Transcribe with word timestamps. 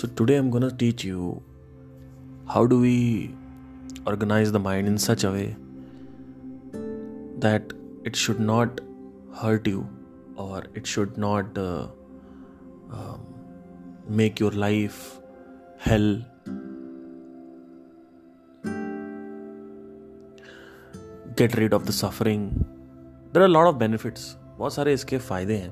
So, 0.00 0.08
today 0.08 0.36
I'm 0.36 0.50
to 0.50 0.70
teach 0.70 1.04
you 1.04 1.42
how 2.48 2.64
do 2.64 2.80
we 2.80 3.34
organize 4.06 4.50
the 4.50 4.58
mind 4.58 4.86
in 4.88 4.96
such 4.96 5.24
a 5.24 5.30
way 5.30 5.54
that 7.40 7.74
it 8.02 8.16
should 8.16 8.40
not 8.40 8.80
hurt 9.40 9.66
you 9.66 9.86
or 10.36 10.64
it 10.74 10.86
should 10.86 11.18
not 11.18 11.58
uh, 11.58 11.88
um, 12.90 13.26
make 14.08 14.40
your 14.40 14.52
life 14.52 15.18
hell. 15.76 16.08
Get 21.36 21.58
rid 21.58 21.74
of 21.74 21.84
the 21.84 21.92
suffering. 21.92 22.64
There 23.34 23.42
are 23.42 23.52
a 23.52 23.54
lot 23.58 23.66
of 23.66 23.78
benefits. 23.78 24.34
बहुत 24.58 24.74
सारे 24.74 24.92
इसके 24.94 25.18
फ़ायदे 25.18 25.56
हैं 25.56 25.70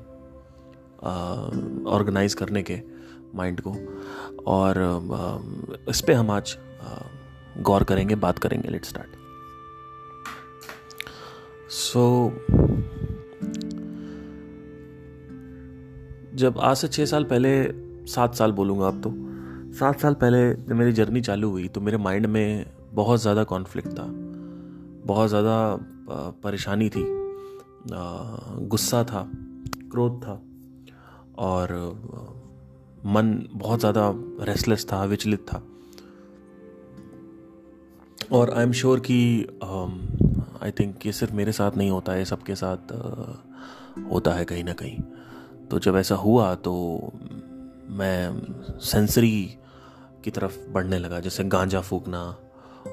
organise 1.96 2.32
uh, 2.32 2.38
करने 2.38 2.62
के 2.62 2.97
mind 3.34 3.60
को 3.66 3.74
और 4.46 4.80
इस 5.88 6.00
पर 6.00 6.12
हम 6.12 6.30
आज 6.30 6.56
गौर 7.58 7.84
करेंगे, 7.84 8.14
बात 8.14 8.38
करेंगे 8.38 8.68
लेट 8.68 8.84
स्टार्ट 8.84 9.16
सो 11.70 12.32
जब 16.34 16.58
आज 16.58 16.76
से 16.76 16.88
छः 16.88 17.04
साल 17.04 17.24
पहले, 17.24 17.50
सात 18.06 18.34
साल 18.34 18.52
बोलूँगा 18.52 18.86
अब 18.86 19.02
तो 19.02 19.12
सात 19.78 20.00
साल 20.00 20.14
पहले 20.14 20.50
जब 20.54 20.72
मेरी 20.72 20.92
जर्नी 20.92 21.20
चालू 21.20 21.50
हुई 21.50 21.68
तो 21.68 21.80
मेरे 21.80 21.96
माइंड 21.96 22.26
में 22.26 22.66
बहुत 22.92 23.20
ज़्यादा 23.20 23.44
कॉन्फ्लिक्ट 23.44 23.88
था, 23.88 24.06
बहुत 25.06 25.28
ज़्यादा 25.28 25.56
परेशानी 26.42 26.88
थी 26.88 27.04
गुस्सा 28.68 29.02
था, 29.04 29.28
क्रोध 29.90 30.22
था, 30.22 30.40
और 31.38 31.68
मन 33.06 33.32
बहुत 33.52 33.80
ज़्यादा 33.80 34.10
रेस्टलेस 34.44 34.86
था 34.92 35.02
विचलित 35.04 35.46
था। 35.48 35.62
और 38.32 38.50
आई 38.50 38.62
एम 38.62 38.72
श्योर 38.72 39.00
कि 39.00 39.18
आई 40.62 40.70
थिंक 40.70 41.06
ये 41.06 41.12
सिर्फ़ 41.12 41.34
मेरे 41.34 41.52
साथ 41.52 41.76
नहीं 41.76 41.90
होता 41.90 42.12
है 42.12 42.24
सबके 42.24 42.54
साथ 42.54 42.92
uh, 42.92 44.10
होता 44.12 44.32
है 44.32 44.44
कहीं 44.44 44.64
ना 44.64 44.72
कहीं। 44.72 45.00
तो 45.70 45.78
जब 45.78 45.96
ऐसा 45.96 46.14
हुआ 46.14 46.54
तो 46.54 46.74
मैं 47.90 48.78
सेंसरी 48.82 49.58
की 50.24 50.30
तरफ़ 50.30 50.58
बढ़ने 50.70 50.98
लगा 50.98 51.20
जैसे 51.20 51.44
गांजा 51.44 51.80
फूकना 51.80 52.22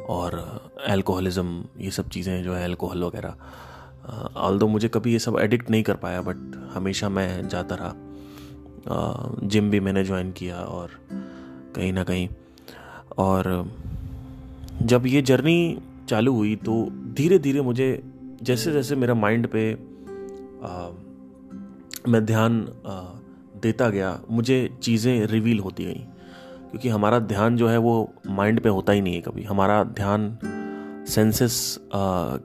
और 0.09 0.39
अल्कोहलिज्म 0.87 1.63
ये 1.79 1.91
सब 1.91 2.09
चीज़ें 2.09 2.43
जो 2.43 2.53
है 2.53 2.63
अल्कोहल 2.63 3.03
वगैरह। 3.03 3.35
ऑल 4.37 4.59
दो 4.59 4.67
मुझे 4.67 4.87
कभी 4.87 5.13
ये 5.13 5.19
सब 5.19 5.37
एडिक्ट 5.39 5.69
नहीं 5.69 5.83
कर 5.83 5.95
पाया 5.95 6.21
बट 6.21 6.55
हमेशा 6.73 7.09
मैं 7.09 7.47
जाता 7.47 7.75
रहा। 7.75 7.93
जिम 8.87 9.69
भी 9.69 9.79
मैंने 9.79 10.03
ज्वाइन 10.03 10.31
किया 10.31 10.57
और 10.57 10.89
कहीं 11.75 11.93
ना 11.93 12.03
कहीं। 12.03 12.27
और 13.17 13.71
जब 14.81 15.05
ये 15.07 15.21
जर्नी 15.21 15.77
चालू 16.09 16.33
हुई 16.35 16.55
तो 16.55 16.87
धीरे 17.13 17.39
धीरे 17.39 17.61
मुझे 17.61 18.03
जैसे 18.43 18.71
जैसे 18.71 18.95
मेरा 18.95 19.13
माइंड 19.13 19.47
पे 19.47 19.71
आ, 20.63 20.89
मैं 22.07 22.25
ध्यान 22.25 22.67
आ, 22.85 23.01
देता 23.61 23.89
गया 23.89 24.19
मुझे 24.31 24.77
चीज़ें 24.83 25.25
रिवील 25.27 25.59
होती 25.59 25.85
गई। 25.85 26.05
क्योंकि 26.71 26.89
हमारा 26.89 27.19
ध्यान 27.19 27.57
जो 27.57 27.67
है 27.67 27.77
वो 27.77 28.13
माइंड 28.27 28.59
पे 28.61 28.69
होता 28.69 28.93
ही 28.93 29.01
नहीं 29.01 29.15
है 29.15 29.21
कभी। 29.21 29.43
हमारा 29.43 29.83
ध्यान 29.83 30.37
सेंसेस 31.09 31.79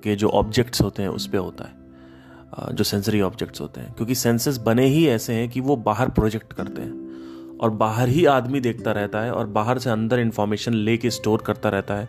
के 0.02 0.16
जो 0.16 0.28
ऑब्जेक्ट्स 0.28 0.82
होते 0.82 1.02
हैं 1.02 1.08
उस 1.08 1.26
पर 1.26 1.38
होता 1.38 1.64
है। 1.64 1.79
जो 2.72 2.84
सेंसरी 2.84 3.20
ऑब्जेक्ट्स 3.20 3.60
होते 3.60 3.80
हैं। 3.80 3.94
क्योंकि 3.94 4.14
सेंसेस 4.14 4.56
बने 4.56 4.86
ही 4.86 5.08
ऐसे 5.08 5.32
हैं 5.32 5.48
कि 5.48 5.60
वो 5.60 5.76
बाहर 5.76 6.08
प्रोजेक्ट 6.10 6.52
करते 6.52 6.82
हैं। 6.82 7.10
और 7.58 7.70
बाहर 7.70 8.08
ही 8.08 8.24
आदमी 8.24 8.60
देखता 8.60 8.92
रहता 8.92 9.20
है 9.20 9.32
और 9.32 9.46
बाहर 9.46 9.78
से 9.78 9.90
अंदर 9.90 10.18
इन्फॉर्मेशन 10.18 10.74
ले 10.74 10.96
के 10.96 11.10
स्टोर 11.10 11.42
करता 11.42 11.68
रहता 11.68 11.94
है। 11.94 12.08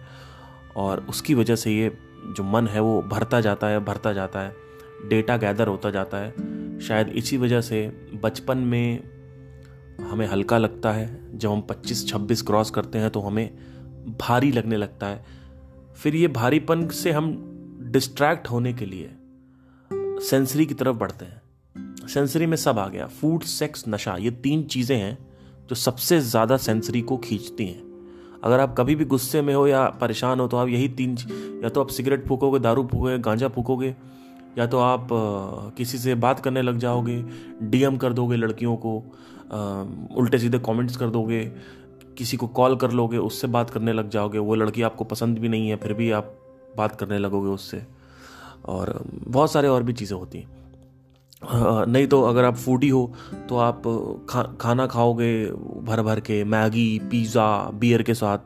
और 0.76 1.06
उसकी 1.10 1.34
वजह 1.34 1.56
से 1.56 1.72
ये 1.72 1.98
जो 2.38 2.44
मन 2.44 2.68
है 2.68 2.80
वो 2.80 3.02
भरता 3.02 3.42
जाता 3.42 3.68
है, 3.68 3.80
भरता 3.80 4.14
जाता 4.14 4.40
है। 4.40 4.56
डेटा 5.10 5.38
गैदर 5.38 5.68
होता 5.68 5.92
जाता 5.92 6.18
है। 6.18 6.32
शायद 6.80 7.10
इसी 7.10 7.38
वजह 7.38 7.62
से 7.62 8.10
बचपन 8.24 8.58
में 8.58 9.04
हमें 10.02 10.28
हल्का 10.28 10.58
लगता 10.58 10.92
है। 10.92 11.38
जब 11.38 11.50
हम 11.50 11.62
25-26 11.62 12.42
क्रॉस 12.42 12.72
करते 12.72 12.98
हैं 12.98 13.10
तो 13.10 13.20
हमें 13.20 13.58
भारी 14.20 14.52
लगने 14.52 14.78
लगता 14.78 15.08
है। 15.08 15.26
फिर 15.96 16.16
ये 16.16 16.28
भारीपन 16.28 16.88
से 16.88 17.12
हम 17.12 17.48
डिस्ट्रैक्ट 17.82 18.48
होने 18.48 18.74
के 18.74 18.86
लिए 18.86 19.10
सेंसरी 20.22 20.66
की 20.66 20.74
तरफ़ 20.74 20.96
बढ़ते 20.98 21.26
हैं। 21.26 22.08
सेंसरी 22.08 22.46
में 22.46 22.58
सब 22.58 22.80
आ 22.80 22.88
गया। 22.88 23.06
फ़ूड 23.10 23.44
सेक्स 23.44 23.84
नशा, 23.88 24.16
ये 24.16 24.32
तीन 24.34 24.64
चीज़ें 24.64 24.98
हैं 24.98 25.18
जो 25.70 25.76
सबसे 25.78 26.20
ज़्यादा 26.22 26.58
सेंसरी 26.60 27.02
को 27.02 27.18
खींचती 27.20 27.66
हैं। 27.66 28.40
अगर 28.44 28.60
आप 28.60 28.76
कभी 28.78 28.96
भी 28.96 29.06
गुस्से 29.06 29.42
में 29.42 29.54
हो 29.54 29.66
या 29.68 29.86
परेशान 30.02 30.40
हो 30.40 30.48
तो 30.48 30.58
आप 30.58 30.68
यही 30.68 30.88
तीन 30.90 31.18
या 31.64 31.70
तो 31.70 31.82
आप 31.82 31.90
सिगरेट 31.90 32.28
फूकोगे, 32.28 32.60
दारू 32.60 32.84
फूकोगे, 32.84 33.18
गांजा 33.20 33.48
फूकोगे, 33.48 33.96
या 34.58 34.66
तो 34.68 34.80
आप 34.80 35.08
किसी 35.78 35.98
से 35.98 36.16
बात 36.18 36.40
करने 36.40 36.62
लग 36.62 36.78
जाओगे 36.78 37.22
डीएम 37.64 37.98
कर 37.98 38.14
दोगे 38.14 38.38
लड़कियों 38.38 38.76
को 38.78 38.98
उल्टे 40.18 40.40
सीधे 40.40 40.60
कमेंट्स 40.60 40.98
कर 40.98 41.10
दोगे, 41.10 41.44
किसी 42.18 42.38
को 42.38 42.48
कॉल 42.50 42.76
कर 42.76 42.92
लोगे, 42.92 43.18
उससे 43.18 43.48
बात 43.48 43.70
करने 43.70 43.94
लग 43.94 44.10
जाओगे, 44.10 44.40
वो 44.40 44.56
लड़की 44.56 44.82
आपको 44.82 45.04
पसंद 45.06 45.40
भी 45.40 45.50
नहीं 45.50 45.70
है, 45.70 45.76
फिर 45.76 45.94
भी 45.94 46.12
आप 46.12 46.38
बात 46.78 46.96
करने 46.96 47.18
लगोगे 47.18 47.50
उससे। 47.50 47.84
और 48.72 49.04
बहुत 49.08 49.52
सारे 49.52 49.68
और 49.68 49.84
भी 49.84 49.94
चीज़ें 49.94 50.18
होती 50.18 50.38
हैं। 50.38 50.50
नहीं 51.88 52.08
तो 52.08 52.22
अगर 52.24 52.46
आप 52.46 52.56
फूडी 52.56 52.90
हो 52.90 53.12
तो 53.50 53.58
आप 53.60 53.82
खा, 54.30 54.42
खाना 54.62 54.86
खाओगे 54.88 55.46
भर 55.84 56.02
भर 56.02 56.20
के 56.20 56.44
मैगी 56.46 57.00
पिज़्ज़ा 57.12 57.48
बियर 57.76 58.04
के 58.04 58.14
साथ। 58.14 58.38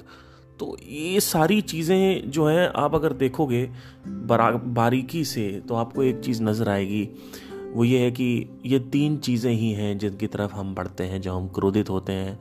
तो 0.60 0.76
ये 0.82 1.20
सारी 1.20 1.60
चीज़ें 1.64 2.32
जो 2.32 2.46
हैं 2.48 2.68
आप 2.76 2.96
अगर 2.96 3.14
देखोगे 3.16 3.64
बरा 4.08 4.50
बारीकी 4.52 5.24
से 5.26 5.50
तो 5.68 5.76
आपको 5.76 6.04
एक 6.04 6.20
चीज़ 6.20 6.42
नज़र 6.44 6.70
आएगी। 6.70 7.04
वो 7.74 7.84
ये 7.84 8.00
है 8.00 8.12
कि 8.12 8.60
ये 8.66 8.80
तीन 8.92 9.18
चीज़ें 9.18 9.52
ही 9.52 9.72
हैं 9.74 9.98
जिनकी 9.98 10.28
तरफ़ 10.28 10.54
हम 10.54 10.74
बढ़ते 10.76 11.04
हैं। 11.04 11.22
जब 11.22 11.32
हम 11.32 11.48
क्रोधित 11.50 11.90
होते 11.90 12.14
हैं 12.14 12.40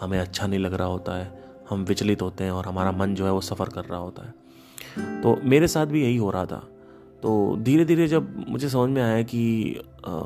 हमें 0.00 0.18
अच्छा 0.18 0.46
नहीं 0.46 0.60
लग 0.60 0.74
रहा 0.74 0.88
होता 0.88 1.16
है 1.16 1.44
हम 1.70 1.84
विचलित 1.84 2.22
होते 2.22 2.44
हैं 2.44 2.50
और 2.50 2.66
हमारा 2.66 2.92
मन 2.92 3.14
जो 3.14 3.24
है 3.24 3.32
वो 3.32 3.40
सफ़र 3.40 3.68
कर 3.68 3.84
रहा 3.84 4.00
होता 4.00 4.26
है। 4.26 5.20
तो 5.22 5.36
मेरे 5.44 5.68
साथ 5.68 5.86
भी 5.86 6.02
यही 6.02 6.16
हो 6.16 6.30
रहा 6.30 6.46
था। 6.46 6.62
तो 7.22 7.56
धीरे 7.56 7.84
धीरे 7.84 8.06
जब 8.06 8.44
मुझे 8.48 8.68
समझ 8.68 8.90
में 8.90 9.02
आया 9.02 9.22
कि 9.22 9.74
आ, 10.06 10.22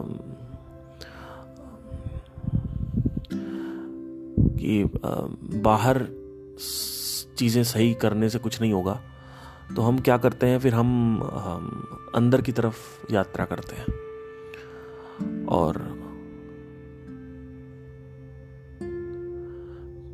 कि 4.57 4.83
आ, 4.83 5.11
बाहर 5.63 5.99
चीज़ें 7.37 7.65
सही 7.65 7.95
करने 7.95 8.29
से 8.29 8.39
कुछ 8.39 8.61
नहीं 8.61 8.73
होगा 8.73 9.01
तो 9.77 9.83
हम 9.83 9.99
क्या 9.99 10.19
करते 10.19 10.47
हैं 10.47 10.59
फिर 10.59 10.75
हम, 10.75 11.21
हम 11.23 11.89
अंदर 12.15 12.41
की 12.41 12.53
तरफ़ 12.53 13.13
यात्रा 13.13 13.45
करते 13.45 13.77
हैं। 13.77 13.87
और 15.47 15.79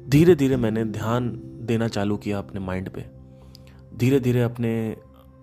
धीरे 0.09 0.35
धीरे 0.35 0.57
मैंने 0.57 0.85
ध्यान 0.85 1.43
देना 1.63 1.89
चालू 1.89 2.17
किया 2.17 2.39
अपने 2.39 2.61
माइंड 2.61 2.91
पे। 2.91 3.07
धीरे 3.97 4.21
धीरे 4.21 4.43
अपने 4.43 4.97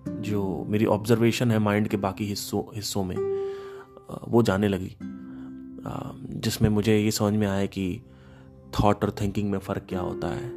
जो 0.08 0.66
मेरी 0.70 0.86
ऑब्जर्वेशन 0.86 1.52
है 1.52 1.60
माइंड 1.60 1.88
के 1.88 1.98
बाकी 1.98 2.26
हिस्सों 2.26 2.76
हिस्सों 2.76 3.04
में 3.04 3.16
वो 4.28 4.44
जाने 4.44 4.68
लगी। 4.68 4.98
जिसमें 6.40 6.70
मुझे 6.70 7.00
ये 7.00 7.12
समझ 7.12 7.34
में 7.34 7.48
आया 7.48 7.66
कि 7.66 8.02
थॉट 8.80 9.04
और 9.04 9.16
थिंकिंग 9.22 9.52
में 9.52 9.60
फ़र्क 9.60 9.84
क्या 9.90 10.00
होता 10.00 10.28
है। 10.28 10.52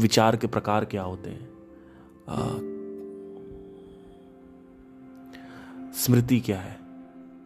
विचार 0.00 0.36
के 0.36 0.46
प्रकार 0.46 0.84
क्या 0.84 1.02
होते 1.02 1.30
हैं। 1.30 1.56
स्मृति 5.94 6.40
क्या 6.40 6.60
है। 6.60 6.80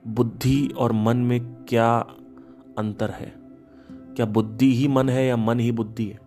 बुद्धि 0.06 0.68
और 0.78 0.92
मन 0.92 1.16
में 1.16 1.64
क्या 1.64 1.98
अंतर 2.78 3.10
है। 3.10 3.34
क्या 3.90 4.26
बुद्धि 4.26 4.74
ही 4.74 4.88
मन 4.88 5.08
है 5.08 5.26
या 5.26 5.36
मन 5.36 5.60
ही 5.60 5.72
बुद्धि 5.72 6.06
है? 6.06 6.20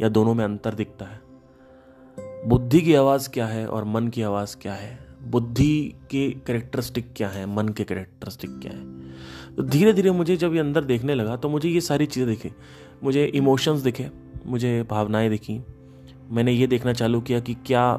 या 0.00 0.08
दोनों 0.08 0.34
में 0.34 0.44
अंतर 0.44 0.74
दिखता 0.74 1.04
है? 1.04 1.13
बुद्धि 2.46 2.80
की 2.80 2.94
आवाज़ 2.94 3.28
क्या 3.28 3.46
है 3.46 3.66
और 3.66 3.84
मन 3.84 4.08
की 4.08 4.22
आवाज़ 4.22 4.56
क्या 4.56 4.74
है? 4.74 4.98
बुद्धि 5.22 5.94
के 6.10 6.30
करेक्टरिस्टिक 6.30 7.12
क्या 7.16 7.28
है? 7.28 7.56
मन 7.56 7.68
के 7.68 7.84
करेक्टरिस्टिक 7.84 8.50
क्या 8.62 8.72
है? 8.72 9.10
तो 9.56 9.62
धीरे 9.62 9.92
धीरे 9.92 10.10
मुझे 10.10 10.36
जब 10.36 10.54
ये 10.54 10.60
अंदर 10.60 10.84
देखने 10.84 11.14
लगा 11.14 11.36
तो 11.36 11.48
मुझे 11.48 11.68
ये 11.68 11.80
सारी 11.80 12.06
चीज़ें 12.06 12.28
दिखे। 12.28 12.52
मुझे 13.04 13.24
इमोशंस 13.24 13.80
दिखे 13.80 14.10
मुझे 14.46 14.86
भावनाएँ 14.90 15.30
दिखी। 15.30 15.60
मैंने 16.30 16.52
ये 16.52 16.66
देखना 16.66 16.92
चालू 16.92 17.20
किया 17.20 17.40
कि 17.40 17.54
क्या 17.54 17.92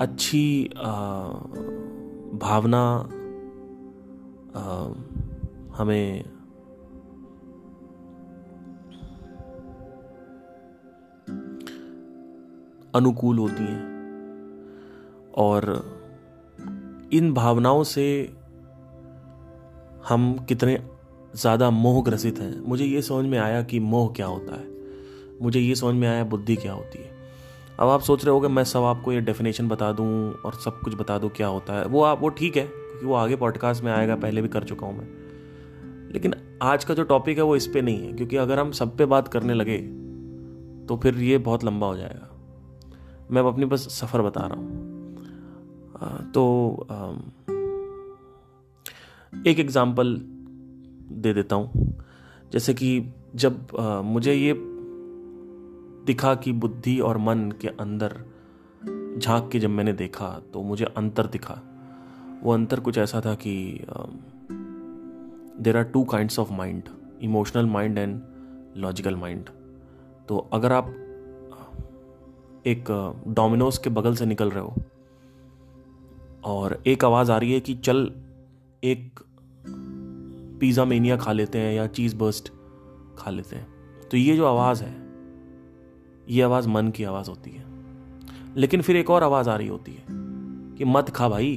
अच्छी 0.00 0.70
आ, 0.76 0.92
भावना 2.38 3.08
आ, 4.56 4.88
हमें 5.78 6.24
अनुकूल 12.94 13.38
होती 13.38 13.62
हैं। 13.62 13.90
और 15.38 15.64
इन 17.12 17.32
भावनाओं 17.34 17.82
से 17.84 18.04
हम 20.08 20.34
कितने 20.48 20.78
ज़्यादा 21.36 21.70
मोह 21.70 22.02
ग्रसित 22.04 22.38
हैं। 22.38 22.60
मुझे 22.60 22.84
ये 22.84 23.02
समझ 23.02 23.26
में 23.26 23.38
आया 23.38 23.62
कि 23.62 23.80
मोह 23.80 24.12
क्या 24.12 24.26
होता 24.26 24.56
है। 24.56 24.70
मुझे 25.42 25.60
ये 25.60 25.74
समझ 25.74 25.94
में 25.94 26.08
आया 26.08 26.24
बुद्धि 26.24 26.56
क्या 26.56 26.72
होती 26.72 26.98
है। 26.98 27.10
अब 27.80 27.88
आप 27.88 28.00
सोच 28.00 28.24
रहे 28.24 28.34
हो 28.34 28.48
मैं 28.48 28.64
सब 28.64 28.82
आपको 28.82 29.12
ये 29.12 29.20
डेफिनेशन 29.20 29.68
बता 29.68 29.90
दूँ 29.92 30.08
और 30.34 30.54
सब 30.54 30.80
कुछ 30.80 30.94
बता 30.94 31.18
दूँ 31.18 31.30
क्या 31.30 31.46
होता 31.46 31.78
है। 31.78 31.86
वो 31.86 32.02
आप, 32.02 32.20
वो 32.20 32.28
ठीक 32.28 32.56
है, 32.56 32.64
क्योंकि 32.64 33.06
वो 33.06 33.14
आगे 33.14 33.36
पॉडकास्ट 33.36 33.84
में 33.84 33.92
आएगा, 33.92 34.16
पहले 34.16 34.42
भी 34.42 34.48
कर 34.48 34.64
चुका 34.64 34.86
हूँ 34.86 34.98
मैं। 34.98 35.06
लेकिन 36.12 36.34
आज 36.62 36.84
का 36.84 36.94
जो 36.94 37.02
टॉपिक 37.04 37.38
है, 37.38 37.44
वो 37.44 37.56
इस 37.56 37.66
पर 37.66 37.82
नहीं 37.82 38.06
है, 38.06 38.12
क्योंकि 38.12 38.36
अगर 38.36 38.58
हम 38.58 38.70
सब 38.72 38.96
पे 38.96 39.04
बात 39.06 39.28
करने 39.28 39.54
लगे 39.54 39.78
तो 40.88 40.96
फिर 40.96 41.18
ये 41.18 41.38
बहुत 41.40 41.64
लंबा 41.64 41.86
हो 41.86 41.96
जाएगा। 41.96 42.28
मैं 43.32 43.42
अपनी 43.42 43.64
बस 43.64 43.88
सफ़र 44.00 44.22
बता 44.22 44.46
रहा 44.46 44.58
हूँ। 44.58 46.30
तो 46.34 46.86
एक 49.46 49.58
एग्ज़ाम्पल 49.58 50.14
दे 51.12 51.32
देता 51.34 51.56
हूँ। 51.56 51.96
जैसे 52.52 52.74
कि 52.74 53.12
जब 53.34 53.66
मुझे 54.04 54.34
ये 54.34 54.54
दिखा 56.06 56.34
कि 56.34 56.52
बुद्धि 56.52 56.98
और 57.00 57.18
मन 57.18 57.50
के 57.60 57.68
अंदर 57.68 58.16
झाँक 59.18 59.48
के 59.52 59.58
जब 59.58 59.70
मैंने 59.70 59.92
देखा 59.92 60.28
तो 60.52 60.62
मुझे 60.62 60.84
अंतर 60.84 61.26
दिखा। 61.26 61.60
वो 62.42 62.52
अंतर 62.52 62.80
कुछ 62.80 62.98
ऐसा 62.98 63.20
था 63.20 63.34
कि 63.34 63.54
there 65.62 65.76
are 65.76 65.84
two 65.84 66.04
kind 66.04 66.30
of 66.40 66.52
mind 66.52 66.82
emotional 67.22 67.66
mind 67.66 67.98
and 67.98 68.20
logical 68.76 69.16
mind 69.16 69.48
तो 70.28 70.38
अगर 70.52 70.72
आप 70.72 70.94
एक 72.66 73.14
डोमिनोज 73.28 73.78
के 73.78 73.90
बगल 73.90 74.14
से 74.14 74.26
निकल 74.26 74.50
रहे 74.50 74.64
हो। 74.64 74.74
और 76.44 76.82
एक 76.86 77.04
आवाज़ 77.04 77.32
आ 77.32 77.38
रही 77.38 77.52
है 77.52 77.60
कि 77.60 77.74
चल, 77.74 78.12
एक 78.84 79.20
पिज़्ज़ा 80.60 80.84
मेनिया 80.84 81.16
खा 81.16 81.32
लेते 81.32 81.58
हैं 81.58 81.74
या 81.74 81.86
चीज़ 81.86 82.16
बर्स्ट 82.16 82.52
खा 83.18 83.30
लेते 83.30 83.56
हैं। 83.56 83.66
तो 84.10 84.16
ये 84.16 84.36
जो 84.36 84.46
आवाज़ 84.46 84.84
है, 84.84 85.08
ये 86.28 86.42
आवाज़ 86.42 86.68
मन 86.68 86.88
की 86.88 87.04
आवाज़ 87.04 87.30
होती 87.30 87.50
है। 87.50 87.64
लेकिन 88.56 88.82
फिर 88.82 88.96
एक 88.96 89.10
और 89.10 89.22
आवाज़ 89.22 89.50
आ 89.50 89.56
रही 89.56 89.68
होती 89.68 89.92
है 89.92 90.04
कि 90.76 90.84
मत 90.84 91.10
खा 91.10 91.28
भाई, 91.28 91.56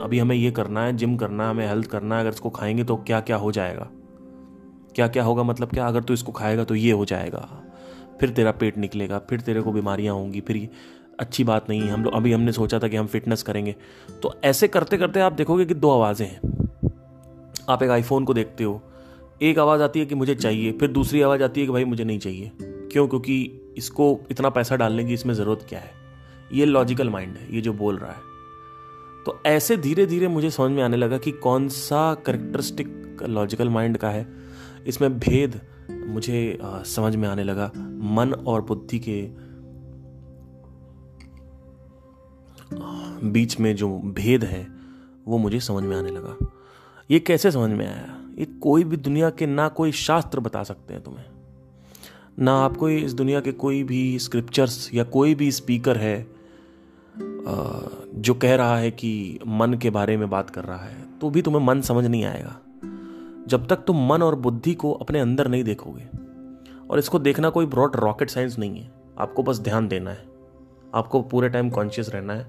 अभी 0.00 0.18
हमें 0.18 0.36
ये 0.36 0.50
करना 0.50 0.84
है, 0.84 0.92
जिम 0.92 1.16
करना 1.16 1.44
है, 1.44 1.50
हमें 1.50 1.68
हेल्थ 1.68 1.86
करना 1.86 2.14
है, 2.14 2.20
अगर 2.20 2.30
इसको 2.30 2.50
खाएँगे 2.50 2.84
तो 2.84 2.96
क्या 2.96 3.20
क्या 3.20 3.36
हो 3.36 3.52
जाएगा? 3.52 3.88
क्या 4.94 5.08
क्या 5.08 5.24
होगा 5.24 5.42
मतलब 5.42 5.68
क्या? 5.68 5.88
अगर 5.88 6.02
तू 6.02 6.14
इसको 6.14 6.32
खाएगा 6.32 6.64
तो 6.64 6.74
ये 6.74 6.92
हो 6.92 7.04
जाएगा। 7.04 7.61
फिर 8.20 8.30
तेरा 8.30 8.52
पेट 8.52 8.78
निकलेगा, 8.78 9.18
फिर 9.18 9.40
तेरे 9.40 9.62
को 9.62 9.72
बीमारियाँ 9.72 10.14
होंगी, 10.14 10.40
फिर 10.40 10.68
अच्छी 11.20 11.44
बात 11.44 11.68
नहीं 11.68 11.80
है। 11.80 11.88
हम 11.88 12.04
लोग, 12.04 12.14
अभी 12.14 12.32
हमने 12.32 12.52
सोचा 12.52 12.78
था 12.78 12.88
कि 12.88 12.96
हम 12.96 13.06
फिटनेस 13.06 13.42
करेंगे। 13.42 13.76
तो 14.22 14.34
ऐसे 14.44 14.68
करते 14.68 14.96
करते 14.96 15.20
आप 15.20 15.32
देखोगे 15.32 15.64
कि 15.64 15.74
दो 15.74 15.90
आवाज़ें 15.90 16.26
हैं। 16.26 16.40
आप 17.68 17.82
एक 17.82 17.90
आईफोन 17.90 18.24
को 18.24 18.34
देखते 18.34 18.64
हो। 18.64 18.82
एक 19.42 19.58
आवाज़ 19.58 19.82
आती 19.82 20.00
है 20.00 20.06
कि 20.06 20.14
मुझे 20.14 20.34
चाहिए, 20.34 20.72
फिर 20.72 20.90
दूसरी 20.90 21.22
आवाज़ 21.22 21.42
आती 21.42 21.60
है 21.60 21.66
कि 21.66 21.72
भाई 21.72 21.84
मुझे 21.84 22.04
नहीं 22.04 22.18
चाहिए। 22.18 22.52
क्यों? 22.62 23.08
क्योंकि 23.08 23.52
इसको 23.76 24.20
इतना 24.30 24.48
पैसा 24.50 24.76
डालने 24.76 25.04
की 25.04 25.14
इसमें 25.14 25.34
ज़रूरत 25.34 25.66
क्या 25.68 25.78
है? 25.78 25.90
ये 26.52 26.64
लॉजिकल 26.64 27.10
माइंड 27.10 27.36
है, 27.36 27.54
ये 27.54 27.60
जो 27.60 27.72
बोल 27.72 27.96
रहा 27.96 28.12
है। 28.12 28.32
तो 29.26 29.42
ऐसे 29.46 29.76
धीरे 29.76 30.06
धीरे 30.06 30.28
मुझे 30.28 30.50
समझ 30.50 30.70
में 30.70 30.82
आने 30.82 30.96
लगा 30.96 31.18
कि 31.18 31.30
कौन 31.30 31.68
सा 31.68 32.14
करेक्टरिस्टिक 32.14 33.18
लॉजिकल 33.22 33.68
माइंड 33.68 33.96
का 33.96 34.10
है। 34.10 34.26
इसमें 34.86 35.18
भेद 35.18 35.60
मुझे 36.06 36.58
समझ 36.62 37.14
में 37.16 37.28
आने 37.28 37.44
लगा, 37.44 37.70
मन 38.14 38.32
और 38.46 38.62
बुद्धि 38.62 38.98
के, 38.98 39.22
बीच 43.24 43.58
में 43.60 43.74
जो 43.76 43.88
भेद 44.14 44.44
है, 44.44 44.66
वो 45.26 45.38
मुझे 45.38 45.60
समझ 45.60 45.82
में 45.84 45.96
आने 45.96 46.10
लगा। 46.10 46.36
ये 47.10 47.18
कैसे 47.20 47.50
समझ 47.50 47.70
में 47.70 47.86
आया? 47.86 48.18
ये 48.38 48.44
कोई 48.60 48.84
भी 48.84 48.96
दुनिया 48.96 49.30
के 49.30 49.46
ना 49.46 49.68
कोई 49.68 49.92
शास्त्र 49.92 50.40
बता 50.40 50.62
सकते 50.62 50.94
हैं 50.94 51.02
तुम्हें। 51.02 51.24
ना 52.38 52.52
आपको 52.58 52.88
इस 52.88 53.14
दुनिया 53.14 53.40
के 53.40 53.52
कोई 53.52 53.82
भी 53.84 54.18
स्क्रिप्चर्स 54.18 54.88
या 54.94 55.04
कोई 55.04 55.34
भी 55.34 55.50
स्पीकर 55.52 55.96
है 55.96 56.26
जो 58.16 58.34
कह 58.34 58.54
रहा 58.56 58.76
है 58.78 58.90
कि 58.90 59.38
मन 59.46 59.74
के 59.74 59.90
बारे 59.90 60.16
में 60.16 60.28
बात 60.30 60.50
कर 60.50 60.64
रहा 60.64 60.84
है 60.84 61.18
तो 61.18 61.30
भी 61.30 61.42
तुम्हें 61.42 61.62
मन 61.62 61.80
समझ 61.80 62.04
नहीं 62.06 62.24
आएगा। 62.24 62.56
जब 63.48 63.66
तक 63.66 63.76
तुम 63.76 64.06
मन 64.08 64.22
और 64.22 64.34
बुद्धि 64.34 64.74
को 64.74 64.92
अपने 64.92 65.20
अंदर 65.20 65.48
नहीं 65.48 65.64
देखोगे। 65.64 66.08
और 66.90 66.98
इसको 66.98 67.18
देखना 67.18 67.50
कोई 67.50 67.66
ब्रॉड 67.66 67.96
रॉकेट 67.96 68.30
साइंस 68.30 68.58
नहीं 68.58 68.80
है। 68.80 68.90
आपको 69.18 69.42
बस 69.42 69.58
ध्यान 69.58 69.88
देना 69.88 70.10
है। 70.10 70.24
आपको 70.94 71.22
पूरे 71.22 71.48
टाइम 71.48 71.70
कॉन्शियस 71.70 72.08
रहना 72.08 72.32
है। 72.32 72.46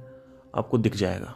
आपको 0.53 0.77
दिख 0.77 0.95
जाएगा। 0.95 1.33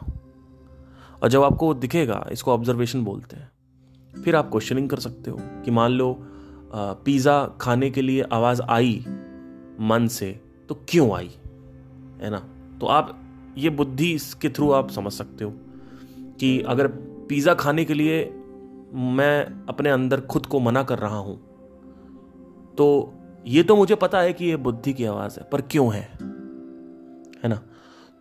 और 1.22 1.28
जब 1.28 1.42
आपको 1.42 1.72
दिखेगा, 1.74 2.26
इसको 2.32 2.52
ऑब्जर्वेशन 2.52 3.04
बोलते 3.04 3.36
हैं। 3.36 4.22
फिर 4.22 4.36
आप 4.36 4.50
क्वेश्चनिंग 4.50 4.88
कर 4.88 4.98
सकते 4.98 5.30
हो 5.30 5.38
कि 5.64 5.70
मान 5.70 5.92
लो 5.92 6.16
पिज़्ज़ा 6.74 7.44
खाने 7.60 7.90
के 7.90 8.02
लिए 8.02 8.22
आवाज़ 8.22 8.62
आई 8.62 9.04
मन 9.80 10.06
से 10.10 10.30
तो 10.68 10.74
क्यों 10.88 11.10
आई? 11.16 11.30
है 12.22 12.30
ना? 12.30 12.38
तो 12.80 12.86
आप 12.86 13.14
ये 13.58 13.70
बुद्धि 13.70 14.16
के 14.42 14.48
थ्रू 14.48 14.70
आप 14.70 14.90
समझ 14.90 15.12
सकते 15.12 15.44
हो 15.44 15.52
कि 16.40 16.60
अगर 16.62 16.86
पिज़्ज़ा 17.28 17.54
खाने 17.54 17.84
के 17.84 17.94
लिए 17.94 18.22
मैं 18.94 19.66
अपने 19.68 19.90
अंदर 19.90 20.20
खुद 20.20 20.46
को 20.46 20.60
मना 20.60 20.82
कर 20.82 20.98
रहा 20.98 21.16
हूँ। 21.16 21.36
तो 22.76 23.14
ये 23.46 23.62
तो 23.62 23.76
मुझे 23.76 23.94
पता 23.94 24.20
है 24.20 24.32
कि 24.32 24.44
ये 24.44 24.56
बुद्धि 24.56 24.92
की 24.92 25.04
आवाज़ 25.04 25.38
है, 25.40 25.48
पर 25.52 25.60
क्यों 25.60 25.92
है? 25.94 26.02
है 27.42 27.48
ना? 27.48 27.60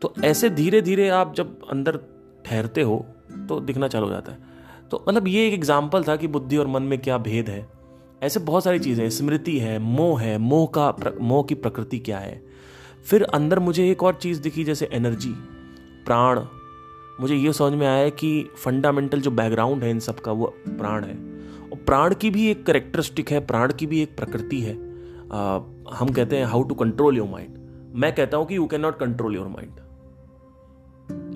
तो 0.01 0.13
ऐसे 0.23 0.49
धीरे 0.49 0.81
धीरे 0.81 1.09
आप 1.09 1.33
जब 1.35 1.59
अंदर 1.69 1.99
ठहरते 2.45 2.81
हो 2.81 3.05
तो 3.49 3.59
दिखना 3.59 3.87
चालू 3.87 4.05
हो 4.05 4.11
जाता 4.11 4.31
है। 4.31 4.39
तो 4.91 5.03
मतलब 5.09 5.27
ये 5.27 5.47
एक 5.47 5.53
एग्ज़ाम्पल 5.53 6.03
था 6.03 6.15
कि 6.15 6.27
बुद्धि 6.27 6.57
और 6.57 6.67
मन 6.67 6.83
में 6.83 6.99
क्या 6.99 7.17
भेद 7.17 7.49
है। 7.49 7.67
ऐसे 8.23 8.39
बहुत 8.39 8.63
सारी 8.63 8.79
चीज़ें 8.79 9.09
स्मृति 9.09 9.57
है, 9.59 9.79
मोह 9.79 10.21
है, 10.21 10.37
मोह 10.37 10.67
का 10.77 10.93
मोह 11.21 11.43
की 11.43 11.55
प्रकृति 11.55 11.99
क्या 11.99 12.19
है? 12.19 12.41
फिर 13.09 13.23
अंदर 13.23 13.59
मुझे 13.59 13.89
एक 13.91 14.03
और 14.03 14.15
चीज़ 14.15 14.41
दिखी, 14.41 14.63
जैसे 14.63 14.89
एनर्जी 14.93 15.33
प्राण 16.05 16.39
मुझे 17.21 17.35
ये 17.35 17.53
समझ 17.53 17.73
में 17.73 17.87
आया 17.87 18.09
कि 18.09 18.49
फंडामेंटल 18.57 19.21
जो 19.21 19.31
बैकग्राउंड 19.31 19.83
है 19.83 19.89
इन 19.89 19.99
सब 19.99 20.19
का 20.19 20.31
वो 20.31 20.53
प्राण 20.67 21.03
है। 21.03 21.15
और 21.69 21.77
प्राण 21.77 22.13
की 22.15 22.29
भी 22.29 22.47
एक 22.47 22.65
करेक्टरिस्टिक 22.65 23.31
है 23.31 23.45
प्राण 23.45 23.73
की 23.73 23.85
भी 23.85 24.01
एक 24.01 24.15
प्रकृति 24.17 24.59
है। 24.61 24.75
आ, 25.31 25.59
हम 25.93 26.09
कहते 26.09 26.37
हैं 26.37 26.45
how 26.45 26.63
to 26.63 26.75
control 26.75 27.17
your 27.17 27.27
mind 27.27 27.55
मैं 27.95 28.15
कहता 28.15 28.37
हूँ 28.37 28.45
कि 28.47 28.55
you 28.55 28.65
can 28.67 28.81
not 28.81 28.99
control 28.99 29.35
your 29.35 29.47
mind 29.47 29.79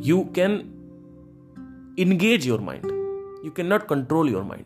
you 0.05 0.19
can 0.35 0.51
engage 1.99 2.47
your 2.47 2.59
mind 2.59 2.85
you 3.45 3.51
can 3.51 3.65
not 3.65 3.83
control 3.83 4.29
your 4.29 4.43
mind 4.43 4.65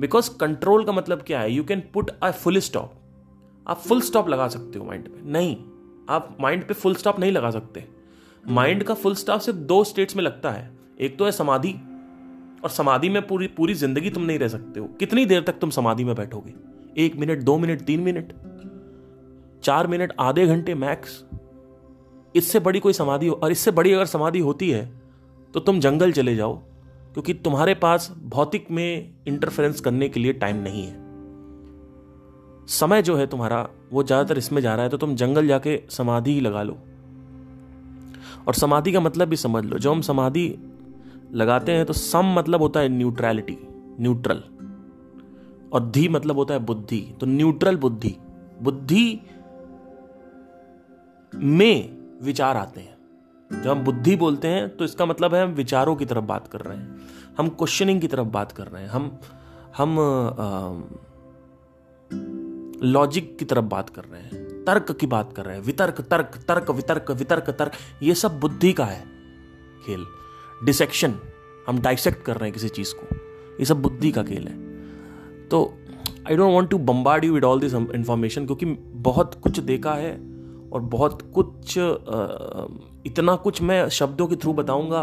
because 0.00 0.30
control 0.40 0.84
का 0.84 0.92
मतलब 0.92 1.22
क्या 1.26 1.40
है? 1.40 1.52
You 1.52 1.64
can 1.64 1.82
put 1.94 2.10
a 2.22 2.30
full 2.30 2.58
stop 2.58 2.94
आप 3.66 3.76
फुल 3.76 4.00
स्टॉप 4.00 4.28
लगा 4.28 4.48
सकते 4.48 4.78
हो 4.78 4.84
माइंड 4.84 5.08
पे। 5.08 5.30
नहीं। 5.30 5.56
आप 6.08 6.36
माइंड 6.40 6.66
पे 6.68 6.74
फुल 6.74 6.94
स्टॉप 6.94 7.18
नहीं 7.20 7.32
लगा 7.32 7.50
सकते। 7.50 7.97
माइंड 8.44 8.82
का 8.84 8.94
फुल 8.94 9.14
स्टॉप 9.14 9.40
सिर्फ़ 9.40 9.58
दो 9.58 9.82
स्टेट्स 9.84 10.16
में 10.16 10.22
लगता 10.24 10.50
है। 10.50 10.70
एक 11.00 11.18
तो 11.18 11.24
है 11.24 11.32
समाधि, 11.32 11.74
और 12.64 12.70
समाधि 12.70 13.08
में 13.08 13.26
पूरी 13.26 13.46
पूरी 13.48 13.74
ज़िंदगी 13.76 14.10
तुम 14.10 14.22
नहीं 14.22 14.38
रह 14.38 14.48
सकते 14.48 14.80
हो। 14.80 14.86
कितनी 15.00 15.24
देर 15.26 15.42
तक 15.42 15.58
तुम 15.58 15.70
समाधि 15.70 16.04
में 16.04 16.14
बैठोगे? 16.16 16.54
एक 16.96 17.16
मिनट, 17.16 17.38
दो 17.40 17.56
मिनट, 17.58 17.82
तीन 17.82 18.00
मिनट, 18.00 18.32
चार 19.62 19.86
मिनट, 19.86 20.12
आधे 20.20 20.46
घंटे 20.46 20.74
मैक्स 20.76 21.24
इससे 22.34 22.60
बड़ी 22.60 22.80
कोई 22.80 22.92
समाधि 22.92 23.26
हो, 23.26 23.34
और 23.34 23.52
इससे 23.52 23.70
बड़ी 23.72 23.92
अगर 23.92 24.06
समाधि 24.06 24.38
होती 24.40 24.70
है 24.70 24.84
तो 25.54 25.60
तुम 25.60 25.80
जंगल 25.80 26.12
चले 26.12 26.34
जाओ, 26.36 26.54
क्योंकि 27.12 27.34
तुम्हारे 27.34 27.74
पास 27.76 28.10
भौतिक 28.24 28.70
में 28.70 29.14
इंटरफेरेंस 29.26 29.80
करने 29.80 30.08
के 30.08 30.20
लिए 30.20 30.32
टाइम 30.34 30.56
नहीं 30.58 30.86
है। 30.86 31.06
समय 32.70 33.02
जो 33.02 33.16
है 33.16 33.26
तुम्हारा, 33.26 33.68
वो 33.92 34.02
ज़्यादातर 34.02 34.38
इसमें 34.38 34.60
जा 34.62 34.74
रहा 34.74 34.84
है 34.84 34.90
तो 34.90 34.96
तुम 34.96 35.14
जंगल 35.16 35.46
जाके 35.48 35.80
समाधि 35.90 36.32
ही 36.32 36.40
लगा 36.40 36.62
लो। 36.62 36.78
और 38.48 38.54
समाधि 38.54 38.92
का 38.92 39.00
मतलब 39.00 39.28
भी 39.28 39.36
समझ 39.36 39.64
लो। 39.64 39.78
जब 39.78 39.90
हम 39.90 40.00
समाधि 40.00 40.46
लगाते 41.32 41.72
हैं 41.72 41.86
तो 41.86 41.92
सम 41.92 42.32
मतलब 42.34 42.62
होता 42.62 42.80
है 42.80 42.88
न्यूट्रैलिटी 42.88 43.56
न्यूट्रल 44.00 44.42
और 45.72 45.90
धी 45.90 46.08
मतलब 46.08 46.36
होता 46.36 46.54
है 46.54 46.60
बुद्धि। 46.60 47.00
तो 47.20 47.26
न्यूट्रल 47.26 47.76
बुद्धि 47.76 48.16
बुद्धि 48.62 49.20
में 51.34 51.96
विचार 52.22 52.56
आते 52.56 52.80
हैं। 52.80 53.62
जब 53.62 53.70
हम 53.70 53.84
बुद्धि 53.84 54.16
बोलते 54.16 54.48
हैं 54.48 54.76
तो 54.76 54.84
इसका 54.84 55.06
मतलब 55.06 55.34
है 55.34 55.42
हम 55.44 55.50
विचारों 55.50 55.96
की 55.96 56.04
तरफ़ 56.04 56.24
बात 56.24 56.48
कर 56.48 56.60
रहे 56.60 56.76
हैं। 56.76 57.08
हम 57.38 57.48
क्वेश्चनिंग 57.48 58.00
की 58.00 58.08
तरफ़ 58.08 58.28
बात 58.28 58.52
कर 58.52 58.66
रहे 58.66 58.82
हैं। 58.82 58.90
हम 58.90 59.18
हम 59.76 59.96
लॉजिक 62.84 63.36
की 63.38 63.44
तरफ़ 63.44 63.64
बात 63.64 63.90
कर 63.90 64.04
रहे 64.04 64.20
हैं। 64.20 64.47
तर्क 64.68 64.92
की 64.92 65.06
बात 65.08 65.32
कर 65.32 65.44
रहे 65.44 65.56
हैं। 65.56 65.64
वितर्क, 65.64 66.00
तर्क 66.02 66.38
तर्क, 66.48 66.70
वितर्क 66.72 67.10
वितर्क, 67.12 67.50
तर्क, 67.50 67.72
ये 68.02 68.14
सब 68.16 68.38
बुद्धि 68.40 68.72
का 68.72 68.84
है। 68.86 69.02
खेल 69.86 70.06
डिसेक्शन 70.62 71.14
हम 71.68 71.80
डाइसेक्ट 71.80 72.22
कर 72.24 72.36
रहे 72.36 72.44
हैं 72.44 72.52
किसी 72.52 72.68
चीज़ 72.70 72.94
को। 72.94 73.16
ये 73.58 73.64
सब 73.64 73.82
बुद्धि 73.82 74.10
का 74.10 74.22
खेल 74.24 74.46
है। 74.46 74.56
तो 75.48 75.62
I 76.28 76.36
don't 76.36 76.52
want 76.52 76.70
to 76.70 76.78
bombard 76.86 77.24
you 77.24 77.32
with 77.34 77.44
all 77.44 77.60
this 77.60 77.74
information 77.74 78.46
क्योंकि 78.46 78.66
बहुत 79.02 79.34
कुछ 79.42 79.58
देखा 79.60 79.94
है 79.94 80.12
और 80.72 80.80
बहुत 80.92 81.22
कुछ 81.34 81.78
इतना 83.06 83.34
कुछ 83.38 83.62
मैं 83.62 83.88
शब्दों 83.90 84.26
के 84.26 84.36
थ्रू 84.36 84.52
बताऊँगा 84.54 85.02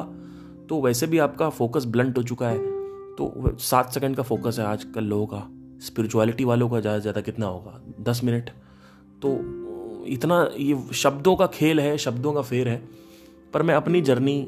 तो 0.70 0.82
वैसे 0.82 1.08
भी 1.08 1.18
आपका 1.20 1.50
फोकस 1.52 1.86
ब्लंट 1.88 2.18
हो 2.18 2.24
चुका 2.24 2.48
है। 2.48 2.58
तो 3.16 3.58
सात 3.62 3.94
सेकंड 3.94 4.16
का 4.16 4.24
फोकस 4.24 4.60
है 4.60 4.66
आजकल 4.66 5.04
लोगों 5.06 5.26
का। 5.28 5.48
स्पिरिचुअलिटी 5.86 6.44
वालों 6.44 6.70
का 6.70 6.80
ज़्यादा 6.80 7.00
ज़्यादा 7.00 7.22
कितना 7.22 7.46
होगा? 7.46 7.80
दस 8.02 8.22
मिनट 8.24 8.50
तो 9.26 10.04
इतना, 10.08 10.50
ये 10.58 10.94
शब्दों 10.94 11.36
का 11.36 11.48
खेल 11.50 11.80
है, 11.80 11.98
शब्दों 11.98 12.34
का 12.34 12.42
फेर 12.42 12.68
है, 12.70 12.82
पर 13.54 13.64
मैं 13.64 13.76
अपनी 13.76 14.02
जर्नी 14.02 14.42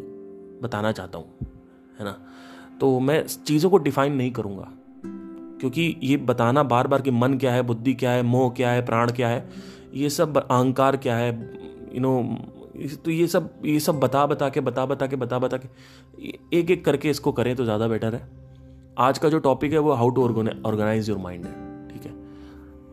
बताना 0.64 0.92
चाहता 0.92 1.18
हूँ, 1.18 1.48
है 2.00 2.06
ना? 2.06 2.18
तो 2.80 3.00
मैं 3.00 3.26
चीज़ों 3.28 3.70
को 3.70 3.78
डिफाइन 3.78 4.14
नहीं 4.14 4.32
करूँगा, 4.32 4.68
क्योंकि 5.60 5.96
ये 6.04 6.18
बताना 6.18 6.64
बार 6.66 6.88
बार 6.88 7.02
कि 7.02 7.12
मन 7.12 7.38
क्या 7.38 7.54
है, 7.54 7.62
बुद्धि 7.62 7.94
क्या 7.94 8.12
है, 8.12 8.24
मोह 8.24 8.50
क्या 8.52 8.72
है, 8.72 8.86
प्राण 8.86 9.12
क्या 9.12 9.30
है, 9.30 9.50
ये 9.94 10.10
सब 10.10 10.38
अहंकार 10.38 10.98
क्या 10.98 11.16
है 11.16 11.32
यू 11.94 12.02
नो 12.02 12.22
तो 13.06 13.12
ये 13.12 13.28
सब 13.28 13.50
ये 13.66 13.80
सब 13.80 14.00
बता 14.00 14.26
बता 14.26 14.50
के, 14.50 14.60
बता 14.62 14.86
बता 14.86 15.08
के, 15.08 15.16
बता 15.16 15.40
बता 15.40 15.58
के, 15.58 15.68
एक 16.54 16.72
एक 16.72 16.84
करके 16.86 17.10
इसको 17.10 17.32
करें 17.32 17.56
तो 17.56 17.64
ज़्यादा 17.64 17.88
बेटर 17.88 18.16
है। 18.16 18.28
आज 19.00 19.18
का 19.18 19.30
जो 19.30 19.40
टॉपिक 19.40 19.74
है 19.74 19.80
वो 19.80 19.94
how 19.94 20.10
to 20.10 20.24
organise 20.24 21.10
your 21.10 21.18
mind 21.18 21.46
है, 21.46 21.54
ठीक 21.90 22.06
है? 22.06 22.12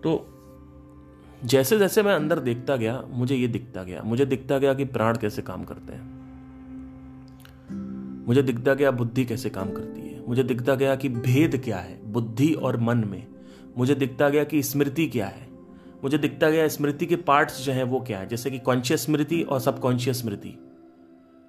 तो 0.00 0.33
जैसे 1.44 1.78
जैसे 1.78 2.02
मैं 2.02 2.14
अंदर 2.14 2.38
देखता 2.38 2.76
गया, 2.76 3.04
मुझे 3.10 3.36
ये 3.36 3.48
दिखता 3.48 3.82
गया। 3.82 4.02
मुझे 4.02 4.26
दिखता 4.26 4.58
गया 4.58 4.74
कि 4.74 4.84
प्राण 4.84 5.16
कैसे 5.16 5.42
काम 5.42 5.64
करते 5.64 5.92
हैं। 5.92 6.24
मुझे 8.26 8.42
दिखता 8.42 8.74
गया 8.74 8.90
बुद्धि 8.90 9.24
कैसे 9.24 9.50
काम 9.50 9.72
करती 9.72 10.00
है। 10.00 10.28
मुझे 10.28 10.42
दिखता 10.42 10.74
गया 10.74 10.96
कि 10.96 11.08
भेद 11.08 11.60
क्या 11.64 11.76
है, 11.76 12.12
बुद्धि 12.12 12.54
और 12.54 12.76
मन 12.76 12.98
में। 12.98 13.26
मुझे 13.78 13.94
दिखता 13.94 14.28
गया 14.28 14.44
कि 14.44 14.62
स्मृति 14.62 15.06
क्या 15.06 15.26
है। 15.26 15.48
मुझे 16.04 16.18
दिखता 16.18 16.50
गया 16.50 16.68
स्मृति 16.68 17.06
के 17.06 17.16
पार्ट्स 17.16 17.64
जो 17.64 17.72
हैं 17.72 17.84
वो 17.84 18.00
क्या 18.00 18.18
है, 18.18 18.28
जैसे 18.28 18.50
कि 18.50 18.58
कॉन्शियस 18.58 19.04
स्मृति 19.04 19.42
और 19.42 19.60
सबकॉन्शियस 19.60 20.20
स्मृति। 20.20 20.48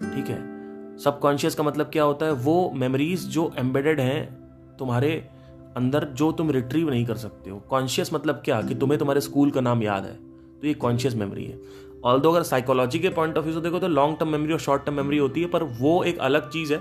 ठीक 0.03 0.27
है? 0.27 0.55
सबकॉन्शियस 0.97 1.55
का 1.55 1.63
मतलब 1.63 1.85
क्या 1.85 2.03
होता 2.03 2.25
है? 2.25 2.31
वो 2.31 2.71
मेमोरीज 2.75 3.27
जो 3.27 3.53
एम्बेडेड 3.57 3.99
हैं, 3.99 4.33
तुम्हारे 4.79 5.29
अंदर 5.75 6.03
जो 6.13 6.32
तुम 6.32 6.51
रिट्रीव 6.51 6.89
नहीं 6.89 7.05
कर 7.05 7.15
सकते 7.15 7.50
हो। 7.50 7.58
कॉन्शियस 7.70 8.13
मतलब 8.13 8.41
क्या? 8.46 8.62
कि 8.62 8.75
तुम्हें 8.75 9.00
तुम्हारे 9.00 9.22
स्कूल 9.22 9.51
का 9.51 9.62
नाम 9.62 9.84
याद 9.84 10.03
है। 10.03 10.13
तो 10.62 10.67
ये 10.67 10.74
कॉन्शियस 10.74 11.15
मेमोरी 11.15 11.46
है। 11.46 11.60
ऑल 12.05 12.20
दो 12.20 12.32
अगर 12.32 12.44
साइकोलॉजी 12.44 13.00
के 13.00 13.10
पॉइंट 13.10 13.38
ऑफ़ 13.38 13.46
व्यू 13.46 13.53
से 13.53 13.62
देखो 13.62 13.79
तो 13.79 13.88
लॉन्ग 13.88 14.17
टर्म 14.17 14.29
मेमोरी 14.29 14.53
और 14.53 14.60
शॉर्ट 14.60 14.86
टर्म 14.86 14.96
मेमोरी 14.96 15.17
होती 15.17 15.41
है, 15.41 15.48
पर 15.48 15.63
वो 15.63 16.03
एक 16.03 16.20
अलग 16.20 16.50
चीज़ 16.50 16.74
है। 16.74 16.79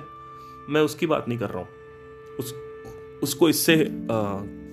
मैं 0.69 0.81
उसकी 0.81 1.07
बात 1.07 1.29
नहीं 1.29 1.39
कर 1.39 1.51
रहा 1.51 1.59
हूँ। 1.59 1.69
उस, 2.41 2.55
उसको 3.23 3.49
इससे 3.49 3.77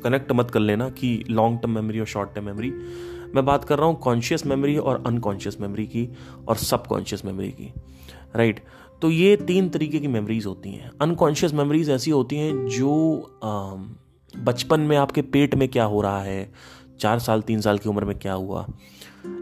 कनेक्ट 0.03 0.31
मत 0.31 0.51
कर 0.51 0.59
लेना 0.59 0.89
कि 0.89 1.23
लॉन्ग 1.29 1.59
टर्म 1.59 1.71
मेमोरी 1.71 1.99
और 1.99 2.05
शॉर्ट 2.05 2.33
टर्म 2.35 2.45
मेमोरी 2.45 2.71
मैं 3.35 3.45
बात 3.45 3.63
कर 3.63 3.77
रहा 3.77 3.87
हूँ 3.87 3.99
कॉन्शियस 3.99 4.45
मेमोरी 4.45 4.77
और 4.77 5.03
अनकॉन्शियस 5.07 5.59
मेमोरी 5.61 5.85
की 5.87 6.07
और 6.47 6.55
सब 6.55 6.87
कॉन्शियस 6.87 7.25
मेमोरी 7.25 7.49
की। 7.51 7.73
Right 8.35 8.55
right? 8.55 9.01
तो 9.01 9.09
ये 9.09 9.35
तीन 9.37 9.69
तरीके 9.69 9.99
की 9.99 10.07
मेमोरीज 10.07 10.45
होती 10.45 10.69
हैं। 10.69 10.91
अनकॉन्शियस 11.01 11.53
मेमोरीज 11.53 11.89
ऐसी 11.89 12.11
होती 12.11 12.35
हैं 12.35 12.67
जो 12.67 12.91
बचपन 14.33 14.79
में 14.79 14.95
आपके 14.97 15.21
पेट 15.23 15.55
में 15.55 15.67
क्या 15.69 15.83
हो 15.83 16.01
रहा 16.01 16.21
है? 16.21 16.51
चार 16.99 17.19
साल, 17.19 17.41
तीन 17.41 17.61
साल 17.61 17.77
की 17.77 17.89
उम्र 17.89 18.05
में 18.05 18.17
क्या 18.19 18.33
हुआ? 18.33 18.65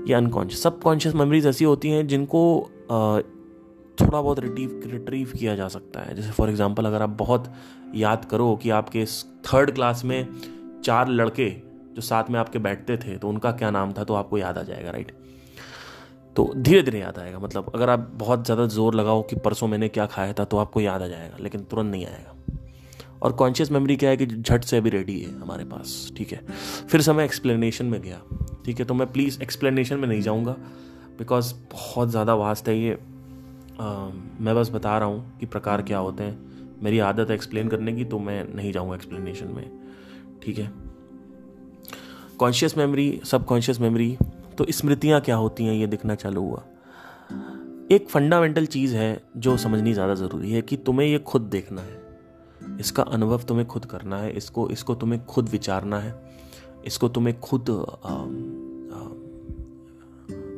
ये 0.08 0.13
अनकॉन्शियस 0.13 0.63
सबकॉन्शियस 0.63 1.15
मेमोरीज 1.15 1.46
ऐसी 1.48 1.65
होती 1.65 1.89
हैं 1.89 2.05
जिनको 2.08 2.41
थोड़ा 3.98 4.22
बहुत 4.22 4.39
रिटीव 4.39 4.81
रिट्रीव 4.86 5.31
किया 5.38 5.55
जा 5.55 5.67
सकता 5.67 6.01
है। 6.01 6.15
जैसे 6.15 6.31
फॉर 6.31 6.50
एग्जांपल 6.50 6.86
अगर 6.86 7.01
आप 7.01 7.10
बहुत 7.19 7.51
याद 7.96 8.25
करो 8.25 8.55
कि 8.55 8.69
आपके 8.69 9.05
थर्ड 9.46 9.72
क्लास 9.72 10.03
में 10.05 10.27
चार 10.84 11.10
लड़के 11.10 11.50
जो 11.96 12.01
साथ 12.01 12.29
में 12.29 12.39
आपके 12.39 12.60
बैठते 12.60 12.98
थे 12.98 13.17
तो 13.17 13.29
उनका 13.29 13.51
क्या 13.51 13.72
नाम 13.72 13.93
था 13.93 14.03
तो 14.03 14.13
आपको 14.13 14.38
याद 14.38 14.58
आ 14.58 14.63
जाएगा 14.63 14.91
राइट 14.91 15.12
तो 16.36 16.51
धीरे 16.58 16.81
धीरे 16.84 17.00
याद 17.00 17.17
आएगा 17.19 17.39
मतलब 17.39 17.72
अगर 17.75 17.89
आप 17.89 18.10
बहुत 18.13 18.46
ज़्यादा 18.46 18.65
ज़ोर 18.67 18.96
लगाओ 18.96 19.22
कि 19.22 19.36
परसों 19.36 19.67
मैंने 19.67 19.88
क्या 19.89 20.05
खाया 20.05 20.34
था 20.34 20.46
तो 20.46 20.58
आपको 20.58 20.81
याद 20.81 21.01
आ 21.01 21.08
जाएगा, 21.08 21.38
लेकिन 21.39 21.62
तुरंत 21.62 21.91
नहीं 21.91 22.05
आएगा। 22.05 22.36
और 23.21 23.31
कॉन्शियस 23.31 23.71
मेमोरी 23.71 23.95
क्या 23.95 24.09
है 24.09 24.17
कि 24.17 24.25
झट 24.25 24.63
से 24.63 24.77
अभी 24.77 24.89
रेडी 24.89 25.19
है 25.19 25.39
हमारे 25.39 25.63
पास 25.65 26.11
ठीक 26.17 26.31
है? 26.31 26.41
फिर 26.89 27.01
समय 27.01 27.23
एक्सप्लेनेशन 27.23 27.85
में 27.85 28.01
गया 28.01 28.21
ठीक 28.65 28.79
है? 28.79 28.85
तो 28.85 28.93
मैं 28.93 29.11
प्लीज़ 29.11 29.41
एक्सप्लेनेशन 29.43 29.97
में 29.97 30.07
नहीं 30.07 30.21
जाऊँगा 30.21 30.55
बिकॉज़ 31.19 31.53
बहुत 31.73 32.09
ज़्यादा 32.09 32.35
वास्त 32.35 32.67
है 32.67 32.77
ये। 32.77 32.97
आ, 33.79 34.09
मैं 34.39 34.55
बस 34.55 34.69
बता 34.71 34.97
रहा 34.97 35.07
हूँ 35.07 35.38
कि 35.39 35.45
प्रकार 35.45 35.81
क्या 35.81 35.97
होते 35.97 36.23
हैं। 36.23 36.77
मेरी 36.83 36.99
आदत 36.99 37.29
है 37.29 37.35
एक्सप्लेन 37.35 37.67
करने 37.67 37.93
की 37.93 38.05
तो 38.05 38.19
मैं 38.19 38.43
नहीं 38.55 38.71
जाऊँगा 38.73 38.95
एक्सप्लेनेशन 38.95 39.47
में 39.47 39.69
ठीक 40.43 40.57
है? 40.57 40.71
कॉन्शियस 42.39 42.77
मेमोरी 42.77 43.21
सब 43.25 43.45
कॉन्शियस 43.45 43.79
मेमोरी 43.81 44.17
तो 44.57 44.65
स्मृतियाँ 44.71 45.21
क्या 45.21 45.35
होती 45.35 45.65
हैं 45.65 45.73
ये 45.73 45.88
दिखना 45.88 46.15
चालू 46.15 46.41
हुआ? 46.41 46.63
एक 47.91 48.07
फंडामेंटल 48.09 48.65
चीज़ 48.65 48.95
है 48.95 49.21
जो 49.38 49.57
समझनी 49.57 49.93
ज़्यादा 49.93 50.15
ज़रूरी 50.15 50.51
है 50.51 50.61
कि 50.61 50.77
तुम्हें 50.77 51.07
ये 51.07 51.19
खुद 51.19 51.41
देखना 51.41 51.81
है। 51.81 51.98
इसका 52.79 53.03
अनुभव 53.03 53.43
तुम्हें 53.43 53.67
खुद 53.67 53.86
करना 53.86 54.17
है 54.17 54.31
इसको 54.31 54.69
इसको 54.69 54.95
तुम्हें 54.95 55.25
खुद 55.25 55.50
विचारना 55.50 56.00
है 56.00 56.24
इसको 56.86 57.09
तुम्हें 57.09 57.39
खुद 57.39 57.69
आ, 57.69 57.74
आ, 57.74 58.25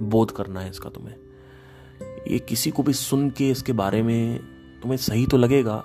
बोध 0.02 0.32
करना 0.32 0.60
है 0.60 0.70
इसका 0.70 0.90
तुम्हें। 0.90 1.16
ये 2.28 2.40
किसी 2.40 2.72
को 2.72 2.84
भी 2.84 2.94
सुन 2.94 3.30
के 3.30 3.50
इसके 3.50 3.74
बारे 3.74 4.04
में 4.04 4.40
तुम्हें 4.82 4.98
सही 4.98 5.26
तो 5.26 5.38
लगेगा 5.38 5.84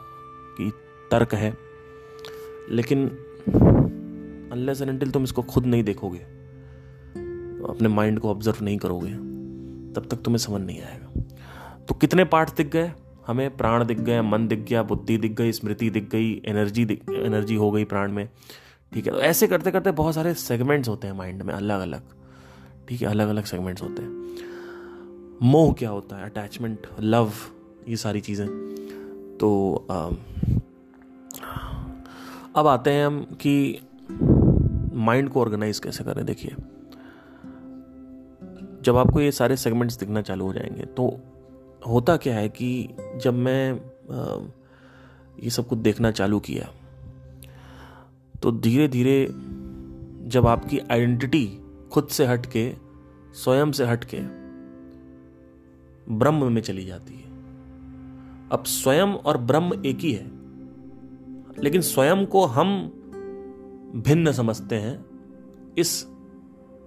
कि 0.58 0.72
तर्क 1.10 1.34
है 1.34 1.56
लेकिन 2.70 3.08
अनलेस 4.52 4.80
एंड 4.82 5.12
तुम 5.12 5.22
इसको 5.22 5.42
खुद 5.42 5.66
नहीं 5.66 5.84
देखोगे 5.84 6.36
अपने 7.68 7.88
माइंड 7.88 8.20
को 8.20 8.30
ऑब्ज़र्व 8.30 8.56
नहीं 8.62 8.78
करोगे 8.78 9.12
तब 9.92 10.08
तक 10.10 10.16
तुम्हें 10.16 10.38
समझ 10.38 10.60
नहीं 10.60 10.82
आएगा। 10.82 11.20
तो 11.88 11.94
कितने 11.94 12.24
पार्ट 12.24 12.56
दिख 12.56 12.66
गए? 12.68 12.92
हमें 13.26 13.56
प्राण 13.56 13.84
दिख 13.84 14.00
गए 14.00 14.20
मन 14.22 14.46
दिख 14.48 14.58
गया 14.58 14.82
बुद्धि 14.82 15.16
दिख 15.18 15.32
गई 15.32 15.52
स्मृति 15.52 15.90
दिख 15.90 16.08
गई 16.10 16.42
एनर्जी 16.44 16.84
दिख 16.84 17.10
एनर्जी 17.10 17.54
हो 17.54 17.70
गई 17.70 17.84
प्राण 17.84 18.12
में। 18.12 18.28
ठीक 18.92 19.06
है 19.06 19.12
तो 19.12 19.20
ऐसे 19.20 19.46
करते 19.46 19.70
करते 19.70 19.90
बहुत 19.90 20.14
सारे 20.14 20.34
सेगमेंट्स 20.34 20.88
होते 20.88 21.06
हैं 21.06 21.14
माइंड 21.14 21.42
में 21.42 21.54
अलग 21.54 21.80
अलग 21.80 22.02
ठीक 22.88 23.02
है 23.02 23.08
अलग 23.08 23.28
अलग 23.28 23.44
सेगमेंट्स 23.44 23.82
होते 23.82 24.02
हैं। 24.02 24.36
मोह 25.42 25.72
क्या 25.72 25.90
होता 25.90 26.16
है? 26.16 26.24
अटैचमेंट 26.24 26.86
लव 27.00 27.32
ये 27.88 27.96
सारी 27.96 28.20
चीज़ें। 28.20 28.48
तो 29.40 29.86
आ, 29.90 30.08
अब 32.56 32.66
आते 32.66 32.90
हैं 32.90 33.06
हम 33.06 33.20
कि 33.40 33.80
माइंड 34.96 35.28
को 35.28 35.40
ऑर्गेनाइज 35.40 35.78
कैसे 35.78 36.04
करें 36.04 36.24
देखिए। 36.24 36.54
जब 38.82 38.96
आपको 38.96 39.20
ये 39.20 39.32
सारे 39.32 39.56
सेगमेंट्स 39.56 39.98
दिखना 39.98 40.22
चालू 40.22 40.46
हो 40.46 40.52
जाएँगे 40.52 40.84
तो 40.86 41.08
होता 41.86 42.16
क्या 42.16 42.34
है 42.36 42.48
कि 42.48 42.88
जब 43.16 43.34
मैं 43.34 43.80
ये 45.42 45.50
सब 45.50 45.66
कुछ 45.68 45.78
देखना 45.78 46.10
चालू 46.10 46.40
किया 46.40 46.68
तो 48.42 48.52
धीरे 48.52 48.88
धीरे 48.88 49.26
जब 50.28 50.46
आपकी 50.46 50.78
आइडेंटिटी 50.78 51.46
खुद 51.92 52.08
से 52.08 52.26
हट 52.26 52.46
के 52.46 52.72
स्वयं 53.34 53.72
से 53.72 53.84
हट 53.84 54.04
के 54.04 54.20
ब्रह्म 56.14 56.52
में 56.52 56.62
चली 56.62 56.84
जाती 56.84 57.14
है। 57.14 57.24
अब 58.52 58.64
स्वयं 58.66 59.12
और 59.14 59.36
ब्रह्म 59.38 59.82
एक 59.86 59.98
ही 59.98 60.12
है, 60.12 60.26
लेकिन 61.58 61.80
स्वयं 61.80 62.26
को 62.26 62.44
हम 62.46 62.68
भिन्न 64.06 64.32
समझते 64.32 64.76
हैं 64.76 65.04
इस 65.78 66.06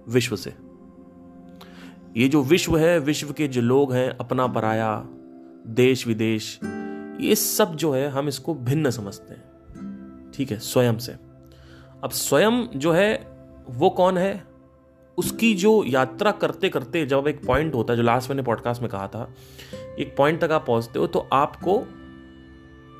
विश्व 0.08 0.36
से। 0.36 0.54
ये 2.16 2.28
जो 2.28 2.42
विश्व 2.42 2.78
है, 2.78 2.98
विश्व 2.98 3.32
के 3.32 3.48
जो 3.48 3.60
लोग 3.60 3.92
हैं, 3.92 4.10
अपना 4.10 4.46
पराया, 4.46 5.04
देश, 5.66 6.06
विदेश, 6.06 6.60
ये 7.20 7.34
सब 7.34 7.76
जो 7.76 7.92
है, 7.92 8.08
हम 8.08 8.28
इसको 8.28 8.54
भिन्न 8.54 8.90
समझते 8.90 9.34
हैं। 9.34 10.30
ठीक 10.34 10.50
है, 10.50 10.58
स्वयं 10.58 10.98
से। 10.98 11.12
अब 12.04 12.10
स्वयं 12.10 12.66
जो 12.76 12.92
है, 12.92 13.14
वो 13.70 13.90
कौन 13.90 14.18
है? 14.18 14.44
उसकी 15.18 15.54
जो 15.54 15.84
यात्रा 15.84 16.30
करते 16.30 16.68
करते 16.68 17.06
जब 17.06 17.24
एक 17.28 17.46
पॉइंट 17.46 17.74
होता 17.74 17.92
है, 17.92 17.96
जो 17.96 18.02
लास्ट 18.02 18.30
मैंने 18.30 18.42
पॉडकास्ट 18.42 18.82
में 18.82 18.90
कहा 18.90 19.06
था, 19.06 19.34
एक 19.98 20.14
पॉइंट 20.16 20.40
तक 20.40 20.50
आप 20.50 20.66
पहुँचते 20.66 20.98
हो 20.98 21.06
तो 21.06 21.28
आपको 21.32 21.78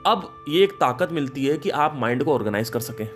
अब 0.07 0.45
ये 0.49 0.65
एक 0.65 0.73
ताकत 0.73 1.13
मिलती 1.13 1.47
है 1.47 1.59
कि 1.59 1.71
आप 1.71 1.97
माइंड 1.97 2.25
को 2.25 2.35
ऑर्गेनाइज 2.35 2.71
कर 2.71 2.81
सकें। 2.81 3.07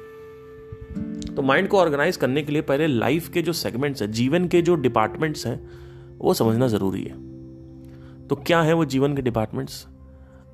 तो 1.36 1.42
माइंड 1.42 1.68
को 1.68 1.78
ऑर्गेनाइज 1.78 2.16
करने 2.16 2.42
के 2.42 2.52
लिए 2.52 2.62
पहले 2.62 2.86
लाइफ 2.86 3.28
के 3.28 3.42
जो 3.42 3.52
सेगमेंट्स 3.52 4.02
हैं, 4.02 4.10
जीवन 4.10 4.48
के 4.48 4.62
जो 4.62 4.74
डिपार्टमेंट्स 4.74 5.46
हैं 5.46 5.83
वो 6.24 6.34
समझना 6.34 6.66
ज़रूरी 6.68 7.02
है। 7.02 8.26
तो 8.28 8.36
क्या 8.36 8.60
है 8.62 8.72
वो 8.72 8.84
जीवन 8.84 9.16
के 9.16 9.22
departments 9.22 9.86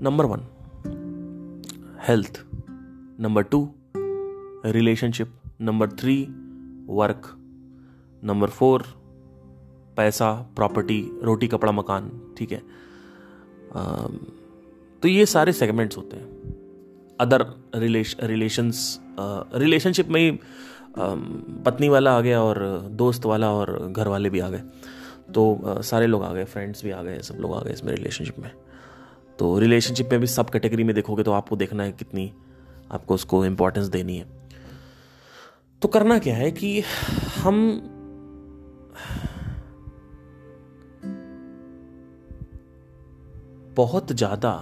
number 0.01 0.25
one 0.25 0.41
health 2.09 2.43
number 3.21 3.43
two 3.43 3.69
relationship 4.67 5.35
number 5.61 5.89
three 5.91 6.17
work 6.89 7.29
number 8.23 8.49
four 8.49 8.85
पैसा 9.97 10.33
प्रॉपर्टी 10.57 11.01
रोटी, 11.23 11.47
कपड़ा, 11.49 11.73
मकान, 11.73 12.11
ठीक 12.39 12.53
है? 12.53 12.63
तो 15.03 15.09
ये 15.09 15.27
सारे 15.27 15.53
सेगमेंट्स 15.53 15.97
होते 15.97 16.17
हैं। 16.17 16.29
अदर 17.21 17.47
रिलेश 17.75 18.17
रिलेशंस 18.23 19.01
रिलेशनशिप 19.55 20.09
में 20.09 20.21
ही 20.21 20.31
पत्नी 21.65 21.89
वाला 21.89 22.17
आ 22.17 22.21
गया 22.21 22.43
और 22.43 22.59
दोस्त 22.93 23.27
वाला 23.27 23.51
और 23.53 23.93
घर 23.93 24.09
वाले 24.09 24.31
भी 24.31 24.41
आ 24.41 24.49
गए। 24.49 24.63
तो 25.35 25.83
सारे 25.83 26.07
लोग 26.07 26.23
आ 26.25 26.33
गए 26.33 26.45
फ्रेंड्स 26.45 26.85
भी 26.85 26.91
आ 26.91 27.03
गए, 27.03 27.19
सब 27.19 27.37
लोग 27.41 27.55
आ 27.55 27.61
गए 27.61 27.73
इसमें 27.73 27.93
रिलेशनशिप 27.93 28.39
में। 28.39 28.51
तो 29.39 29.59
रिलेशनशिप 29.59 30.09
में 30.13 30.21
भी 30.21 30.27
सब 30.27 30.51
कैटेगरी 30.51 30.85
में 30.85 30.95
देखोगे 30.95 31.23
तो 31.23 31.33
आपको 31.33 31.57
देखना 31.57 31.83
है 31.83 31.93
कितनी 31.93 32.33
आपको 32.93 33.15
उसको 33.15 33.45
इंपॉर्टेंस 33.47 33.87
देनी 33.87 34.17
है। 34.17 34.27
तो 35.83 35.89
करना 35.89 36.19
क्या 36.19 36.37
है 36.37 36.51
कि 36.51 36.81
हम 37.37 37.81
बहुत 43.77 44.13
ज़्यादा 44.13 44.53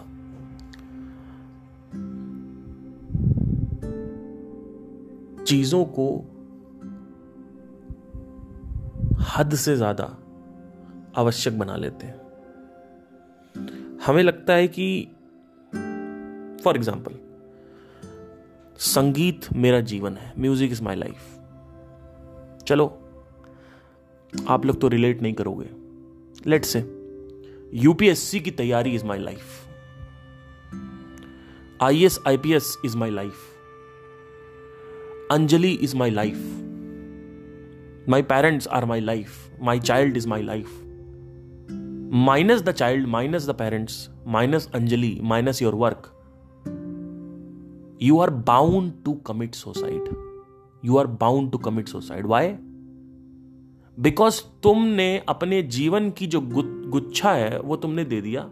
चीज़ों 5.45 5.85
को 5.99 6.09
हद 9.29 9.55
से 9.55 9.77
ज़्यादा 9.77 10.18
आवश्यक 11.17 11.59
बना 11.59 11.77
लेते 11.77 12.07
हैं। 12.07 12.17
हमें 14.07 14.23
लगता 14.23 14.53
है 14.53 14.69
कि 14.69 15.09
फॉर 16.65 16.77
एग्ज़ाम्पल 16.77 17.19
संगीत 18.81 19.47
मेरा 19.55 19.81
जीवन 19.83 20.17
है 20.17 20.33
म्यूज़िक 20.39 20.73
इज़ 20.73 20.83
माई 20.83 20.97
लाइफ 20.97 21.37
चलो, 22.67 22.87
आप 24.49 24.65
लोग 24.67 24.81
तो 24.81 24.89
रिलेट 24.89 25.23
नहीं 25.23 25.33
करोगे। 25.35 25.67
लेट 26.47 26.65
से 26.65 26.79
यूपीएससी 27.75 28.41
की 28.41 28.51
तैयारी 28.51 28.95
is 28.95 29.05
my 29.05 29.19
life 29.19 29.67
I 31.83 32.05
S 32.05 32.19
I 32.27 32.37
P 32.37 32.53
S 32.53 32.77
is 32.85 32.97
my 32.97 33.11
life 33.11 33.35
Anjali 35.33 35.73
is 35.73 35.97
my 35.97 36.11
life 36.11 36.37
my 38.09 38.23
parents 38.25 38.69
are 38.69 38.85
my 38.85 39.01
life 39.01 39.63
my 39.63 39.81
child 39.81 40.17
is 40.17 40.29
my 40.29 40.43
life 40.43 40.69
minus 42.11 42.63
the 42.63 42.71
child, 42.71 43.07
minus 43.07 43.49
the 43.49 43.55
parents, 43.55 44.09
minus 44.27 44.71
Anjali, 44.75 45.19
minus 45.23 45.63
your 45.63 45.75
work 45.75 46.11
you 48.03 48.19
are 48.19 48.31
bound 48.31 48.93
to 49.05 49.13
commit 49.27 49.55
suicide 49.55 50.09
you 50.85 50.97
are 50.97 51.07
bound 51.07 51.51
to 51.53 51.59
commit 51.59 51.89
suicide 51.89 52.27
why 52.27 52.53
because 53.99 54.41
तुमने 54.63 55.19
अपने 55.29 55.63
जीवन 55.63 56.11
की 56.11 56.27
जो 56.27 56.41
गुच्छा 56.41 57.33
है, 57.33 57.61
वो 57.61 57.77
तुमने 57.77 58.05
दे 58.05 58.21
दिया। 58.21 58.51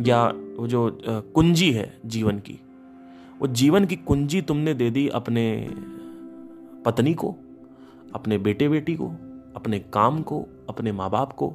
या 0.00 0.24
वो 0.58 0.66
जो 0.66 1.00
कुंजी 1.34 1.70
है 1.72 2.00
जीवन 2.06 2.38
की, 2.38 2.58
वो 3.40 3.46
जीवन 3.46 3.84
की 3.84 3.96
कुंजी 3.96 4.42
तुमने 4.42 4.74
दे 4.74 4.90
दी 4.90 5.08
अपने 5.08 5.70
पत्नी 6.84 7.14
को, 7.14 7.34
अपने 8.14 8.38
बेटे 8.38 8.68
बेटी 8.68 8.94
को, 8.94 9.08
अपने 9.56 9.78
काम 9.78 10.22
को 10.22 10.46
अपने 10.68 10.92
माँ 10.92 11.10
बाप 11.10 11.32
को। 11.32 11.54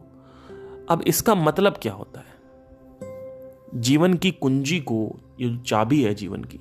अब 0.89 1.01
इसका 1.07 1.35
मतलब 1.35 1.73
क्या 1.81 1.93
होता 1.93 2.19
है? 2.19 2.33
जीवन 3.81 4.13
की 4.13 4.31
कुंजी 4.31 4.79
को, 4.79 5.19
ये 5.41 5.49
जो 5.49 5.57
चाबी 5.57 6.03
है 6.03 6.13
जीवन 6.13 6.43
की, 6.43 6.59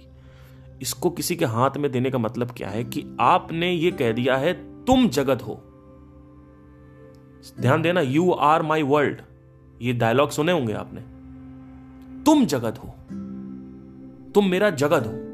इसको 0.83 1.11
किसी 1.11 1.37
के 1.37 1.45
हाथ 1.45 1.71
में 1.77 1.93
देने 1.93 2.11
का 2.11 2.19
मतलब 2.19 2.51
क्या 2.51 2.69
है 2.69 2.85
कि 2.85 3.17
आपने 3.21 3.73
ये 3.73 3.91
कह 3.91 4.13
दिया 4.13 4.37
है, 4.37 4.85
तुम 4.85 5.09
जगत 5.09 5.43
हो। 5.43 5.55
ध्यान 7.61 7.83
देना 7.83 8.01
यू 8.01 8.31
आर 8.31 8.63
माई 8.63 8.83
वर्ल्ड 8.83 9.23
ये 9.83 9.93
डायलॉग 9.93 10.31
सुने 10.31 10.53
होंगे 10.53 10.73
आपने। 10.73 11.01
तुम 12.25 12.47
जगत 12.47 12.79
हो। 12.79 12.89
तुम 14.33 14.49
मेरा 14.49 14.71
जगत 14.71 15.07
हो। 15.07 15.33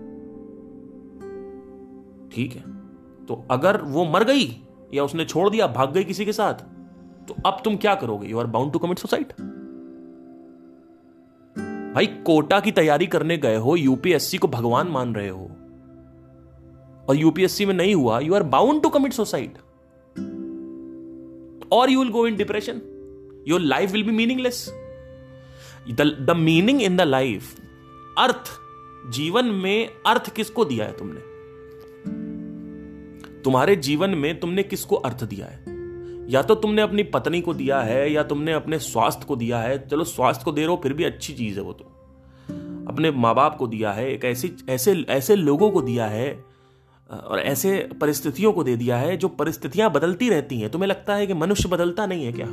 ठीक 2.29 2.53
है? 2.53 2.63
तो 3.27 3.47
अगर 3.51 3.83
वो 3.83 4.05
मर 4.05 4.25
गई 4.25 4.65
या 4.95 5.05
उसने 5.05 5.25
छोड़ 5.25 5.51
दिया, 5.51 5.67
भाग 5.67 5.93
गई 5.93 6.05
किसी 6.05 6.25
के 6.25 6.33
साथ 6.33 6.78
तो 7.29 7.35
अब 7.47 7.61
तुम 7.65 7.77
क्या 7.77 7.95
करोगे? 7.95 8.29
You 8.29 8.39
are 8.39 8.47
bound 8.47 8.73
to 8.73 8.79
commit 8.79 8.99
suicide 8.99 9.33
भाई, 11.95 12.07
कोटा 12.07 12.61
की 12.61 12.73
तैयारी 12.73 13.07
करने 13.07 13.37
गए 13.39 13.57
हो 13.57 13.77
यूपीएससी 13.77 14.39
को 14.39 14.49
भगवान 14.49 14.89
मान 14.89 15.15
रहे 15.15 15.29
हो। 15.29 15.51
और 17.09 17.17
यूपीएससी 17.17 17.67
में 17.67 17.75
नहीं 17.75 17.95
हुआ 17.95 18.19
you 18.21 18.35
are 18.35 18.43
bound 18.43 18.83
to 18.83 18.89
commit 18.89 19.13
suicide 19.13 19.59
और 21.73 21.91
you 21.91 21.99
will 22.03 22.13
go 22.13 22.27
in 22.27 22.37
depression 22.37 22.81
your 23.49 23.61
life 23.61 23.93
will 23.93 24.03
be 24.03 24.13
meaningless 24.13 24.69
the 25.91 26.35
meaning 26.37 26.83
in 26.83 26.97
the 26.97 27.01
life 27.01 27.55
अर्थ, 28.19 28.51
जीवन 29.11 29.45
में 29.45 29.89
अर्थ 30.07 30.35
किसको 30.35 30.65
दिया 30.65 30.87
है 30.87 30.97
तुमने? 30.97 31.21
तुम्हारे 33.43 33.77
जीवन 33.77 34.11
में 34.11 34.41
तुमने 34.41 34.63
किसको 34.63 34.97
अर्थ 34.97 35.25
दिया 35.25 35.47
है? 35.47 35.68
या 36.29 36.43
तो 36.43 36.55
तुमने 36.55 36.83
अपनी 36.83 37.03
पत्नी 37.03 37.41
को 37.41 37.55
दिया 37.55 37.81
है, 37.81 38.13
या 38.13 38.23
तुमने 38.23 38.53
अपने 38.53 38.79
स्वास्थ्य 38.79 39.27
को 39.29 39.37
दिया 39.37 39.59
है। 39.59 39.89
चलो, 39.89 40.05
स्वास्थ्य 40.05 40.45
को 40.45 40.53
दे 40.53 40.61
रहे 40.61 40.71
हो, 40.71 40.81
फिर 40.83 40.93
भी 40.93 41.05
अच्छी 41.05 41.33
चीज़ 41.33 41.57
है 41.57 41.63
वो 41.63 41.73
तो। 41.73 41.85
अपने 42.89 43.11
माँ 43.11 43.35
बाप 43.35 43.57
को 43.57 43.67
दिया 43.67 43.93
है, 43.93 44.11
एक 44.13 44.25
ऐसी, 44.25 44.53
ऐसे 44.69 44.93
ऐसे 45.09 45.37
लोगों 45.37 45.71
को 45.71 45.83
दिया 45.83 46.07
है, 46.07 46.45
और 47.11 47.39
ऐसे 47.39 47.89
परिस्थितियों 48.01 48.53
को 48.53 48.65
दे 48.65 48.77
दिया 48.77 48.97
है, 48.97 49.17
जो 49.17 49.29
परिस्थितियाँ 49.29 49.91
बदलती 49.93 50.29
रहती 50.31 50.61
हैं। 50.61 50.71
तुम्हें 50.71 50.89
लगता 50.89 51.15
है 51.15 51.27
कि 51.27 51.35
मनुष्य 51.35 51.69
बदलता 51.69 52.07
नहीं 52.07 52.25
है 52.25 52.33
क्या? 52.33 52.47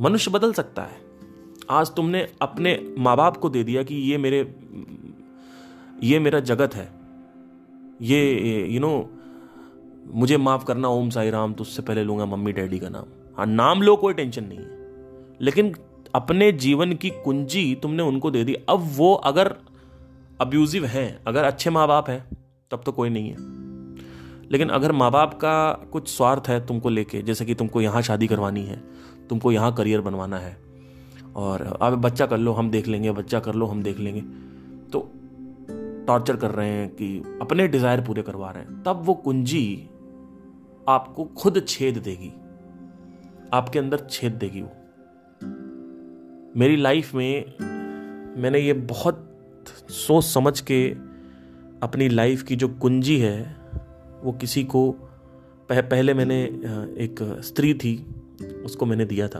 मनुष्य 0.00 0.30
बदल 0.30 0.52
सकता 0.52 0.82
है। 0.82 1.00
आज 1.70 1.94
तुमने 1.94 2.26
अपने 2.42 2.94
माँ 2.98 3.16
बाप 3.16 3.36
को 3.36 3.48
दे 3.50 3.64
दिया 3.64 3.82
कि 3.82 3.94
ये 3.94 4.18
मेरे, 4.18 4.38
ये 6.02 6.18
मेरा 6.18 6.40
जगत 6.40 6.74
है। 6.74 6.88
ये 8.02 8.66
यू 8.66 8.80
नो 8.80 9.10
मुझे 10.14 10.36
माफ़ 10.36 10.64
करना, 10.64 10.88
ओम 10.88 11.10
साई 11.10 11.30
राम 11.30 11.52
तो 11.52 11.62
उससे 11.62 11.82
पहले 11.82 12.04
लूँगा 12.04 12.26
मम्मी 12.26 12.52
डैडी 12.52 12.78
का 12.78 12.88
नाम। 12.88 13.04
हाँ 13.36 13.46
नाम 13.46 13.82
लो, 13.82 13.96
कोई 13.96 14.14
टेंशन 14.14 14.44
नहीं 14.44 14.58
है। 14.58 15.36
लेकिन 15.40 15.74
अपने 16.14 16.52
जीवन 16.52 16.92
की 16.92 17.10
कुंजी 17.10 17.74
तुमने 17.74 18.02
उनको 18.02 18.30
दे 18.30 18.44
दी। 18.44 18.54
अब 18.54 18.88
वो 18.96 19.14
अगर 19.14 19.54
अब्यूजिव 20.40 20.84
हैं, 20.84 21.20
अगर 21.26 21.44
अच्छे 21.44 21.70
माँ 21.70 21.88
बाप 21.88 22.10
हैं, 22.10 22.24
तब 22.70 22.82
तो 22.86 22.92
कोई 22.92 23.10
नहीं 23.10 23.30
है। 23.30 23.36
लेकिन 24.50 24.68
अगर 24.68 24.92
माँ 24.92 25.10
बाप 25.10 25.34
का 25.34 25.72
कुछ 25.72 26.08
स्वार्थ 26.08 26.48
है 26.48 26.66
तुमको 26.66 26.88
लेके, 26.88 27.22
जैसे 27.22 27.44
कि 27.44 27.54
तुमको 27.54 27.80
यहाँ 27.80 28.02
शादी 28.02 28.26
करवानी 28.26 28.62
है, 28.62 28.82
तुमको 29.28 29.52
यहाँ 29.52 29.74
करियर 29.74 30.00
बनवाना 30.00 30.38
है, 30.38 30.56
और 31.36 31.78
अब 31.82 31.94
बच्चा 31.94 32.26
कर 32.26 32.38
लो, 32.38 32.52
हम 32.52 32.70
देख 32.70 32.88
लेंगे, 32.88 33.12
बच्चा 33.12 33.40
कर 33.40 33.54
लो, 33.54 33.66
हम 33.66 33.82
देख 33.82 33.98
लेंगे। 33.98 34.20
तो 34.92 35.10
टॉर्चर 36.06 36.36
कर 36.36 36.50
रहे 36.50 36.68
हैं 36.68 36.88
कि 36.88 37.38
अपने 37.42 37.68
डिज़ायर 37.68 38.00
पूरे 38.00 38.22
करवा 38.22 38.50
रहे 38.50 38.62
हैं। 38.62 38.82
तब 38.82 39.02
वो 39.04 39.14
कुंजी 39.14 39.90
आपको 40.88 41.24
खुद 41.24 41.64
छेद 41.68 41.98
देगी। 41.98 42.32
आपके 43.52 43.78
अंदर 43.78 44.06
छेद 44.10 44.32
देगी 44.32 44.62
वो। 44.62 44.72
मेरी 46.56 46.76
लाइफ 46.76 47.14
में 47.14 47.54
मैंने 48.42 48.58
ये 48.58 48.72
बहुत 48.72 49.24
सोच 49.90 50.24
समझ 50.24 50.60
के 50.60 50.90
अपनी 51.82 52.08
लाइफ 52.08 52.42
की 52.42 52.56
जो 52.56 52.68
कुंजी 52.68 53.18
है 53.18 53.56
वो 54.22 54.32
किसी 54.32 54.64
को 54.64 54.90
पह, 55.68 55.80
पहले 55.80 56.14
मैंने 56.14 56.44
एक 57.04 57.40
स्त्री 57.44 57.74
थी 57.74 58.06
उसको 58.64 58.86
मैंने 58.86 59.04
दिया 59.04 59.28
था। 59.28 59.38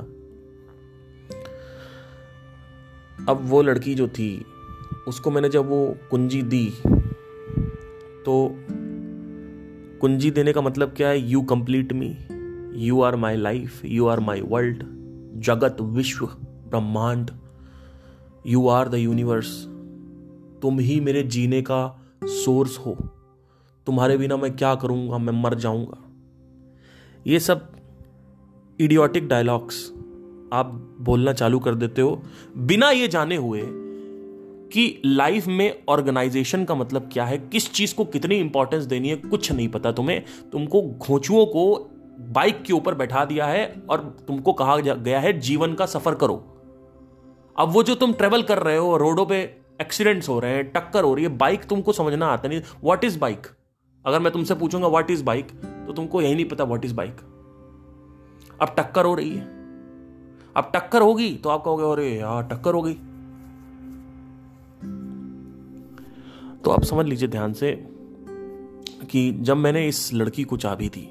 अब 3.28 3.38
वो 3.42 3.62
लड़की 3.62 3.94
जो 3.94 4.08
थी 4.08 4.44
उसको 5.08 5.30
मैंने 5.30 5.48
जब 5.48 5.68
वो 5.68 5.96
कुंजी 6.10 6.42
दी 6.42 6.72
तो 8.24 8.56
कुंजी 10.00 10.30
देने 10.30 10.52
का 10.52 10.60
मतलब 10.60 10.94
क्या 10.96 11.08
है? 11.08 11.18
You 11.20 11.42
complete 11.42 11.92
me 11.92 12.16
you 12.86 13.00
are 13.02 13.16
my 13.16 13.36
life 13.36 13.84
you 13.84 14.06
are 14.06 14.20
my 14.20 14.40
world 14.40 14.84
जगत, 15.40 15.76
विश्व, 15.80 16.26
ब्रह्मांड. 16.70 17.30
यू 18.46 18.68
आर 18.68 18.88
द 18.88 18.94
यूनिवर्स 18.94 19.64
तुम 20.62 20.78
ही 20.78 21.00
मेरे 21.00 21.22
जीने 21.22 21.62
का 21.62 22.00
सोर्स 22.24 22.78
हो। 22.78 22.94
तुम्हारे 23.86 24.16
बिना 24.16 24.36
मैं 24.36 24.56
क्या 24.56 24.74
करूँगा? 24.74 25.18
मैं 25.18 25.32
मर 25.32 25.54
जाऊँगा। 25.54 26.04
ये 27.26 27.40
सब 27.40 27.72
इडियोटिक 28.80 29.28
डायलॉग्स 29.28 29.90
आप 30.52 30.96
बोलना 31.00 31.32
चालू 31.32 31.58
कर 31.58 31.74
देते 31.74 32.02
हो। 32.02 32.22
बिना 32.56 32.90
ये 32.90 33.08
जाने 33.08 33.36
हुए 33.36 33.62
कि 34.72 35.02
लाइफ 35.04 35.46
में 35.46 35.82
ऑर्गेनाइजेशन 35.88 36.64
का 36.64 36.74
मतलब 36.74 37.10
क्या 37.12 37.24
है? 37.24 37.38
किस 37.38 37.72
चीज़ 37.72 37.94
को 37.94 38.04
कितनी 38.04 38.34
इंपॉर्टेंस 38.34 38.84
देनी 38.84 39.08
है? 39.08 39.16
कुछ 39.16 39.52
नहीं 39.52 39.68
पता 39.68 39.92
तुम्हें। 39.92 40.22
तुमको 40.52 40.82
घोचुओं 40.82 41.46
को 41.46 41.90
बाइक 42.20 42.62
के 42.62 42.72
ऊपर 42.72 42.94
बैठा 42.94 43.24
दिया 43.24 43.46
है 43.46 43.82
और 43.90 44.00
तुमको 44.26 44.52
कहा 44.52 44.76
गया 44.76 45.20
है, 45.20 45.38
जीवन 45.40 45.74
का 45.74 45.86
सफ़र 45.86 46.14
करो। 46.14 46.34
अब 47.58 47.72
वो 47.72 47.82
जो 47.82 47.94
तुम 47.94 48.12
ट्रेवल 48.12 48.42
कर 48.42 48.58
रहे 48.58 48.76
हो, 48.76 48.96
रोडों 48.96 49.26
पे 49.26 49.40
एक्सीडेंट्स 49.80 50.28
हो 50.28 50.38
रहे 50.40 50.52
हैं, 50.52 50.72
टक्कर 50.72 51.04
हो 51.04 51.14
रही 51.14 51.24
है 51.24 51.36
बाइक 51.36 51.64
तुमको 51.64 51.92
समझना 51.92 52.26
आता 52.26 52.48
नहीं। 52.48 52.60
व्हाट 52.84 53.04
इज़ 53.04 53.18
बाइक 53.18 53.46
अगर 54.04 54.20
मैं 54.20 54.32
तुमसे 54.32 54.54
पूछूँगा 54.54 54.88
व्हाट 54.88 55.10
इज़ 55.10 55.24
बाइक 55.24 55.50
तो 55.86 55.92
तुमको 55.92 56.22
यही 56.22 56.34
नहीं 56.34 56.44
पता 56.44 56.64
व्हाट 56.64 56.84
इज़ 56.84 56.94
बाइक 56.94 57.16
अब 58.62 58.74
टक्कर 58.78 59.04
हो 59.04 59.14
रही 59.14 59.30
है। 59.30 59.42
अब 60.56 60.70
टक्कर 60.74 61.02
होगी 61.02 61.34
तो 61.34 61.48
आप 61.48 61.64
कहोगे, 61.64 61.84
अरे 61.84 62.18
यार, 62.18 62.42
टक्कर 62.42 62.74
हो 62.74 62.82
गई। 62.82 62.96
तो 66.68 66.72
आप 66.72 66.84
समझ 66.84 67.06
लीजिए 67.06 67.28
ध्यान 67.28 67.52
से 67.52 67.72
कि 69.10 69.32
जब 69.32 69.56
मैंने 69.56 69.88
इस 69.88 70.12
लड़की 70.14 70.44
को 70.44 70.56
चाबी 70.56 70.88
दी 70.88 71.04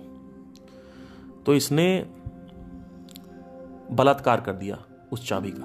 तो 1.45 1.53
इसने 1.53 2.05
बलात्कार 3.91 4.41
कर 4.41 4.53
दिया 4.53 4.77
उस 5.11 5.27
चाबी 5.27 5.51
का। 5.51 5.63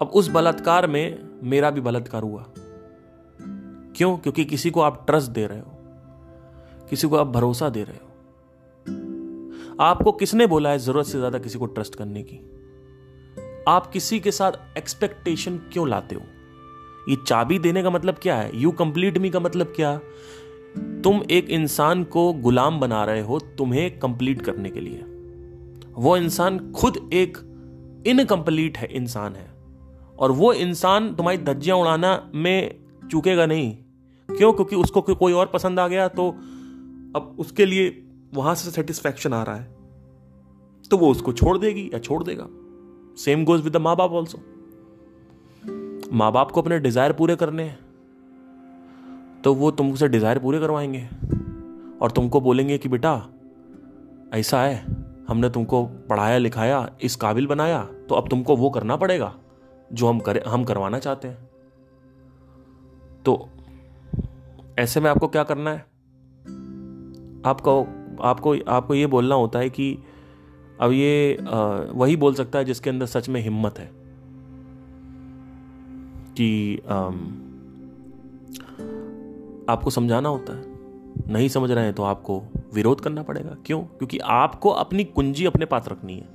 अब 0.00 0.12
उस 0.14 0.28
बलात्कार 0.28 0.86
में 0.86 1.28
मेरा 1.42 1.70
भी 1.70 1.80
बलात्कार 1.80 2.22
हुआ। 2.22 2.46
क्यों? 3.96 4.16
क्योंकि 4.18 4.44
किसी 4.44 4.70
को 4.70 4.80
आप 4.80 5.06
ट्रस्ट 5.06 5.30
दे 5.30 5.46
रहे 5.46 5.60
हो। 5.60 5.78
किसी 6.90 7.08
को 7.08 7.16
आप 7.16 7.26
भरोसा 7.26 7.68
दे 7.68 7.84
रहे 7.84 7.96
हो। 7.96 8.10
आपको 9.80 10.12
किसने 10.12 10.46
बोला 10.46 10.70
है 10.70 10.78
ज़रूरत 10.78 11.06
से 11.06 11.18
ज़्यादा 11.18 11.38
किसी 11.38 11.58
को 11.58 11.66
ट्रस्ट 11.66 11.94
करने 11.94 12.22
की? 12.22 12.36
आप 13.68 13.86
किसी 13.86 14.20
के 14.20 14.30
साथ 14.30 14.52
एक्सपेक्टेशन 14.78 15.58
क्यों 15.58 15.88
लाते 15.88 16.14
हो? 16.14 16.22
ये 17.08 17.16
चाबी 17.26 17.58
देने 17.58 17.82
का 17.82 17.90
मतलब 17.90 18.14
क्या 18.14 18.36
है? 18.36 18.50
यू 18.56 18.70
कंप्लीट 18.70 19.18
मी 19.18 19.30
का 19.30 19.40
मतलब 19.40 19.72
क्या? 19.76 20.00
तुम 21.04 21.22
एक 21.30 21.50
इंसान 21.50 22.04
को 22.04 22.32
गुलाम 22.32 22.80
बना 22.80 23.04
रहे 23.04 23.20
हो 23.20 23.38
तुम्हें 23.38 23.98
कंप्लीट 23.98 24.42
करने 24.42 24.70
के 24.70 24.80
लिए। 24.80 25.04
वो 25.94 26.16
इंसान 26.16 26.72
खुद 26.72 27.10
एक 27.12 27.38
इनकम्प्लीट 28.06 28.78
है, 28.78 28.88
इंसान 28.92 29.34
है। 29.34 29.50
और 30.18 30.32
वो 30.32 30.52
इंसान 30.52 31.14
तुम्हारी 31.14 31.38
धज्जियाँ 31.38 31.76
उड़ाना 31.76 32.30
में 32.34 32.74
चूकेगा 33.10 33.46
नहीं। 33.46 33.76
क्यों? 34.28 34.52
क्योंकि 34.52 34.76
उसको 34.76 35.00
कोई 35.02 35.32
और 35.32 35.46
पसंद 35.46 35.80
आ 35.80 35.88
गया 35.88 36.08
तो 36.08 36.30
अब 37.16 37.36
उसके 37.38 37.66
लिए 37.66 38.04
वहाँ 38.34 38.54
से 38.54 38.70
सेटिस्फैक्शन 38.70 39.32
आ 39.32 39.42
रहा 39.42 39.56
है। 39.56 39.76
तो 40.90 40.96
वो 40.96 41.10
उसको 41.10 41.32
छोड़ 41.32 41.58
देगी 41.58 41.90
या 41.94 41.98
छोड़ 41.98 42.22
देगा। 42.24 42.46
सेम 43.16 43.44
गोज 43.44 43.60
विद 43.60 43.72
द 43.72 43.76
माँ 43.76 43.96
बाप 43.96 44.10
ऑल्सो 44.10 44.38
माँ 46.12 46.32
बाप 46.32 46.50
को 46.50 46.62
अपने 46.62 46.78
डिज़ायर 46.78 47.12
पूरे 47.12 47.36
करने 47.36 47.62
हैं 47.62 47.78
तो 49.44 49.54
वो 49.54 49.70
तुमसे 49.70 50.08
डिज़ायर 50.08 50.38
पूरे 50.38 50.60
करवाएँगे 50.60 51.08
और 52.02 52.10
तुमको 52.10 52.40
बोलेंगे 52.40 52.78
कि 52.78 52.88
बेटा 52.88 53.28
ऐसा 54.34 54.62
है 54.62 54.84
हमने 55.28 55.50
तुमको 55.50 55.86
पढ़ाया 55.86 56.38
लिखाया 56.38 56.96
इस 57.02 57.16
काबिल 57.16 57.46
बनाया 57.46 57.84
तो 58.08 58.14
अब 58.14 58.28
तुमको 58.28 58.56
वो 58.56 58.70
करना 58.70 58.96
पड़ेगा 58.96 59.34
जो 59.92 60.08
हम 60.08 60.18
करें 60.18 60.40
हम 60.48 60.64
करवाना 60.64 60.98
चाहते 60.98 61.28
हैं। 61.28 61.50
तो 63.24 63.48
ऐसे 64.78 65.00
में 65.00 65.10
आपको 65.10 65.28
क्या 65.28 65.42
करना 65.42 65.70
है? 65.70 65.78
आपको 67.46 67.86
आपको 68.22 68.56
आपको 68.68 68.94
ये 68.94 69.06
बोलना 69.06 69.34
होता 69.34 69.58
है 69.58 69.70
कि 69.70 69.98
अब 70.80 70.92
ये 70.92 71.38
आ, 71.40 71.76
वही 71.92 72.16
बोल 72.16 72.34
सकता 72.34 72.58
है 72.58 72.64
जिसके 72.64 72.90
अंदर 72.90 73.06
सच 73.06 73.28
में 73.28 73.40
हिम्मत 73.40 73.78
है। 73.78 74.01
कि 76.36 76.76
आपको 79.68 79.90
समझाना 79.90 80.28
होता 80.28 80.56
है। 80.56 80.70
नहीं 81.32 81.48
समझ 81.48 81.70
रहे 81.70 81.84
हैं 81.84 81.94
तो 81.94 82.02
आपको 82.02 82.42
विरोध 82.74 83.00
करना 83.00 83.22
पड़ेगा। 83.22 83.56
क्यों? 83.66 83.80
क्योंकि 83.80 84.18
आपको 84.18 84.70
अपनी 84.70 85.04
कुंजी 85.04 85.44
अपने 85.44 85.66
पास 85.66 85.88
रखनी 85.88 86.14
है। 86.14 86.28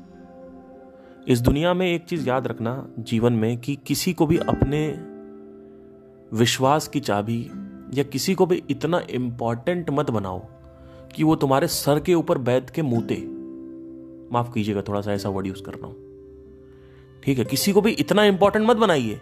इस 1.28 1.42
दुनिया 1.42 1.74
में 1.74 1.86
एक 1.94 2.06
चीज़ 2.06 2.28
याद 2.30 2.48
रखना 2.48 2.90
जीवन 3.00 3.34
में 3.34 3.58
कि 3.58 3.76
किसी 3.76 4.14
को 4.14 4.26
भी 4.28 4.38
अपने 4.38 4.88
विश्वास 6.34 6.88
की 6.88 7.00
चाबी 7.00 7.40
या 7.94 8.04
किसी 8.04 8.36
को 8.36 8.46
भी 8.46 8.64
इतना 8.70 9.02
इंपॉर्टेंट 9.10 9.90
मत 9.90 10.10
बनाओ 10.10 10.42
कि 11.16 11.24
वो 11.24 11.36
तुम्हारे 11.36 11.68
सर 11.68 12.00
के 12.00 12.14
ऊपर 12.14 12.38
बैठ 12.38 12.70
के 12.70 12.82
मूते। 12.82 13.16
माफ़ 14.32 14.54
कीजिएगा, 14.54 14.82
थोड़ा 14.82 15.02
सा 15.02 15.14
ऐसा 15.14 15.30
वर्ड 15.30 15.48
यूज़ 15.48 15.64
कर 15.64 15.74
रहा 15.74 15.88
हूँ। 15.88 15.96
ठीक 17.24 17.38
है, 17.40 17.46
किसी 17.46 17.72
को 17.72 17.82
भी 17.82 17.92
इतना 17.92 18.24
इंपॉर्टेंट 18.24 18.68
मत 18.68 18.78
बनाइए 18.78 19.20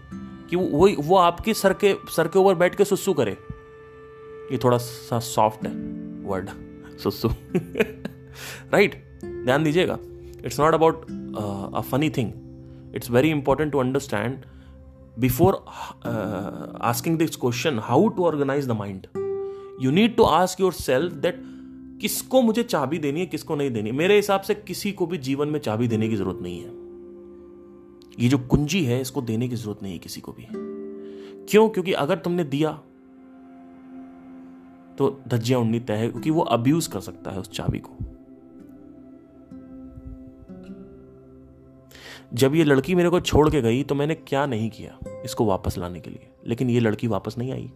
कि 0.49 0.55
वो 0.55 0.89
वो 0.99 1.17
आपके 1.17 1.53
सर 1.53 1.73
के 1.73 1.95
सर 2.15 2.27
के 2.27 2.39
ऊपर 2.39 2.55
बैठ 2.55 2.75
के 2.75 2.85
सुसु 2.85 3.13
करे। 3.13 3.31
ये 4.51 4.57
थोड़ा 4.63 4.77
सा 4.77 5.19
सॉफ्ट 5.19 5.65
है 5.67 5.71
वर्ड 6.25 6.49
सुसु। 6.99 7.27
राइट 8.73 8.95
ध्यान 9.25 9.63
दीजिएगा। 9.63 9.97
It's 10.45 10.59
not 10.59 10.73
about 10.73 11.05
a 11.75 11.81
funny 11.81 12.09
thing 12.09 12.31
it's 12.95 13.11
very 13.11 13.29
important 13.29 13.71
to 13.71 13.79
understand 13.79 14.37
before 15.19 15.65
asking 16.81 17.17
this 17.17 17.35
question 17.35 17.79
how 17.79 18.07
to 18.07 18.25
organise 18.25 18.67
the 18.67 18.71
mind 18.71 19.07
you 19.81 19.91
need 19.91 20.15
to 20.15 20.23
ask 20.23 20.61
yourself 20.73 21.13
that 21.13 21.41
किसको 22.01 22.41
मुझे 22.41 22.63
चाबी 22.63 22.97
देनी 22.97 23.19
है, 23.19 23.25
किसको 23.25 23.55
नहीं 23.55 23.71
देनी 23.71 23.91
मेरे 23.91 24.15
हिसाब 24.15 24.41
से 24.41 24.55
किसी 24.55 24.91
को 24.91 25.05
भी 25.05 25.17
जीवन 25.17 25.47
में 25.47 25.59
चाबी 25.59 25.87
देने 25.87 26.09
की 26.09 26.15
ज़रूरत 26.15 26.39
नहीं 26.41 26.59
है। 26.59 26.84
ये 28.17 28.27
जो 28.29 28.37
कुंजी 28.39 28.83
है, 28.85 28.99
इसको 29.01 29.21
देने 29.23 29.47
की 29.47 29.55
ज़रूरत 29.55 29.83
नहीं 29.83 29.93
है 29.93 29.99
किसी 29.99 30.21
को 30.21 30.31
भी। 30.31 30.47
क्यों? 31.45 31.67
क्योंकि 31.69 31.93
अगर 31.93 32.17
तुमने 32.17 32.43
दिया 32.45 32.71
तो 34.97 35.09
धज्जियाँ 35.27 35.59
उड़नी 35.61 35.79
तय 35.79 35.93
है, 35.93 36.09
क्योंकि 36.09 36.29
वो 36.29 36.41
अब्यूज 36.41 36.87
कर 36.87 36.99
सकता 37.01 37.31
है 37.31 37.39
उस 37.39 37.49
चाबी 37.49 37.79
को। 37.79 37.97
जब 42.33 42.55
ये 42.55 42.63
लड़की 42.63 42.95
मेरे 42.95 43.09
को 43.09 43.19
छोड़ 43.21 43.49
के 43.49 43.61
गई 43.61 43.83
तो 43.83 43.95
मैंने 43.95 44.15
क्या 44.17 44.45
नहीं 44.45 44.69
किया 44.69 44.97
इसको 45.25 45.45
वापस 45.45 45.77
लाने 45.77 45.99
के 45.99 46.09
लिए? 46.09 46.29
लेकिन 46.47 46.69
ये 46.69 46.79
लड़की 46.79 47.07
वापस 47.07 47.37
नहीं 47.37 47.51
आई। 47.51 47.71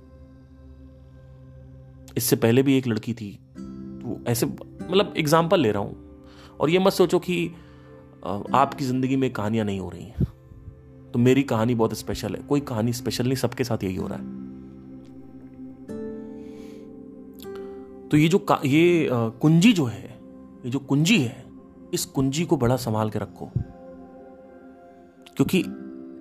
इससे 2.17 2.35
पहले 2.35 2.63
भी 2.63 2.77
एक 2.77 2.87
लड़की 2.87 3.13
थी 3.13 3.31
तो 3.55 4.19
ऐसे 4.27 4.45
मतलब 4.45 5.13
एग्ज़ाम्पल 5.17 5.59
ले 5.59 5.71
रहा 5.71 5.83
हूँ। 5.83 6.57
और 6.59 6.69
ये 6.69 6.79
मत 6.79 6.93
सोचो 6.93 7.19
कि 7.19 7.51
आपकी 8.23 8.85
ज़िंदगी 8.85 9.15
में 9.15 9.31
कहानियाँ 9.33 9.65
नहीं 9.65 9.79
हो 9.79 9.89
रही 9.89 10.03
हैं। 10.03 10.27
तो 11.11 11.19
मेरी 11.19 11.43
कहानी 11.43 11.75
बहुत 11.75 11.93
स्पेशल 11.93 12.35
है। 12.35 12.41
कोई 12.41 12.59
कहानी 12.59 12.93
स्पेशल 12.93 13.23
नहीं, 13.23 13.35
सबके 13.35 13.63
साथ 13.63 13.83
यही 13.83 13.95
हो 13.95 14.07
रहा 14.07 14.17
है। 14.17 14.37
तो 18.09 18.17
ये 18.17 18.27
जो 18.27 18.45
ये 18.65 19.09
कुंजी 19.11 19.73
जो 19.73 19.85
है, 19.85 20.03
ये 20.65 20.69
जो 20.69 20.79
कुंजी 20.79 21.19
है, 21.19 21.43
इस 21.93 22.05
कुंजी 22.05 22.45
को 22.45 22.57
बड़ा 22.57 22.75
संभाल 22.75 23.09
के 23.09 23.19
रखो। 23.19 23.51
क्योंकि 25.35 25.63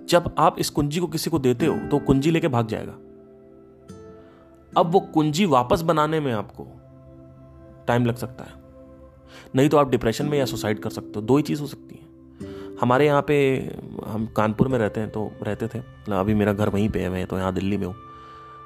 जब 0.09 0.35
आप 0.37 0.59
इस 0.59 0.69
कुंजी 0.69 0.99
को 0.99 1.07
किसी 1.07 1.29
को 1.29 1.39
देते 1.39 1.65
हो 1.65 1.77
तो 1.87 1.99
कुंजी 1.99 2.31
लेके 2.31 2.47
भाग 2.47 2.67
जाएगा। 2.67 2.93
अब 4.73 4.91
वो 4.91 4.99
कुंजी 4.99 5.45
वापस 5.45 5.81
बनाने 5.81 6.19
में 6.19 6.31
आपको 6.33 6.67
टाइम 7.87 8.05
लग 8.05 8.15
सकता 8.15 8.43
है। 8.43 8.58
नहीं 9.55 9.69
तो 9.69 9.77
आप 9.77 9.89
डिप्रेशन 9.89 10.25
में 10.25 10.37
या 10.37 10.45
सुसाइड 10.45 10.79
कर 10.79 10.89
सकते 10.89 11.11
हो। 11.15 11.21
दो 11.21 11.37
ही 11.37 11.43
चीज़ 11.43 11.61
हो 11.61 11.67
सकती 11.67 11.95
है। 11.95 12.77
हमारे 12.81 13.05
यहाँ 13.05 13.21
पे, 13.21 13.35
हम 14.07 14.25
कानपुर 14.37 14.67
में 14.67 14.77
रहते 14.79 14.99
हैं 14.99 15.09
तो 15.09 15.31
रहते 15.43 15.67
थे। 15.67 15.79
अभी 16.11 16.33
मेरा 16.33 16.53
घर 16.53 16.69
वहीं 16.69 16.89
पे 16.89 16.99
है, 16.99 17.09
मैं 17.09 17.25
तो 17.27 17.37
यहाँ 17.37 17.53
दिल्ली 17.53 17.77
में 17.77 17.85
हूँ। 17.87 17.95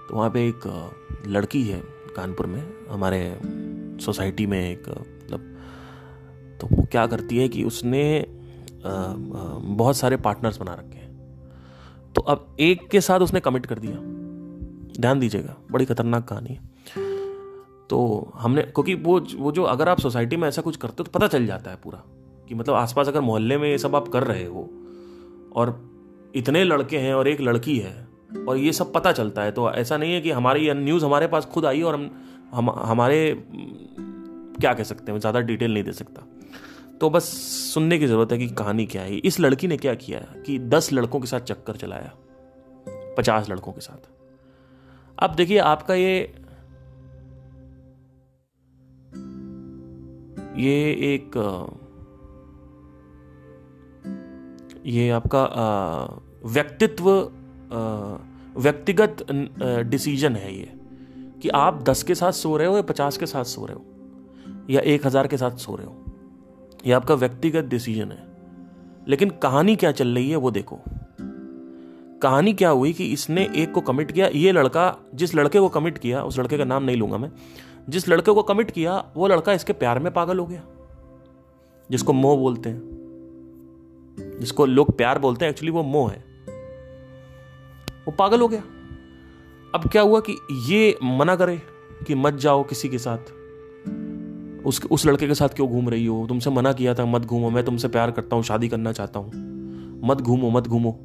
तो 0.09 0.15
वहाँ 0.15 0.29
पे 0.29 0.47
एक, 0.47 0.67
लड़की 1.27 1.63
है 1.63 1.81
कानपुर 2.15 2.45
में, 2.45 2.63
हमारे 2.89 3.39
सोसाइटी 4.03 4.45
में 4.45 4.59
एक 4.61 4.89
मतलब 4.89 5.49
तो 6.61 6.67
वो 6.67 6.85
क्या 6.91 7.05
करती 7.07 7.37
है 7.37 7.47
कि 7.49 7.63
उसने 7.63 8.03
बहुत 8.85 9.97
सारे 9.97 10.17
पार्टनर्स 10.17 10.57
बना 10.57 10.73
रखे 10.73 10.97
हैं। 10.97 12.11
तो 12.15 12.21
अब 12.21 12.55
एक 12.59 12.87
के 12.89 13.01
साथ 13.01 13.19
उसने 13.19 13.39
कमिट 13.39 13.65
कर 13.65 13.79
दिया। 13.79 13.97
ध्यान 15.01 15.19
दीजिएगा, 15.19 15.55
बड़ी 15.71 15.85
खतरनाक 15.85 16.27
कहानी 16.27 16.53
है। 16.53 16.72
तो 17.93 18.31
हमने 18.35 18.61
क्योंकि 18.61 18.93
वो 18.95 19.19
वो 19.35 19.51
जो 19.51 19.63
अगर 19.63 19.89
आप 19.89 19.99
सोसाइटी 19.99 20.35
में 20.35 20.47
ऐसा 20.47 20.61
कुछ 20.61 20.75
करते 20.75 20.95
हो 20.99 21.03
तो 21.03 21.11
पता 21.11 21.27
चल 21.27 21.45
जाता 21.45 21.71
है 21.71 21.77
पूरा 21.83 22.01
कि 22.47 22.55
मतलब 22.55 22.75
आसपास 22.75 23.07
अगर 23.07 23.21
मोहल्ले 23.21 23.57
में 23.57 23.69
ये 23.69 23.77
सब 23.77 23.95
आप 23.95 24.07
कर 24.07 24.23
रहे 24.23 24.45
हो 24.45 24.61
और 25.55 25.91
इतने 26.35 26.63
लड़के 26.63 26.97
हैं 26.97 27.13
और 27.13 27.27
एक 27.27 27.41
लड़की 27.41 27.77
है 27.79 28.07
और 28.47 28.57
ये 28.57 28.73
सब 28.73 28.93
पता 28.93 29.11
चलता 29.11 29.41
है 29.41 29.51
तो 29.51 29.71
ऐसा 29.71 29.97
नहीं 29.97 30.13
है 30.13 30.21
कि 30.21 30.31
हमारी 30.31 30.73
न्यूज़ 30.73 31.05
हमारे 31.05 31.27
पास 31.27 31.45
खुद 31.45 31.65
आई 31.65 31.81
और 31.81 31.95
हम, 31.95 32.09
हम 32.53 32.69
हमारे 32.69 33.43
क्या 33.49 34.73
कह 34.73 34.83
सकते 34.83 35.11
हैं 35.11 35.19
ज़्यादा 35.19 35.39
डिटेल 35.39 35.73
नहीं 35.73 35.83
दे 35.83 35.91
सकता। 35.91 36.27
तो 37.01 37.09
बस 37.09 37.23
सुनने 37.73 37.97
की 37.99 38.07
ज़रूरत 38.07 38.31
है 38.31 38.37
कि 38.37 38.47
कहानी 38.47 38.85
क्या 38.85 39.01
है। 39.01 39.15
इस 39.15 39.39
लड़की 39.39 39.67
ने 39.67 39.77
क्या 39.77 39.95
किया 39.95 40.19
कि 40.45 40.59
दस 40.59 40.93
लड़कों 40.93 41.19
के 41.19 41.27
साथ 41.27 41.39
चक्कर 41.39 41.75
चलाया 41.75 42.11
पचास 43.17 43.49
लड़कों 43.49 43.71
के 43.71 43.81
साथ। 43.81 44.09
अब 45.17 45.35
देखिए 45.35 45.57
आपका 45.57 45.93
ये 45.93 46.42
ये 50.55 50.91
एक 51.05 51.37
ये 54.85 55.09
आपका 55.09 55.43
व्यक्तित्व 56.45 57.09
व्यक्तिगत 58.55 59.25
डिसीज़न 59.89 60.35
है 60.35 60.53
ये, 60.55 60.69
कि 61.41 61.49
आप 61.49 61.83
दस 61.83 62.03
के 62.03 62.15
साथ 62.15 62.31
सो 62.31 62.55
रहे 62.57 62.67
हो 62.67 62.75
या 62.75 62.81
पचास 62.81 63.17
के 63.17 63.25
साथ 63.25 63.43
सो 63.45 63.65
रहे 63.65 63.75
हो, 63.75 63.85
या 64.69 64.81
एक 64.83 65.05
हज़ार 65.05 65.27
के 65.27 65.37
साथ 65.37 65.57
सो 65.57 65.75
रहे 65.75 65.87
हो, 65.87 65.95
ये 66.85 66.93
आपका 66.93 67.15
व्यक्तिगत 67.15 67.65
डिसीज़न 67.65 68.11
है। 68.11 68.23
लेकिन 69.07 69.29
कहानी 69.43 69.75
क्या 69.75 69.91
चल 69.91 70.07
रही 70.07 70.29
है 70.29 70.35
वो 70.37 70.51
देखो। 70.51 70.79
कहानी 72.21 72.53
क्या 72.53 72.69
हुई 72.69 72.93
कि 72.93 73.05
इसने 73.13 73.47
एक 73.55 73.71
को 73.71 73.81
कमिट 73.81 74.11
किया, 74.11 74.27
ये 74.27 74.51
लड़का, 74.51 74.95
जिस 75.15 75.35
लड़के 75.35 75.59
को 75.59 75.69
कमिट 75.69 75.97
किया, 75.97 76.23
उस 76.23 76.39
लड़के 76.39 76.57
का 76.57 76.63
नाम 76.65 76.83
नहीं 76.83 76.97
लूँगा 76.97 77.17
मैं 77.17 77.31
जिस 77.89 78.09
लड़के 78.09 78.31
को 78.31 78.43
कमिट 78.43 78.71
किया, 78.71 79.05
वो 79.15 79.27
लड़का 79.27 79.53
इसके 79.53 79.73
प्यार 79.73 79.99
में 79.99 80.13
पागल 80.13 80.39
हो 80.39 80.45
गया। 80.45 80.63
जिसको 81.91 82.13
मोह 82.13 82.37
बोलते 82.37 82.69
हैं, 82.69 82.81
जिसको 84.39 84.65
लोग 84.65 84.97
प्यार 84.97 85.19
बोलते 85.19 85.45
हैं 85.45 85.49
एक्चुअली 85.49 85.71
वो 85.71 85.83
मोह 85.83 86.11
है। 86.11 86.25
वो 88.05 88.11
पागल 88.11 88.41
हो 88.41 88.47
गया। 88.47 88.63
अब 89.75 89.89
क्या 89.91 90.01
हुआ 90.01 90.19
कि 90.19 90.37
ये 90.51 90.97
मना 91.03 91.35
करे 91.35 91.61
कि 92.07 92.15
मत 92.15 92.33
जाओ 92.33 92.63
किसी 92.63 92.89
के 92.89 92.97
साथ। 92.97 93.17
उस 94.65 94.85
उस 94.91 95.05
लड़के 95.05 95.27
के 95.27 95.33
साथ 95.33 95.49
क्यों 95.49 95.69
घूम 95.69 95.89
रही 95.89 96.05
हो? 96.05 96.25
तुमसे 96.29 96.49
मना 96.49 96.73
किया 96.73 96.93
था, 96.93 97.05
मत 97.05 97.21
घूमो, 97.21 97.49
मैं 97.49 97.65
तुमसे 97.65 97.87
प्यार 97.87 98.11
करता 98.11 98.35
हूँ, 98.35 98.43
शादी 98.43 98.69
करना 98.69 98.91
चाहता 98.91 99.19
हूँ। 99.19 99.31
मत 100.03 100.21
घूमो 100.21 100.49
मत 100.49 100.67
घूमो। 100.67 100.99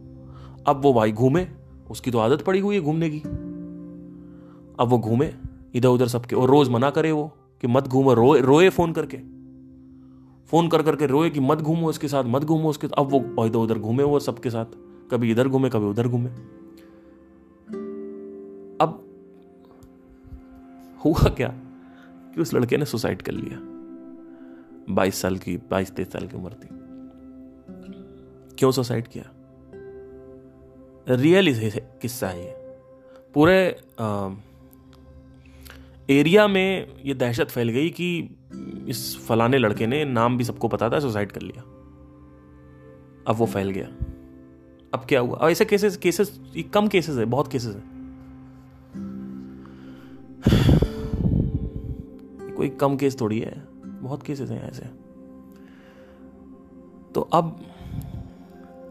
अब 0.67 0.81
वो 0.83 0.93
भाई 0.93 1.13
घूमे, 1.13 1.47
उसकी 1.91 2.11
तो 2.11 2.19
आदत 2.19 2.43
पड़ी 2.43 2.61
हुई 2.61 2.75
है 2.75 2.81
घूमने 2.81 3.11
की। 3.11 3.19
अब 4.81 4.89
वो 4.89 4.99
घूमे 4.99 5.48
इधर 5.79 5.89
उधर 5.89 6.09
सबके। 6.09 6.37
और 6.37 6.49
रोज 6.49 6.69
मना 6.69 6.91
करे 6.91 7.13
वो 7.13 7.29
कि 7.61 7.67
मत 7.67 7.89
घूमो 7.89 8.15
रोए 8.15 8.41
रोए 8.41 8.69
फ़ोन 8.69 8.93
करके। 8.93 9.17
फ़ोन 10.47 10.69
कर 10.69 10.83
करके 10.83 11.07
रोए 11.07 11.31
कि 11.31 11.41
मत 11.41 11.59
घूमो 11.59 11.89
उसके 11.89 12.09
साथ 12.09 12.25
मत 12.25 12.45
घूमो 12.45 12.71
उसके। 12.71 12.87
अब 12.87 13.09
वो 13.11 13.47
इधर 13.47 13.59
उधर 13.59 13.79
घूमे 13.79 14.03
वो 14.03 14.21
सबके 14.21 14.51
साथ। 14.51 14.67
कभी 15.11 15.31
इधर 15.31 15.49
घूमे 15.49 15.71
कभी 15.71 15.87
उधर 15.87 16.09
घूमे। 16.09 16.31
अब 18.81 19.05
हुआ 21.05 21.29
क्या 21.29 21.49
कि 22.35 22.41
उस 22.41 22.55
लड़के 22.55 22.77
ने 22.77 22.85
सुसाइड 22.85 23.23
कर 23.23 23.33
लिया। 23.33 23.59
बाईस 24.95 25.15
साल 25.15 25.37
की 25.37 25.57
बाईस 25.57 25.91
तेईस 25.91 26.13
साल 26.13 26.27
की 26.27 26.37
उम्र 26.37 26.53
थी। 26.53 26.69
क्यों 28.57 28.71
सुसाइड 28.71 29.09
किया? 29.09 29.25
रियल 31.09 31.71
किस्सा 32.03 32.29
है 32.29 32.45
ये। 32.45 32.55
पूरे 33.35 33.77
आ, 34.01 34.29
एरिया 36.11 36.49
में 36.49 36.95
ये 37.05 37.15
दहशत 37.15 37.45
फैल 37.45 37.69
गई 37.69 37.91
कि 37.91 38.31
इस 38.89 39.27
फलाने 39.27 39.59
लड़के 39.59 39.87
ने 39.87 40.05
नाम 40.05 40.37
भी 40.37 40.45
सबको 40.45 40.69
पता 40.69 40.91
था, 40.91 41.01
सुसाइड 41.01 41.33
कर 41.33 41.43
लिया। 41.43 41.63
अब 43.27 43.31
वो 43.31 43.47
फैल 43.47 43.71
गया। 43.71 43.89
अब 44.95 45.07
क्या 45.09 45.21
हुआ? 45.21 45.39
ऐसे 45.43 45.65
केसेस 45.65 45.97
केसेस 45.97 46.41
कम 46.75 46.89
केसेस 46.89 47.17
है, 47.17 47.25
बहुत 47.25 47.53
केसेस 47.53 47.75
है। 47.75 47.81
कोई 52.55 52.69
कम 52.69 52.97
केस 52.97 53.21
थोड़ी 53.21 53.39
है, 53.39 53.65
बहुत 53.85 54.23
केसेस 54.23 54.51
हैं 54.51 54.71
ऐसे। 54.71 54.87
तो 57.13 57.21
अब 57.21 57.61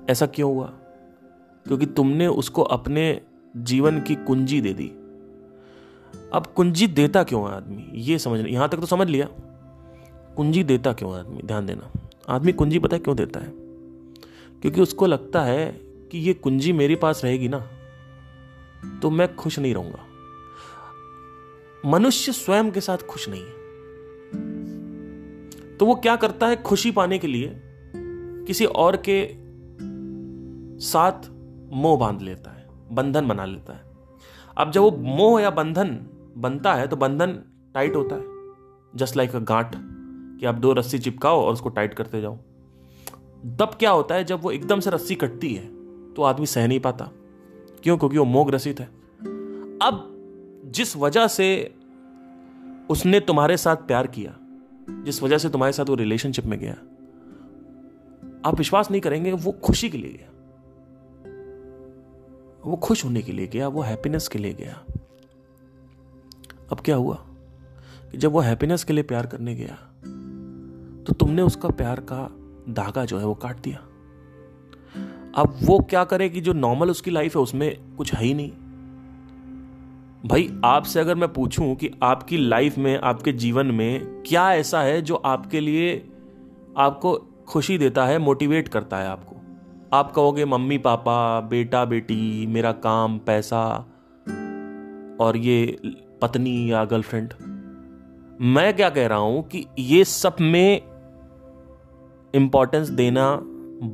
ऐसा 0.09 0.25
क्यों 0.25 0.55
हुआ? 0.55 0.73
क्योंकि 1.67 1.85
तुमने 1.85 2.27
उसको 2.27 2.61
अपने 2.61 3.21
जीवन 3.57 4.01
की 4.01 4.15
कुंजी 4.15 4.61
दे 4.61 4.73
दी। 4.73 4.91
अब 6.33 6.47
कुंजी 6.47 6.87
देता 6.87 7.23
क्यों 7.23 7.49
है 7.49 7.55
आदमी? 7.55 7.89
ये 7.93 8.19
समझ 8.19 8.45
यहाँ 8.45 8.69
तक 8.69 8.77
तो 8.77 8.85
समझ 8.85 9.07
लिया। 9.07 9.27
कुंजी 10.35 10.63
देता 10.63 10.93
क्यों 10.93 11.13
है 11.13 11.19
आदमी? 11.19 11.41
ध्यान 11.41 11.65
देना। 11.65 11.91
आदमी 12.29 12.51
कुंजी 12.51 12.79
पता 12.79 12.95
है 12.95 12.99
क्यों 12.99 13.17
देता 13.17 13.39
है? 13.39 13.53
क्योंकि 14.61 14.81
उसको 14.81 15.05
लगता 15.05 15.43
है 15.43 15.71
कि 16.11 16.17
ये 16.17 16.33
कुंजी 16.33 16.73
मेरे 16.73 16.95
पास 16.95 17.21
रहेगी 17.23 17.47
ना 17.47 17.67
तो 19.01 19.09
मैं 19.09 19.35
खुश 19.35 19.59
नहीं 19.59 19.73
रहूँगा। 19.73 19.99
मनुष्य 21.89 22.31
स्वयं 22.31 22.71
के 22.71 22.81
साथ 22.81 22.97
खुश 22.97 23.29
नहीं 23.29 23.41
है। 23.41 23.57
तो 25.77 25.85
वो 25.85 25.95
क्या 25.95 26.15
करता 26.15 26.47
है 26.47 26.55
खुशी 26.55 26.91
पाने 26.91 27.19
के 27.19 27.27
लिए? 27.27 27.61
किसी 28.47 28.65
और 28.65 29.03
के 29.09 29.33
साथ 30.79 31.29
मोह 31.73 31.99
बाँध 31.99 32.21
लेता 32.21 32.51
है, 32.51 32.67
बंधन 32.91 33.27
बना 33.27 33.45
लेता 33.45 33.73
है। 33.73 33.81
अब 34.57 34.71
जब 34.71 34.81
वो 34.81 34.91
मोह 34.91 35.41
या 35.41 35.49
बंधन 35.49 36.05
बनता 36.37 36.73
है 36.73 36.87
तो 36.87 36.95
बंधन 36.95 37.39
टाइट 37.73 37.95
होता 37.95 38.15
है। 38.15 38.23
जस्ट 38.95 39.17
लाइक 39.17 39.35
अ 39.35 39.39
गांठ 39.39 39.75
कि 40.39 40.45
आप 40.45 40.55
दो 40.55 40.73
रस्सी 40.73 40.99
चिपकाओ 40.99 41.41
और 41.41 41.53
उसको 41.53 41.69
टाइट 41.69 41.93
करते 41.93 42.21
जाओ। 42.21 42.35
तब 43.59 43.75
क्या 43.79 43.91
होता 43.91 44.15
है, 44.15 44.23
जब 44.23 44.41
वो 44.41 44.51
एकदम 44.51 44.79
से 44.79 44.89
रस्सी 44.89 45.15
कटती 45.15 45.53
है 45.53 45.65
तो 46.13 46.21
आदमी 46.21 46.45
सह 46.45 46.67
नहीं 46.67 46.79
पाता। 46.79 47.09
क्यों? 47.83 47.97
क्योंकि 47.97 48.17
वो 48.17 48.25
मोह 48.25 48.45
ग्रसित 48.45 48.79
है। 48.79 48.85
अब 49.81 50.13
जिस 50.65 50.95
वजह 50.97 51.27
से 51.27 51.75
उसने 52.89 53.19
तुम्हारे 53.19 53.57
साथ 53.57 53.75
प्यार 53.75 54.07
किया, 54.07 54.37
जिस 55.03 55.23
वजह 55.23 55.37
से 55.37 55.49
तुम्हारे 55.49 55.73
साथ 55.73 55.89
वो 55.89 55.95
रिलेशनशिप 55.95 56.45
में 56.45 56.59
गया, 56.59 56.73
आप 58.45 58.57
विश्वास 58.57 58.91
नहीं 58.91 59.01
करेंगे, 59.01 59.31
वो 59.31 59.51
खुशी 59.51 59.89
के 59.89 59.97
लिए 59.97 60.13
गया। 60.13 60.31
वो 62.65 62.75
खुश 62.75 63.05
होने 63.05 63.21
के 63.21 63.31
लिए 63.31 63.47
गया, 63.47 63.67
वो 63.67 63.81
हैप्पीनेस 63.81 64.27
के 64.27 64.39
लिए 64.39 64.53
गया। 64.53 64.83
अब 66.71 66.79
क्या 66.79 66.95
हुआ? 66.95 67.15
कि 68.11 68.17
जब 68.17 68.31
वो 68.31 68.39
हैप्पीनेस 68.39 68.83
के 68.83 68.93
लिए 68.93 69.03
प्यार 69.03 69.25
करने 69.25 69.55
गया 69.55 69.77
तो 71.03 71.13
तुमने 71.13 71.41
उसका 71.41 71.69
प्यार 71.69 71.99
का 71.99 72.31
धागा 72.73 73.05
जो 73.05 73.19
है 73.19 73.25
वो 73.25 73.33
काट 73.33 73.59
दिया। 73.59 73.77
अब 75.41 75.57
वो 75.63 75.79
क्या 75.79 76.03
करे 76.03 76.29
कि 76.29 76.41
जो 76.41 76.53
नॉर्मल 76.53 76.89
उसकी 76.89 77.11
लाइफ 77.11 77.35
है, 77.35 77.41
उसमें 77.41 77.95
कुछ 77.97 78.13
है 78.13 78.25
ही 78.25 78.33
नहीं। 78.33 78.51
भाई, 80.25 80.61
आपसे 80.65 80.99
अगर 80.99 81.15
मैं 81.15 81.33
पूछूँ 81.33 81.75
कि 81.75 81.91
आपकी 82.03 82.37
लाइफ 82.37 82.77
में, 82.77 82.99
आपके 82.99 83.31
जीवन 83.31 83.65
में 83.65 84.23
क्या 84.27 84.53
ऐसा 84.53 84.81
है 84.81 85.01
जो 85.01 85.15
आपके 85.15 85.59
लिए 85.59 86.09
आपको 86.77 87.27
खुशी 87.47 87.77
देता 87.77 88.05
है 88.05 88.17
मोटिवेट 88.17 88.67
करता 88.67 88.97
है 88.97 89.07
आपको? 89.07 89.35
आप 89.93 90.11
कहोगे, 90.11 90.45
मम्मी, 90.45 90.77
पापा, 90.77 91.41
बेटा, 91.41 91.85
बेटी, 91.85 92.47
मेरा 92.47 92.71
काम, 92.71 93.17
पैसा 93.17 93.85
और 95.19 95.37
ये 95.37 95.79
पत्नी 96.21 96.71
या 96.71 96.83
गर्लफ्रेंड। 96.85 97.33
मैं 98.47 98.75
क्या 98.75 98.89
कह 98.89 99.07
रहा 99.07 99.17
हूँ 99.19 99.41
कि 99.49 99.65
ये 99.79 100.03
सब 100.05 100.35
में 100.41 100.81
इंपॉर्टेंस 102.33 102.89
देना 102.89 103.35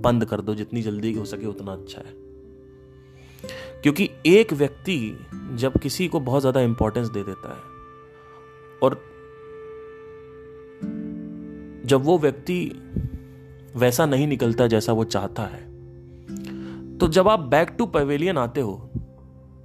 बंद 0.01 0.25
कर 0.25 0.41
दो, 0.41 0.55
जितनी 0.55 0.81
जल्दी 0.81 1.13
हो 1.13 1.25
सके 1.25 1.45
उतना 1.45 1.71
अच्छा 1.71 2.01
है। 2.01 2.21
क्योंकि 3.83 4.09
एक 4.25 4.53
व्यक्ति 4.53 4.97
जब 5.53 5.77
किसी 5.77 6.07
को 6.07 6.19
बहुत 6.21 6.41
ज़्यादा 6.41 6.61
इंपॉर्टेंस 6.61 7.07
दे 7.07 7.23
देता 7.23 7.49
है, 7.49 7.61
और 8.81 9.01
जब 11.85 12.03
वो 12.03 12.17
व्यक्ति 12.17 12.59
वैसा 13.75 14.05
नहीं 14.05 14.27
निकलता 14.27 14.67
जैसा 14.67 14.93
वो 14.93 15.03
चाहता 15.05 15.43
है 15.45 15.61
तो 16.97 17.07
जब 17.07 17.27
आप 17.27 17.39
बैक 17.47 17.69
टू 17.69 17.85
पवेलियन 17.87 18.37
आते 18.37 18.61
हो, 18.61 18.73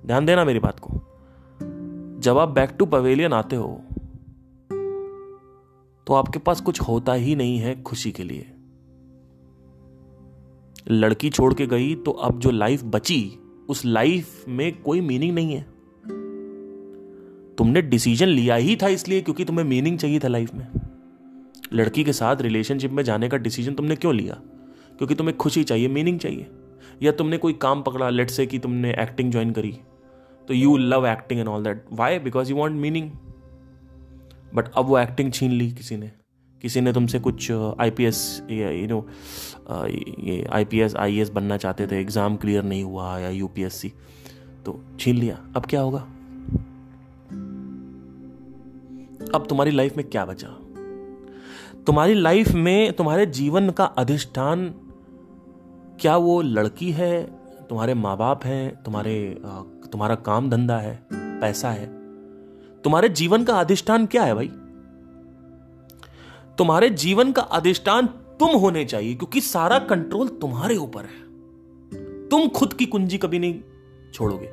ध्यान 0.06 0.26
देना 0.26 0.44
मेरी 0.44 0.58
बात 0.58 0.80
को 0.80 1.00
जब 2.18 2.38
आप 2.38 2.48
बैक 2.48 2.70
टू 2.70 2.86
पवेलियन 2.86 3.32
आते 3.32 3.56
हो 3.56 3.68
तो 6.06 6.14
आपके 6.14 6.38
पास 6.38 6.60
कुछ 6.60 6.80
होता 6.80 7.12
ही 7.12 7.34
नहीं 7.36 7.58
है 7.58 7.82
खुशी 7.82 8.12
के 8.12 8.24
लिए। 8.24 8.46
लड़की 10.90 11.30
छोड़ 11.30 11.52
के 11.54 11.66
गई 11.66 11.94
तो 11.94 12.10
अब 12.10 12.38
जो 12.38 12.50
लाइफ 12.50 12.82
बची, 12.84 13.38
उस 13.68 13.84
लाइफ 13.84 14.44
में 14.48 14.80
कोई 14.82 15.00
मीनिंग 15.00 15.34
नहीं 15.34 15.54
है। 15.54 15.62
तुमने 17.56 17.82
डिसीज़न 17.82 18.26
लिया 18.26 18.54
ही 18.54 18.76
था 18.76 18.88
इसलिए, 18.88 19.20
क्योंकि 19.20 19.44
तुम्हें 19.44 19.64
मीनिंग 19.64 19.98
चाहिए 19.98 20.18
था 20.18 20.28
लाइफ 20.28 20.54
में। 20.54 20.66
लड़की 21.72 22.04
के 22.04 22.12
साथ 22.12 22.36
रिलेशनशिप 22.40 22.90
में 22.90 23.02
जाने 23.02 23.28
का 23.28 23.36
डिसीज़न 23.36 23.74
तुमने 23.74 23.96
क्यों 23.96 24.14
लिया? 24.14 24.34
क्योंकि 24.98 25.14
तुम्हें 25.14 25.36
खुशी 25.36 25.64
चाहिए 25.64 25.88
मीनिंग 25.88 26.18
चाहिए। 26.18 26.46
या 27.02 27.12
तुमने 27.12 27.38
कोई 27.38 27.52
काम 27.52 27.82
पकड़ा 27.82 28.10
लेट 28.10 28.30
से 28.30 28.46
कि 28.46 28.58
तुमने 28.58 28.92
एक्टिंग 28.92 29.32
ज्वाइन 29.32 29.50
करी। 29.50 29.78
तो 30.48 30.54
you 30.54 30.76
love 30.76 31.06
acting 31.06 31.40
and 31.40 31.48
all 31.48 31.64
that 31.64 31.84
why 31.92 32.18
because 32.18 32.50
you 32.50 32.56
want 32.56 32.80
meaning 32.80 33.10
but 34.54 34.72
अब 34.72 34.86
वो 34.86 34.98
एक्टिंग 34.98 35.32
छीन 35.32 35.52
ली 35.52 35.70
किसी 35.72 35.96
ने। 35.96 36.10
किसी 36.62 36.80
ने 36.80 36.92
तुमसे 36.92 37.18
कुछ 37.18 37.50
I 37.52 37.90
P 37.90 38.04
S 38.04 38.20
you 38.50 38.86
know 38.86 39.06
ये 39.70 40.44
I 40.52 40.64
P 40.64 40.80
S 40.80 40.94
I 40.96 41.18
S 41.18 41.30
बनना 41.30 41.56
चाहते 41.56 41.86
थे 41.86 42.00
एग्ज़ाम 42.00 42.36
क्लियर 42.36 42.64
नहीं 42.64 42.84
हुआ 42.84 43.18
या 43.18 43.28
यू 43.30 43.48
पी 43.48 43.62
एस 43.62 43.74
सी 43.74 43.92
तो 44.66 44.80
छीन 45.00 45.16
लिया। 45.16 45.36
अब 45.56 45.66
क्या 45.66 45.80
होगा? 45.80 45.98
अब 49.34 49.46
तुम्हारी 49.48 49.70
लाइफ 49.70 49.96
में 49.96 50.08
क्या 50.10 50.24
बचा? 50.24 50.48
तुम्हारी 51.86 52.14
लाइफ 52.14 52.48
में 52.48 52.92
तुम्हारे 52.92 53.26
जीवन 53.26 53.70
का 53.70 53.84
अधिष्ठान, 53.84 54.68
क्या 56.00 56.16
वो 56.16 56.40
लड़की 56.42 56.90
है, 56.92 57.22
तुम्हारे 57.68 57.94
माँ 57.94 58.16
बाप 58.16 58.44
हैं, 58.44 58.82
तुम्हारे 58.82 59.14
तुम्हारा 59.92 60.14
काम 60.14 60.50
धंधा 60.50 60.78
है, 60.78 61.06
पैसा 61.12 61.70
है। 61.70 61.86
तुम्हारे 62.82 63.08
जीवन 63.08 63.44
का 63.44 63.60
अधिष्ठान 63.60 64.06
क्या 64.06 64.22
है 64.22 64.34
भाई? 64.34 64.48
तुम्हारे 66.58 66.90
जीवन 66.90 67.32
का 67.32 67.42
अधिष्ठान 67.42 68.06
तुम 68.06 68.50
होने 68.50 68.84
चाहिए, 68.84 69.14
क्योंकि 69.14 69.40
सारा 69.40 69.78
कंट्रोल 69.78 70.28
तुम्हारे 70.28 70.76
ऊपर 70.76 71.00
है। 71.00 72.28
तुम 72.28 72.48
खुद 72.48 72.72
की 72.72 72.86
कुंजी 72.86 73.18
कभी 73.18 73.38
नहीं 73.38 73.60
छोड़ोगे। 74.12 74.46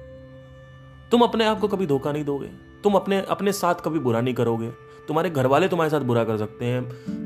तुम 1.12 1.22
अपने 1.22 1.46
आप 1.46 1.60
को 1.60 1.68
कभी 1.68 1.86
धोखा 1.86 2.12
नहीं 2.12 2.26
दोगे। 2.26 2.48
तुम 2.84 2.94
अपने 2.94 3.22
अपने 3.22 3.52
साथ 3.52 3.76
कभी 3.76 4.00
बुरा 4.00 4.22
नहीं 4.22 4.34
करोगे। 4.34 4.70
तुम्हारे 5.08 5.30
घर 5.30 5.48
वाले 5.48 5.68
तुम्हारे 5.68 5.90
साथ 5.90 6.00
बुरा 6.00 6.24
कर 6.24 6.38
सकते 6.38 6.66
हैं, 6.66 6.84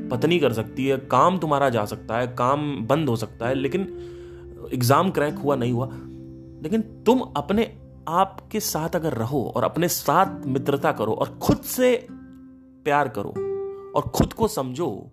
पत्नी 0.08 0.38
कर 0.38 0.52
सकती 0.52 0.86
है, 0.86 0.98
काम 0.98 1.38
तुम्हारा 1.38 1.68
जा 1.68 1.84
सकता 1.84 2.18
है, 2.18 2.26
काम 2.26 2.86
बंद 2.86 3.08
हो 3.08 3.16
सकता 3.16 3.48
है, 3.48 3.54
लेकिन 3.54 3.82
एग्ज़ाम 4.74 5.10
क्रैक 5.10 5.34
हुआ, 5.34 5.56
नहीं 5.56 5.72
हुआ। 5.72 5.88
लेकिन 6.62 6.80
तुम 6.80 7.20
अपने 7.20 7.79
आप 8.08 8.48
के 8.52 8.60
साथ 8.60 8.96
अगर 8.96 9.12
रहो 9.12 9.52
और 9.56 9.64
अपने 9.64 9.88
साथ 9.88 10.46
मित्रता 10.46 10.92
करो 10.92 11.12
और 11.12 11.38
खुद 11.42 11.56
से 11.56 12.06
प्यार 12.84 13.08
करो 13.08 13.30
और 13.92 14.02
खुद 14.02 14.32
को 14.32 14.48
समझो 14.48 15.10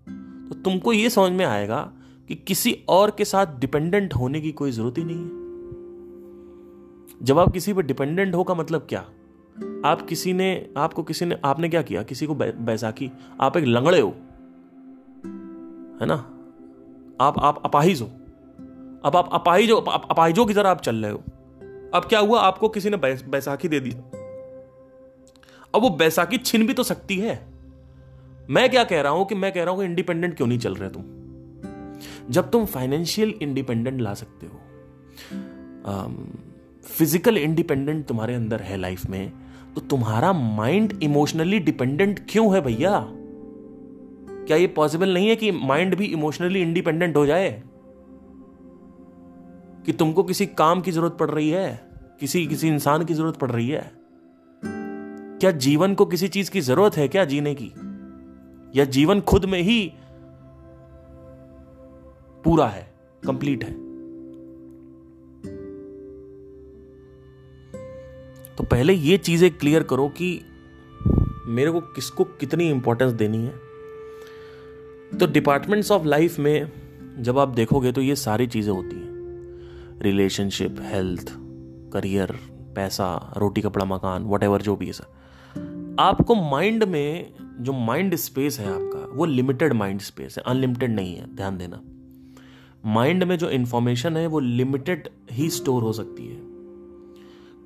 तो 0.50 0.56
तुमको 0.56 0.94
यह 0.94 1.10
समझ 1.10 1.32
में 1.32 1.46
आएगा 1.46 1.92
कि 2.28 2.36
किसी 2.36 2.86
और 2.90 3.12
के 3.12 3.26
साथ 3.26 3.60
डिपेंडेंट 3.60 4.14
होने 4.14 4.42
की 4.42 4.52
कोई 4.52 4.72
ज़रूरत 4.72 4.98
ही 4.98 5.04
नहीं 5.04 5.18
है। 5.18 5.48
जब 7.26 7.40
आप 7.40 7.52
किसी 7.52 7.74
पर 7.74 7.82
डिपेंडेंट 7.82 8.36
हो 8.36 8.44
का 8.44 8.54
मतलब 8.54 8.86
क्या? 8.90 9.00
आप 9.86 10.02
किसी 10.02 10.34
ने, 10.34 10.70
आपको 10.78 11.04
किसी 11.04 11.26
ने, 11.26 11.38
आपने 11.46 11.70
क्या 11.70 11.82
किया? 11.82 12.04
किसी 12.04 12.26
को 12.26 12.36
बैसाखी। 12.36 13.12
आप 13.42 13.58
एक 13.58 13.66
लंगड़े 13.66 14.00
हो, 14.00 14.10
है 16.02 16.06
ना? 16.06 16.16
आप 17.22 17.40
आप 17.40 17.62
अपाहिज 17.66 18.02
हो। 18.02 18.08
अब 19.06 19.16
आप 19.16 19.30
अपाहिजो 19.34 19.78
अपाहिजों 19.78 20.46
की 20.46 20.54
तरह 20.54 20.70
आप 20.70 20.82
चल 20.82 20.96
रहे 20.96 21.12
हो। 21.12 21.24
अब 21.94 22.06
क्या 22.06 22.20
हुआ? 22.20 22.40
आपको 22.40 22.70
किसी 22.70 22.90
ने 22.90 22.98
बैसाखी 22.98 23.68
दे 23.68 23.80
दी। 23.80 23.92
अब 25.74 25.82
वो 25.82 25.90
बैसाखी 25.90 26.38
छिन 26.38 26.66
भी 26.68 26.74
तो 26.74 26.84
सकती 26.84 27.18
है। 27.18 27.40
मैं 28.50 28.70
क्या 28.70 28.84
कह 28.84 29.02
रहा 29.02 29.12
हूँ 29.12 29.26
कि 29.28 29.36
मैं 29.36 29.52
कह 29.52 29.64
रहा 29.64 29.74
हूँ 29.74 29.84
इंडिपेंडेंट 29.84 30.36
क्यों 30.38 30.48
नहीं 30.48 30.60
चल 30.60 30.76
रहे 30.76 30.90
तुम? 30.90 31.04
जब 32.30 32.50
तुम 32.52 32.66
फाइनेंशियल 32.66 33.34
इंडिपेंडेंट 33.42 34.02
ला 34.02 34.14
सकते 34.14 34.48
हो 34.48 34.60
फ़िज़िकल 36.88 37.38
इंडिपेंडेंट 37.38 38.06
तुम्हारे 38.06 38.36
अंदर 38.36 38.62
है 38.62 38.78
लाइफ 38.78 39.06
में 39.10 39.32
तो 39.76 39.82
तुम्हारा 39.82 40.32
माइंड 40.34 41.00
इमोशनली 41.04 41.60
डिपेंडेंट 41.60 42.20
क्यों 42.30 42.54
है 42.56 42.62
भैया? 42.62 43.00
क्या 44.48 44.58
ये 44.58 44.68
पॉसिबल 44.68 45.14
नहीं 45.14 45.28
है 45.30 45.36
कि 45.36 45.52
माइंड 45.52 45.96
भी 45.96 46.06
इमोशनली 46.06 46.62
इंडिपेंडेंट 46.62 47.16
हो 47.18 47.26
जाए? 47.26 47.50
कि 49.88 49.94
तुमको 49.94 50.24
किसी 50.24 50.46
काम 50.46 50.82
की 50.82 50.92
ज़रूरत 50.92 51.18
पड़ 51.20 51.30
रही 51.30 51.50
है? 51.50 51.90
किसी 52.20 52.48
किसी 52.48 52.68
इंसान 52.68 53.06
की 53.06 53.14
ज़रूरत 53.14 53.36
पड़ 53.36 53.52
रही 53.52 53.70
है? 53.70 53.92
क्या 55.40 55.52
जीवन 55.52 55.96
को 55.96 56.06
किसी 56.06 56.28
चीज़ 56.28 56.52
की 56.52 56.62
ज़रूरत 56.62 56.98
है 56.98 57.08
क्या 57.08 57.26
जीने 57.26 57.56
की? 57.56 57.72
या 58.80 58.86
जीवन 58.86 59.22
खुद 59.22 59.46
में 59.46 59.62
ही 59.62 59.94
पूरा 62.44 62.68
है, 62.68 62.94
कंप्लीट 63.26 63.64
है? 63.64 63.72
तो 68.56 68.64
पहले 68.64 68.94
ये 68.94 69.18
चीज़ें 69.18 69.58
क्लियर 69.58 69.84
करो 69.84 70.08
कि 70.08 70.42
मेरे 71.46 71.72
को 71.72 71.82
किसको 71.82 72.24
कितनी 72.24 72.70
इंपॉर्टेंस 72.70 73.12
देनी 73.12 73.38
है। 73.38 73.54
तो 75.18 75.28
डिपार्टमेंट्स 75.28 75.92
ऑफ़ 75.92 76.04
लाइफ 76.04 76.40
में 76.40 76.72
जब 77.20 77.40
आप 77.40 77.48
देखोगे 77.48 77.92
तो 77.92 78.02
ये 78.02 78.16
सारी 78.16 78.48
चीज़ें 78.48 78.74
होती 78.74 78.96
हैं। 78.96 79.17
रिलेशनशिप 80.02 80.76
हेल्थ 80.80 81.34
करियर 81.94 82.32
पैसा, 82.76 83.34
रोटी 83.38 83.62
कपड़ा, 83.62 83.86
मकान 83.86 84.24
वट 84.24 84.62
जो 84.62 84.76
भी 84.76 84.86
है 84.86 84.92
सर 84.92 85.96
आपको 86.00 86.36
माइंड 86.36 86.84
में 86.84 87.34
जो 87.60 87.74
माइंड 87.74 88.16
स्पेस 88.16 88.60
है 88.60 88.68
आपका, 88.68 89.18
वो 89.18 89.26
लिमिटेड 89.26 89.74
माइंड 89.74 90.00
स्पेस 90.00 90.38
है 90.38 90.44
अनलिमिटेड 90.48 90.96
नहीं 90.96 91.16
है, 91.16 91.36
ध्यान 91.36 91.58
देना. 91.58 91.82
माइंड 92.86 93.24
में 93.24 93.38
जो 93.38 93.50
इंफॉर्मेशन 93.50 94.18
है, 94.18 94.28
वो 94.28 94.40
लिमिटेड 94.40 95.10
ही 95.32 95.50
स्टोर 95.50 95.84
हो 95.84 95.94
सकती 95.94 96.28
है. 96.28 96.42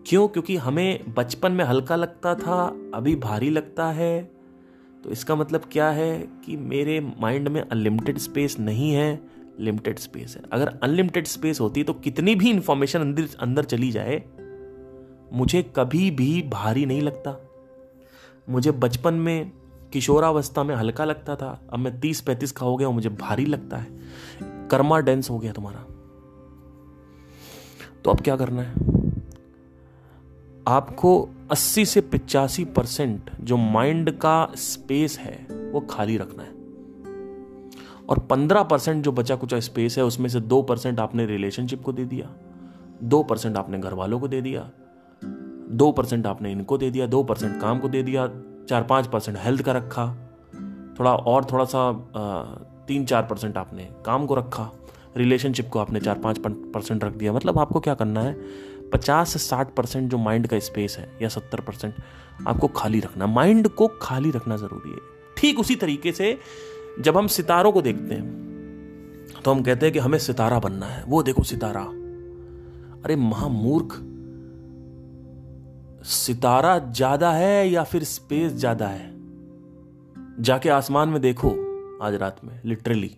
क्यों? 0.07 0.27
क्योंकि 0.27 0.55
हमें 0.57 1.13
बचपन 1.13 1.51
में 1.51 1.65
हल्का 1.65 1.95
लगता 1.95 2.35
था, 2.35 2.75
अभी 2.93 3.15
भारी 3.15 3.49
लगता 3.49 3.91
है 3.91 4.41
तो 5.03 5.09
इसका 5.09 5.35
मतलब 5.35 5.61
क्या 5.71 5.89
है 5.89 6.27
कि 6.45 6.57
मेरे 6.57 6.99
माइंड 7.21 7.47
में 7.47 7.61
अनलिमिटेड 7.61 8.17
स्पेस 8.17 8.59
नहीं 8.59 8.91
है 8.91 9.30
लिमिटेड 9.59 9.99
स्पेस 9.99 10.35
है। 10.37 10.43
अगर 10.51 10.67
अनलिमिटेड 10.83 11.27
स्पेस 11.27 11.59
होती 11.59 11.83
तो 11.83 11.93
कितनी 11.93 12.35
भी 12.35 12.49
इंफॉर्मेशन 12.49 12.99
अंदर 12.99 13.27
अंदर 13.39 13.63
चली 13.63 13.91
जाए, 13.91 14.23
मुझे 15.33 15.73
कभी 15.75 16.11
भी 16.11 16.41
भारी 16.41 16.85
नहीं 16.85 17.01
लगता। 17.01 17.49
मुझे 18.49 18.71
बचपन 18.71 19.13
में 19.13 19.51
किशोरावस्था 19.93 20.63
में 20.63 20.75
हल्का 20.75 21.05
लगता 21.05 21.35
था। 21.35 21.61
अब 21.73 21.79
मैं 21.79 21.99
तीस 21.99 22.21
पैंतीस 22.21 22.51
का 22.51 22.65
हो 22.65 22.77
गया 22.77 22.89
मुझे 22.89 23.09
भारी 23.09 23.45
लगता 23.45 23.77
है। 23.77 23.87
कर्मा 24.43 24.99
डेंस 24.99 25.29
हो 25.29 25.39
गया 25.39 25.51
तुम्हारा। 25.51 25.79
तो 28.05 28.11
अब 28.11 28.21
क्या 28.21 28.35
करना 28.35 28.61
है? 28.61 28.73
आपको 30.67 31.29
80 31.51 31.85
से 31.85 32.01
पिचासी 32.01 32.65
परसेंट 32.65 33.31
जो 33.41 33.57
माइंड 33.57 34.11
का 34.11 34.51
स्पेस 34.55 35.19
है, 35.19 35.47
वो 35.71 35.79
खाली 35.79 36.17
रखना 36.17 36.43
है। 36.43 36.60
और 38.11 38.19
15 38.19 38.63
परसेंट 38.63 39.03
जो 39.03 39.11
बचा 39.11 39.35
कुछ 39.35 39.53
स्पेस 39.53 39.97
है, 39.97 40.03
उसमें 40.05 40.29
से 40.29 40.39
दो 40.39 40.61
परसेंट 40.61 40.99
आपने 40.99 41.25
रिलेशनशिप 41.25 41.83
को 41.83 41.91
दे 41.91 42.05
दिया। 42.05 42.29
दो 43.03 43.23
परसेंट 43.23 43.57
आपने 43.57 43.79
घर 43.79 43.93
वालों 43.93 44.19
को 44.19 44.27
दे 44.27 44.41
दिया। 44.41 44.69
दो 45.71 45.91
परसेंट 45.91 46.27
आपने 46.27 46.51
इनको 46.51 46.77
दे 46.77 46.89
दिया। 46.89 47.05
दो 47.07 47.23
परसेंट 47.23 47.61
काम 47.61 47.79
को 47.79 47.89
दे 47.89 48.03
दिया। 48.03 48.27
चार 48.69 48.83
पाँच 48.83 49.07
परसेंट 49.07 49.37
हेल्थ 49.37 49.61
का 49.61 49.71
रखा। 49.71 50.07
थोड़ा 50.99 51.15
और 51.15 51.45
थोड़ा 51.45 51.65
सा 51.65 51.91
तीन 52.87 53.05
चार 53.05 53.23
परसेंट 53.23 53.57
आपने 53.57 53.89
काम 54.05 54.25
को 54.25 54.35
रखा। 54.35 54.71
रिलेशनशिप 55.17 55.69
को 55.69 55.79
आपने 55.79 55.99
चार 55.99 56.19
पाँच 56.19 56.39
परसेंट 56.47 57.03
रख 57.03 57.13
दिया। 57.13 57.33
मतलब 57.33 57.59
आपको 57.59 57.79
क्या 57.79 57.93
करना 57.93 58.21
है? 58.21 58.33
पचास 58.93 59.29
से 59.29 59.39
साठ 59.39 59.73
परसेंट 59.73 60.11
जो 60.11 60.17
माइंड 60.17 60.47
का 60.47 60.59
स्पेस 60.59 60.97
है, 60.99 61.17
या 61.21 61.29
सत्तर 61.29 61.59
परसेंट, 61.59 61.93
आपको 62.47 62.67
खाली 62.67 62.99
रखना। 62.99 63.27
माइंड 63.27 63.67
को 63.67 63.87
खाली 64.01 64.31
रखना 64.31 64.57
ज़रूरी 64.57 64.91
है। 64.91 64.97
ठीक 65.37 65.59
उसी 65.59 65.75
तरीके 65.75 66.11
से 66.11 66.37
जब 66.99 67.17
हम 67.17 67.27
सितारों 67.27 67.71
को 67.71 67.81
देखते 67.81 68.15
हैं 68.15 68.39
तो 69.43 69.51
हम 69.51 69.61
कहते 69.63 69.85
हैं 69.85 69.93
कि 69.93 69.99
हमें 69.99 70.17
सितारा 70.19 70.59
बनना 70.59 70.85
है। 70.85 71.03
वो 71.03 71.21
देखो 71.23 71.43
सितारा। 71.43 71.81
अरे 73.03 73.15
महामूर्ख, 73.15 73.93
सितारा 76.05 76.77
ज़्यादा 76.79 77.31
है 77.31 77.69
या 77.69 77.83
फिर 77.83 78.03
स्पेस 78.03 78.51
ज़्यादा 78.53 78.87
है? 78.87 79.09
जाके 80.39 80.69
आसमान 80.69 81.09
में 81.09 81.21
देखो 81.21 81.49
आज 82.03 82.15
रात 82.15 82.39
में 82.43 82.59
लिटरली 82.65 83.11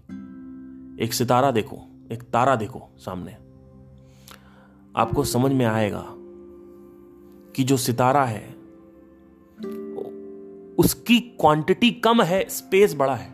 एक 1.00 1.14
सितारा 1.14 1.52
देखो, 1.52 1.82
एक 2.12 2.24
तारा 2.24 2.56
देखो 2.56 2.90
सामने। 3.00 3.36
आपको 4.96 5.24
समझ 5.26 5.52
में 5.52 5.66
आएगा 5.66 6.06
कि 7.56 7.64
जो 7.64 7.78
सितारा 7.78 8.26
है, 8.26 8.46
उसकी 10.78 11.20
क्वांटिटी 11.40 11.92
कम 12.02 12.22
है 12.22 12.46
स्पेस 12.50 12.96
बड़ा 12.96 13.16
है। 13.16 13.33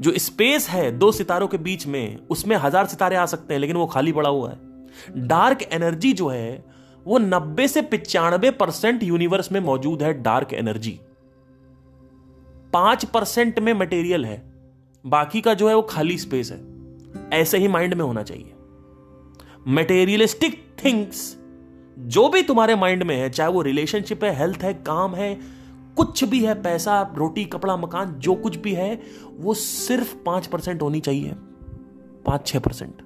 जो 0.00 0.12
स्पेस 0.18 0.68
है 0.68 0.90
दो 0.90 1.12
सितारों 1.12 1.48
के 1.48 1.58
बीच 1.58 1.86
में, 1.86 2.18
उसमें 2.30 2.56
हज़ार 2.56 2.86
सितारे 2.86 3.16
आ 3.16 3.26
सकते 3.26 3.54
हैं, 3.54 3.60
लेकिन 3.60 3.76
वो 3.76 3.86
खाली 3.86 4.12
पड़ा 4.12 4.30
हुआ 4.30 4.50
है। 4.50 5.26
डार्क 5.26 5.62
एनर्जी 5.62 6.12
जो 6.12 6.28
है, 6.28 6.64
वो 7.06 7.18
नब्बे 7.18 7.68
से 7.68 7.82
पिचानबे 7.82 8.50
परसेंट 8.50 9.02
यूनिवर्स 9.02 9.52
में 9.52 9.60
मौजूद 9.60 10.02
है 10.02 10.12
डार्क 10.22 10.52
एनर्जी। 10.52 10.98
पाँच 12.72 13.04
परसेंट 13.04 13.58
में 13.58 13.72
मटेरियल 13.74 14.24
है, 14.26 14.42
बाकी 15.04 15.40
का 15.40 15.54
जो 15.54 15.68
है 15.68 15.74
वो 15.74 15.82
खाली 15.82 16.18
स्पेस 16.18 16.52
है। 16.52 16.60
ऐसे 17.32 17.58
ही 17.58 17.68
माइंड 17.68 17.94
में 17.94 18.04
होना 18.04 18.22
चाहिए। 18.22 18.52
मटेरियलिस्टिक 19.68 20.62
थिंग्स, 20.84 21.36
जो 21.98 22.28
भी 22.28 22.42
तुम्हारे 22.42 22.74
माइंड 22.74 23.02
में 23.02 23.16
है, 23.16 23.30
चाहे 23.30 23.50
वो 23.50 23.62
रिलेशनशिप 23.62 24.24
है, 24.24 24.34
हेल्थ 24.38 24.62
है, 24.62 24.72
काम 24.74 25.14
है 25.14 25.61
कुछ 25.96 26.24
भी 26.24 26.44
है, 26.44 26.62
पैसा, 26.62 27.12
रोटी, 27.16 27.44
कपड़ा, 27.44 27.76
मकान, 27.76 28.14
जो 28.14 28.34
कुछ 28.34 28.56
भी 28.56 28.72
है, 28.72 29.02
वो 29.36 29.54
सिर्फ़ 29.54 30.16
पाँच 30.16 30.46
परसेंट 30.46 30.82
होनी 30.82 31.00
चाहिए। 31.00 31.32
पाँच 32.26 32.46
छह 32.46 32.58
परसेंट। 32.58 33.02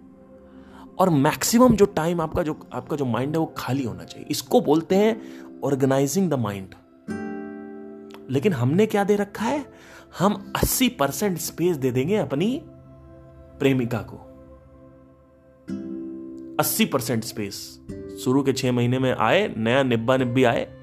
और 0.99 1.11
मैक्सिमम 1.11 1.77
जो 1.77 1.85
टाइम 1.85 2.21
आपका 2.21 2.43
जो 2.43 2.61
आपका 2.73 2.97
जो 2.97 3.05
माइंड 3.05 3.35
है 3.35 3.41
वो 3.41 3.55
खाली 3.57 3.85
होना 3.85 4.05
चाहिए। 4.05 4.27
इसको 4.31 4.61
बोलते 4.61 4.97
हैं 4.97 5.23
ऑर्गेनाइजिंग 5.65 6.31
द 6.31 6.35
माइंड 6.35 6.69
लेकिन 8.31 8.53
हमने 8.53 8.87
क्या 8.87 9.05
दे 9.05 9.17
रखा 9.17 9.45
है? 9.45 9.67
हम 10.19 10.53
80 10.57 10.89
परसेंट 10.89 11.39
स्पेस 11.39 11.77
दे 11.77 11.91
देंगे 11.91 12.17
अपनी 12.17 12.63
प्रेमिका 13.59 13.99
को। 13.99 14.17
80 16.61 16.85
परसेंट 16.85 17.25
स्पेस 17.25 17.81
शुरू 18.25 18.43
के 18.43 18.53
छह 18.53 18.73
महीने 18.73 18.99
में 18.99 19.17
आए, 19.17 19.55
नया 19.57 19.83
निब्बा 19.83 20.17
निब्बी 20.17 20.45
आए 20.45 20.76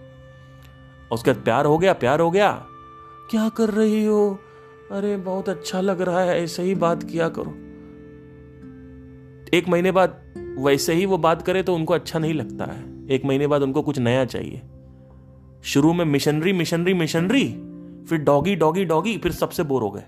उसके 1.14 1.32
बाद 1.32 1.44
प्यार 1.44 1.66
हो 1.66 1.78
गया, 1.78 1.94
प्यार 1.94 2.20
हो 2.20 2.32
गया। 2.32 2.66
क्या 3.32 3.50
कर 3.50 3.70
रही 3.70 4.06
हो? 4.06 4.40
अरे, 4.92 5.18
बहुत 5.18 5.50
अच्छा 5.50 5.82
लग 5.82 6.02
रहा 6.02 6.20
है, 6.20 6.44
ऐसे 6.44 6.64
ही 6.64 6.76
बात 6.76 7.04
किया 7.04 7.30
करो। 7.30 7.52
एक 9.58 9.68
महीने 9.68 9.92
बाद 9.92 10.34
वैसे 10.60 10.94
ही 10.94 11.06
वो 11.06 11.18
बात 11.18 11.42
करे 11.42 11.64
तो 11.64 11.76
उनको 11.76 11.94
अच्छा 11.94 12.20
नहीं 12.20 12.34
लगता 12.34 12.66
है। 12.66 13.08
एक 13.10 13.26
महीने 13.26 13.48
बाद 13.48 13.62
उनको 13.62 13.82
कुछ 13.82 14.00
नया 14.00 14.26
चाहिए। 14.26 14.62
शुरू 15.64 15.94
में 15.94 16.06
मिशनरी 16.06 16.54
मिशनरी 16.54 16.94
मिशनरी 16.94 17.48
फिर 18.10 18.18
डॉगी 18.20 18.56
डॉगी 18.56 18.86
डॉगी 18.86 19.18
फिर 19.18 19.32
सबसे 19.32 19.64
बोर 19.64 19.82
हो 19.82 19.92
गए। 19.92 20.04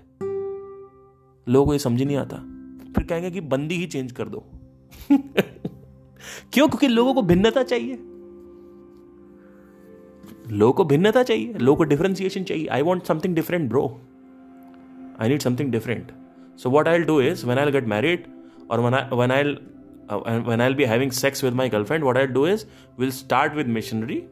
लोगों 1.48 1.66
को 1.66 1.72
ये 1.72 1.78
समझ 1.78 2.02
नहीं 2.02 2.16
आता। 2.16 2.36
फिर 2.92 3.04
कहेंगे 3.04 3.30
कि 3.30 3.40
बंदी 3.40 3.74
ही 3.74 3.86
चेंज 3.86 4.12
कर 4.12 4.28
दो। 4.28 4.38
क्यों? 6.52 6.68
क्योंकि 6.68 6.88
लोगों 6.88 7.14
को 7.14 7.22
भिन्नता 7.22 7.62
चाहिए। 7.62 7.94
लोगों 10.50 10.72
को 10.72 10.84
भिन्नता 10.84 11.22
चाहिए 11.22 11.52
लोगों 11.52 11.76
को 11.76 11.84
डिफ्रेंसिएशन 11.84 12.44
चाहिए। 12.44 12.66
I 12.66 12.82
want 12.82 13.04
something 13.04 13.34
different 13.34 13.68
bro 13.68 14.00
I 15.20 15.28
need 15.28 15.40
something 15.40 15.72
different 15.72 16.12
so 16.58 16.70
what 16.70 16.88
I 16.88 16.98
do 16.98 17.20
is 17.20 17.46
when 17.46 17.58
I 17.58 17.70
get 17.70 17.86
married 17.88 18.26
or 18.70 18.80
when 18.80 18.94
I 18.94 19.14
when 19.14 19.30
I'll 19.30 19.52
when 20.42 20.60
I'll 20.60 20.74
be 20.74 20.84
having 20.84 21.10
sex 21.10 21.42
with 21.42 21.54
my 21.54 21.68
girlfriend, 21.68 22.04
what 22.04 22.16
I'll 22.16 22.32
do 22.32 22.46
is 22.46 22.64
we'll 22.98 23.12
start 23.12 23.54
with 23.54 23.66
missionary, 23.66 24.24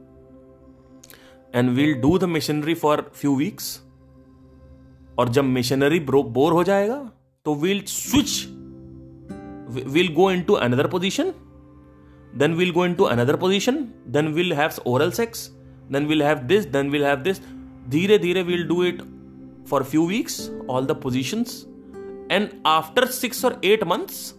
and 1.54 1.76
we'll 1.76 2.00
do 2.00 2.18
the 2.18 2.26
missionary 2.26 2.74
for 2.74 2.96
few 3.22 3.34
weeks. 3.42 3.80
और 5.18 5.28
जब 5.28 5.44
missionary 5.44 6.00
bore 6.00 6.52
हो 6.52 6.64
जाएगा 6.64 7.10
तो 7.44 7.54
we'll 7.54 7.82
switch 7.86 8.46
will 9.92 10.12
go 10.14 10.30
into 10.42 10.52
another 10.52 10.86
position 10.86 11.32
then 12.36 12.54
we'll 12.54 12.70
go 12.70 12.86
into 12.94 13.04
another 13.04 13.36
position 13.36 13.76
then 14.08 14.28
we'll 14.28 14.52
have 14.52 14.70
oral 14.86 15.10
sex 15.10 15.53
then 15.92 16.06
will 16.06 16.22
have 16.22 16.38
this 16.52 16.66
then 16.66 16.90
will 16.90 17.04
have 17.04 17.22
this 17.22 17.40
धीरे 17.88 18.18
धीरे 18.18 18.42
will 18.42 18.66
do 18.68 18.82
it 18.84 19.02
for 19.68 19.82
few 19.82 20.06
weeks 20.06 20.40
all 20.70 20.86
the 20.86 21.00
positions 21.02 21.64
and 22.30 22.48
after 22.66 23.06
six 23.06 23.44
और 23.44 23.60
eight 23.64 23.84
months 23.84 24.34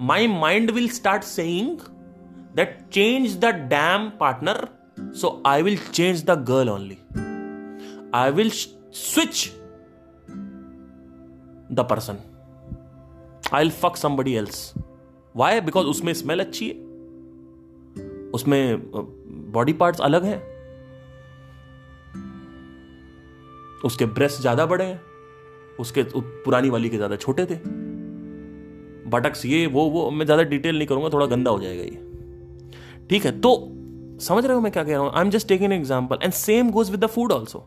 my 0.00 0.26
mind 0.26 0.70
will 0.70 0.88
start 0.88 1.22
saying 1.22 1.78
that 2.54 2.90
change 2.90 3.38
the 3.38 3.52
damn 3.72 4.10
partner 4.12 4.54
so 5.12 5.30
i 5.44 5.60
will 5.60 5.76
change 5.92 6.22
the 6.30 6.36
girl 6.50 6.70
only 6.74 6.98
i 8.12 8.30
will 8.30 8.50
switch 8.90 9.52
the 11.70 11.84
person 11.84 12.22
i'll 13.52 13.74
fuck 13.82 13.98
somebody 13.98 14.38
else 14.38 14.62
why 15.34 15.50
because 15.60 15.86
उसमें 15.86 16.12
smell 16.14 16.40
अच्छी 16.40 16.68
है 16.68 16.88
उसमें 18.34 18.90
body 19.52 19.72
parts 19.72 20.00
अलग 20.00 20.24
हैं 20.24 20.40
उसके 23.84 24.06
breast 24.08 24.40
ज़्यादा 24.40 24.66
बड़े 24.66 24.84
हैं, 24.84 25.00
उसके 25.78 26.02
पुरानी 26.14 26.70
वाली 26.70 26.88
के 26.90 26.96
ज़्यादा 26.96 27.16
छोटे 27.16 27.44
थे। 27.46 27.58
बटक्स 29.10 29.44
ये, 29.46 29.66
वो 29.66 29.84
वो, 29.90 30.10
मैं 30.10 30.24
ज़्यादा 30.24 30.42
डिटेल 30.44 30.76
नहीं 30.76 30.86
करूँगा, 30.88 31.08
थोड़ा 31.08 31.26
गंदा 31.26 31.50
हो 31.50 31.60
जाएगा 31.60 31.82
ये। 31.82 33.06
ठीक 33.10 33.24
है 33.26 33.40
तो 33.40 33.52
समझ 34.22 34.44
रहे 34.44 34.54
हो 34.54 34.60
मैं 34.60 34.72
क्या 34.72 34.82
कह 34.84 34.92
रहा 34.92 35.00
हूँ? 35.00 35.10
I 35.12 35.24
am 35.24 35.30
just 35.30 35.48
taking 35.48 35.72
example 35.72 36.18
and 36.22 36.32
same 36.34 36.70
goes 36.70 36.90
with 36.90 37.00
the 37.00 37.06
food 37.08 37.32
also 37.32 37.64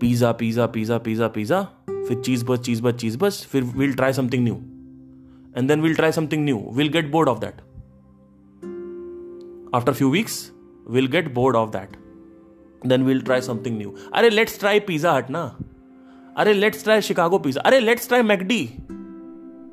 pizza 0.00 0.32
pizza 0.32 0.66
pizza 0.66 0.98
pizza 0.98 1.28
pizza 1.28 1.62
फिर 1.88 2.20
चीज़ 2.20 2.44
बस 2.44 2.60
चीज़ 2.60 2.82
बस 2.82 2.94
चीज़ 3.00 3.18
बस 3.18 3.44
फिर 3.50 3.62
will 3.76 3.94
try 3.94 4.12
something 4.12 4.44
new 4.44 4.54
and 5.56 5.68
then 5.68 5.80
will 5.80 5.94
try 5.94 6.12
something 6.12 6.44
new 6.44 6.58
will 6.74 6.88
get 6.88 7.10
bored 7.10 7.28
of 7.28 7.38
that 7.40 7.60
after 9.74 9.92
few 9.92 10.10
weeks 10.10 10.40
will 10.90 11.06
get 11.08 11.32
bored 11.34 11.56
of 11.56 11.70
that 11.70 11.96
then 12.86 13.02
we'll 13.02 13.20
try 13.22 13.40
something 13.40 13.78
new 13.78 13.94
अरे 14.14 14.30
let's 14.30 14.58
try 14.58 14.80
Pizza 14.80 15.12
Hut 15.12 15.30
ना। 15.30 15.58
अरे 16.36 16.52
let's 16.52 16.84
try 16.84 17.00
Chicago 17.00 17.38
pizza 17.38 17.60
अरे 17.60 17.80
let's 17.80 18.08
try 18.08 18.22
McD 18.22 18.62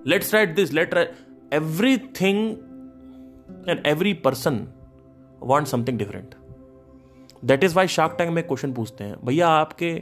let's 0.07 0.29
try 0.29 0.45
this 0.45 0.73
let 0.73 0.89
try 0.89 1.05
everything 1.53 2.51
and 3.69 3.85
every 3.85 4.13
person 4.13 4.67
want 5.39 5.67
something 5.67 5.97
different 5.97 6.35
that 7.45 7.63
is 7.63 7.75
why 7.75 7.87
Shark 7.87 8.15
Tank 8.17 8.31
में 8.31 8.43
question 8.47 8.73
पूछते 8.73 9.03
हैं, 9.03 9.15
भैया, 9.25 9.47
आपके 9.47 9.93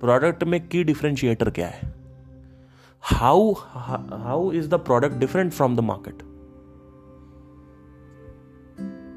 product 0.00 0.44
में 0.44 0.68
की 0.68 0.84
डिफरेंशिएटर 0.84 1.50
क्या 1.50 1.66
है? 1.66 1.92
How 3.02 3.52
how 3.52 4.52
is 4.52 4.68
the 4.68 4.74
product 4.74 5.14
different 5.14 5.52
from 5.52 5.76
the 5.76 5.80
market 5.80 6.22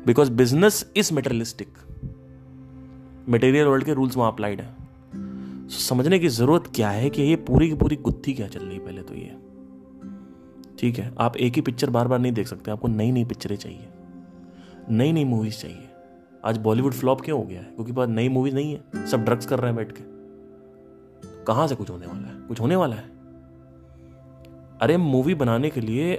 because 0.05 0.31
business 0.31 0.91
is 0.95 1.13
materialistic 1.13 1.77
material 3.29 3.67
world 3.67 3.85
के 3.85 3.93
रूल्स 3.93 4.17
वहाँ 4.17 4.31
अप्लाइड 4.31 4.61
है। 4.61 4.85
So, 5.65 5.71
समझने 5.71 6.19
की 6.19 6.27
ज़रूरत 6.27 6.63
क्या 6.75 6.89
है 6.89 7.09
कि 7.09 7.21
ये 7.21 7.35
पूरी 7.35 7.69
की 7.69 7.75
पूरी 7.75 7.95
गुत्थी 7.95 8.33
क्या 8.33 8.47
चल 8.47 8.59
रही 8.59 8.77
है 8.77 8.85
पहले 8.85 9.01
तो 9.01 9.15
ये? 9.15 9.35
ठीक 10.79 10.99
है 10.99 11.13
आप 11.19 11.37
एक 11.37 11.53
ही 11.53 11.61
पिक्चर 11.61 11.89
बार 11.89 12.07
बार 12.07 12.19
नहीं 12.19 12.31
देख 12.31 12.47
सकते 12.47 12.71
आपको 12.71 12.87
नई 12.87 13.11
नई 13.11 13.25
पिक्चरें 13.25 13.55
चाहिए। 13.55 13.87
नई 14.89 15.11
नई 15.11 15.23
मूवीज़ 15.23 15.57
चाहिए। 15.57 15.89
आज 16.45 16.57
बॉलीवुड 16.57 16.93
फ्लॉप 16.93 17.21
क्यों 17.21 17.39
हो 17.39 17.45
गया 17.45 17.59
है? 17.59 17.65
क्योंकि 17.65 17.91
बाद 17.91 18.09
नई 18.09 18.29
मूवीज़ 18.29 18.55
नहीं 18.55 18.77
है 18.77 19.07
सब 19.07 19.23
ड्रग्स 19.23 19.45
कर 19.45 19.59
रहे 19.59 19.67
हैं 19.67 19.75
बैठ 19.75 19.91
के। 19.91 20.03
कहाँ 21.45 21.67
से 21.67 21.75
कुछ 21.75 21.89
होने 21.89 22.05
वाला 22.05 22.27
है? 22.27 22.47
कुछ 22.47 22.59
होने 22.59 22.75
वाला 22.75 22.95
है? 22.95 23.03
अरे 24.81 24.97
मूवी 24.97 25.35
बनाने 25.35 25.69
के 25.69 25.81
लिए 25.81 26.15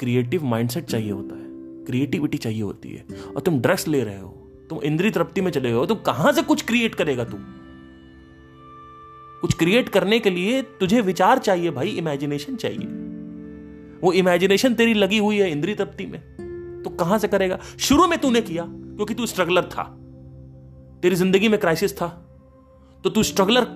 क्रिएटिव 0.00 0.44
माइंडसेट 0.44 0.84
चाहिए 0.84 1.12
होता 1.12 1.36
है। 1.36 1.44
क्रिएटिविटी 1.84 2.38
चाहिए 2.38 2.62
होती 2.62 2.90
है। 2.90 3.04
और 3.36 3.40
तुम 3.40 3.60
ड्रग्स 3.60 3.88
ले 3.88 4.04
रहे 4.04 4.20
हो। 4.20 4.39
तुम 4.70 4.80
इंद्री 4.80 5.10
तृप्ति 5.10 5.40
में 5.40 5.50
चले 5.52 5.70
गए 5.70 5.76
हो 5.76 5.86
तुम 5.86 5.98
कहाँ 5.98 6.32
से 6.32 6.42
कुछ 6.42 6.62
क्रिएट 6.62 6.94
करेगा 6.94 7.24
तू? 7.24 7.36
कुछ 9.40 9.54
क्रिएट 9.54 9.88
करने 9.88 10.18
के 10.18 10.30
लिए 10.30 10.62
तुझे 10.80 11.00
विचार 11.00 11.38
चाहिए 11.38 11.70
भाई 11.70 11.88
इमेजिनेशन 11.88 12.56
चाहिए। 12.56 12.86
वो 14.02 14.12
इमेजिनेशन 14.12 14.74
तेरी 14.74 14.94
लगी 14.94 15.18
हुई 15.18 15.38
है 15.38 15.50
इंद्री 15.50 15.74
तृप्ति 15.74 16.06
में 16.06 16.20
तो 16.84 16.90
कहाँ 16.90 17.18
से 17.18 17.28
करेगा? 17.28 17.58
शुरू 17.78 18.06
में 18.06 18.18
तूने 18.18 18.40
किया, 18.40 18.64
क्योंकि 18.66 19.14
तू 19.14 19.26
स्ट्रगलर 19.26 19.64
था। 19.64 19.82
तेरी 21.02 21.14
ज़िंदगी 21.14 21.48
में 21.48 21.58
क्राइसिस 21.60 21.96
था। 21.96 22.08
तो 23.04 23.10
तू 23.10 23.22
स्ट्रगलर 23.22 23.66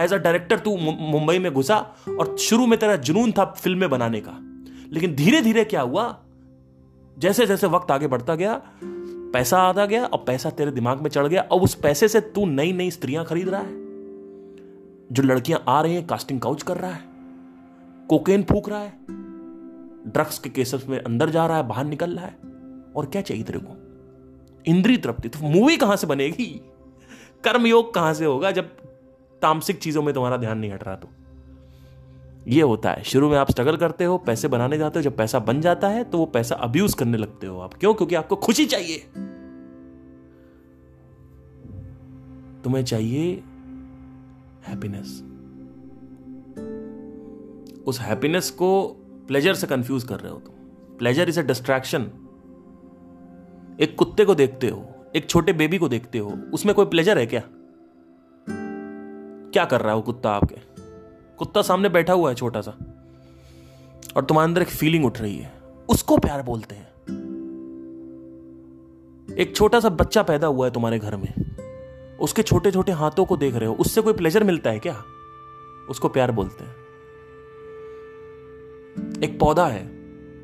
एज 0.00 0.12
अ 0.12 0.16
डायरेक्टर 0.16 0.58
तू 0.58 0.76
मुंबई 0.76 1.38
में 1.38 1.52
घुसा, 1.52 1.76
और 2.20 2.36
शुरू 2.38 2.66
में 2.66 2.78
तेरा 2.78 2.96
जुनून 2.96 3.32
था 3.32 3.44
फ़िल्में 3.44 3.88
बनाने 3.90 4.20
का। 4.20 4.38
लेकिन 4.92 5.14
धीरे 5.14 5.40
धीरे 5.42 5.64
क्या 5.64 5.80
हुआ? 5.80 6.04
जैसे 7.18 7.46
जैसे 7.46 7.66
वक्त 7.66 7.90
आगे 7.90 8.06
बढ़ता 8.06 8.34
गया 8.34 8.54
पैसा 9.32 9.58
आधा 9.58 9.86
गया 9.86 10.06
और 10.06 10.24
पैसा 10.26 10.50
तेरे 10.50 10.70
दिमाग 10.70 11.00
में 11.00 11.10
चढ़ 11.10 11.26
गया 11.26 11.42
और 11.42 11.60
उस 11.60 11.74
पैसे 11.74 12.08
से 12.08 12.20
तू 12.20 12.46
नई 12.46 12.72
नई 12.72 12.90
स्त्रियाँ 12.90 13.24
खरीद 13.24 13.48
रहा 13.48 13.60
है। 13.60 13.86
जो 15.12 15.22
लड़कियाँ 15.22 15.64
आ 15.68 15.82
रही 15.82 15.94
हैं 15.94 16.06
कास्टिंग 16.06 16.40
काउच 16.40 16.62
कर 16.62 16.76
रहा 16.76 16.90
है। 16.90 17.00
कोकेन 18.08 18.42
फूक 18.42 18.68
रहा 18.68 18.80
है। 18.80 18.92
ड्रग्स 20.06 20.38
के 20.38 20.50
केसेस 20.50 20.86
में 20.88 20.98
अंदर 20.98 21.30
जा 21.30 21.46
रहा 21.46 21.56
है, 21.56 21.68
बाहर 21.68 21.84
निकल 21.84 22.10
रहा 22.10 22.26
है। 22.26 22.38
और 22.96 23.06
क्या 23.06 23.22
चाहिए 23.22 23.42
तेरे 23.42 23.58
को? 23.58 23.76
इंद्री 24.66 24.96
तृप्ति। 24.96 25.28
तो 25.28 25.38
मूवी 25.38 25.76
कहाँ 25.76 25.96
से 25.96 26.06
बनेगी? 26.06 26.70
कर्मयोग 27.44 27.94
कहाँ 27.94 28.14
से 28.14 28.24
होगा 28.24 28.50
जब 28.50 28.68
तामसिक 29.42 29.78
चीज़ों 29.78 30.02
में 30.02 30.14
तुम्हारा 30.14 30.36
ध्यान 30.36 30.58
नहीं 30.58 30.72
हट 30.72 30.84
रहा 30.84 30.96
तो? 30.96 31.08
ये 32.48 32.62
होता 32.62 32.90
है। 32.90 33.02
शुरू 33.02 33.28
में 33.30 33.36
आप 33.38 33.50
स्ट्रगल 33.50 33.76
करते 33.76 34.04
हो, 34.04 34.18
पैसे 34.18 34.48
बनाने 34.48 34.78
जाते 34.78 34.98
हो, 34.98 35.02
जब 35.02 35.16
पैसा 35.16 35.38
बन 35.38 35.60
जाता 35.60 35.88
है 35.88 36.04
तो 36.04 36.18
वो 36.18 36.26
पैसा 36.26 36.54
अब्यूज 36.54 36.94
करने 36.94 37.18
लगते 37.18 37.46
हो 37.46 37.58
आप। 37.60 37.74
क्यों? 37.74 37.94
क्योंकि 37.94 38.14
आपको 38.14 38.36
खुशी 38.36 38.66
चाहिए। 38.66 38.98
तुम्हें 42.64 42.84
चाहिए 42.84 43.32
हैप्पीनेस 44.66 45.22
उस 47.86 48.00
हैप्पीनेस 48.00 48.50
को 48.50 48.88
प्लेजर 49.28 49.54
से 49.54 49.66
कंफ्यूज 49.66 50.04
कर 50.04 50.20
रहे 50.20 50.32
हो 50.32 50.38
तुम। 50.38 50.54
प्लेजर 50.98 51.28
इज़ 51.28 51.40
अ 51.40 51.42
डिस्ट्रैक्शन 51.42 52.10
एक 53.80 53.94
कुत्ते 53.98 54.24
को 54.24 54.34
देखते 54.34 54.68
हो, 54.68 54.86
एक 55.16 55.28
छोटे 55.30 55.52
बेबी 55.52 55.78
को 55.78 55.88
देखते 55.88 56.18
हो, 56.18 56.30
उसमें 56.54 56.74
कोई 56.74 56.86
प्लेजर 56.86 57.18
है 57.18 57.26
क्या? 57.26 57.42
क्या 59.52 59.64
कर 59.64 59.80
रहा 59.80 59.90
है 59.90 59.96
वो 59.96 60.02
कुत्ता 60.02 60.30
आपके? 60.30 60.75
कुत्ता 61.38 61.62
सामने 61.62 61.88
बैठा 61.88 62.12
हुआ 62.12 62.28
है 62.28 62.34
छोटा 62.34 62.60
सा, 62.60 62.70
और 64.16 64.24
तुम्हारे 64.24 64.48
अंदर 64.48 64.62
एक 64.62 64.68
फीलिंग 64.68 65.06
उठ 65.06 65.20
रही 65.20 65.38
है। 65.38 65.52
उसको 65.88 66.18
प्यार 66.18 66.42
बोलते 66.42 66.74
हैं। 66.74 66.86
एक 69.36 69.52
छोटा 69.56 69.80
सा 69.80 69.88
बच्चा 69.88 70.22
पैदा 70.22 70.46
हुआ 70.46 70.66
है 70.66 70.72
तुम्हारे 70.72 70.98
घर 70.98 71.16
में। 71.16 71.56
उसके 72.18 72.42
छोटे 72.42 72.70
छोटे 72.70 72.92
हाथों 72.92 73.24
को 73.24 73.36
देख 73.36 73.54
रहे 73.54 73.68
हो। 73.68 73.74
उससे 73.74 74.00
कोई 74.00 74.12
प्लेजर 74.12 74.44
मिलता 74.44 74.70
है 74.70 74.78
क्या? 74.78 75.04
उसको 75.90 76.08
प्यार 76.08 76.32
बोलते 76.32 76.64
हैं। 76.64 76.72
एक 79.22 79.38
पौधा 79.40 79.66
है। 79.66 79.86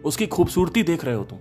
उसकी 0.05 0.27
खूबसूरती 0.27 0.83
देख 0.83 1.05
रहे 1.05 1.15
हो 1.15 1.25
तुम। 1.25 1.39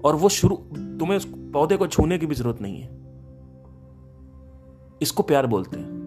और 0.00 0.16
वो 0.16 0.28
शुरू, 0.28 0.56
तुम्हें 0.72 1.16
उस 1.16 1.28
पौधे 1.28 1.76
को 1.76 1.86
छूने 1.86 2.18
की 2.18 2.26
भी 2.26 2.34
ज़रूरत 2.34 2.62
नहीं 2.62 2.80
है। 2.80 2.88
इसको 5.02 5.22
प्यार 5.22 5.46
बोलते 5.46 5.76
हैं। 5.76 5.97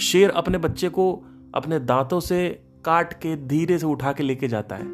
शेर 0.00 0.30
अपने 0.30 0.58
बच्चे 0.58 0.88
को 0.88 1.22
अपने 1.54 1.78
दांतों 1.78 2.20
से 2.20 2.62
काट 2.84 3.12
के 3.12 3.36
धीरे 3.36 3.78
से 3.78 3.86
उठा 3.86 4.12
के 4.12 4.22
लेके 4.22 4.48
जाता 4.48 4.76
है। 4.76 4.86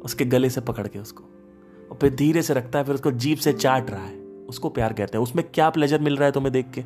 उसके 0.00 0.24
गले 0.24 0.50
से 0.50 0.60
पकड़ 0.60 0.88
के 0.88 0.98
उसको। 0.98 1.24
और 1.90 1.98
फिर 2.00 2.14
धीरे 2.14 2.42
से 2.42 2.54
रखता 2.54 2.78
है, 2.78 2.84
फिर 2.84 2.94
उसको 2.94 3.10
जीप 3.10 3.38
से 3.38 3.52
चाट 3.52 3.90
रहा 3.90 4.04
है। 4.04 4.16
उसको 4.20 4.68
प्यार 4.68 4.92
कहते 4.92 5.18
हैं। 5.18 5.22
उसमें 5.22 5.44
क्या 5.54 5.70
प्लेजर 5.70 6.00
मिल 6.00 6.16
रहा 6.16 6.26
है 6.26 6.32
तुम्हें 6.32 6.52
देख 6.52 6.66
के? 6.70 6.82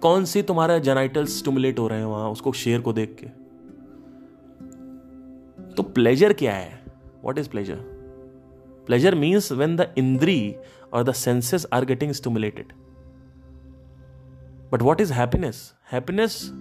कौन 0.00 0.24
सी 0.24 0.42
तुम्हारा 0.42 0.78
जेनाइटल 0.78 1.26
स्टिमुलेट 1.26 1.78
हो 1.78 1.88
रहे 1.88 1.98
हैं 1.98 2.06
वहाँ? 2.06 2.30
उसको 2.30 2.52
शेर 2.52 2.80
को 2.80 2.92
देख 2.92 3.16
के। 3.20 3.26
तो 5.74 5.82
प्लेजर 5.82 6.32
क्या 6.32 6.54
है? 6.54 6.84
What 7.24 7.38
is 7.38 7.48
pleasure 7.48 7.74
pleasure 8.86 9.14
means 9.14 9.52
when 9.52 9.76
the 9.76 9.94
इंद्री 9.98 10.56
और 10.92 11.04
the 11.04 11.12
senses 11.12 11.66
are 11.72 11.84
getting 11.84 12.12
stimulated 12.12 12.72
but 14.72 14.82
what 14.82 15.00
is 15.00 15.12
happiness 15.12 15.74
happiness 15.92 16.52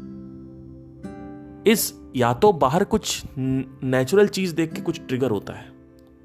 is 1.67 1.93
या 2.15 2.33
तो 2.33 2.53
बाहर 2.53 2.83
कुछ 2.83 3.23
नेचुरल 3.37 4.27
चीज़ 4.27 4.55
देख 4.55 4.73
के 4.73 4.81
कुछ 4.81 5.01
ट्रिगर 5.01 5.31
होता 5.31 5.53
है। 5.53 5.71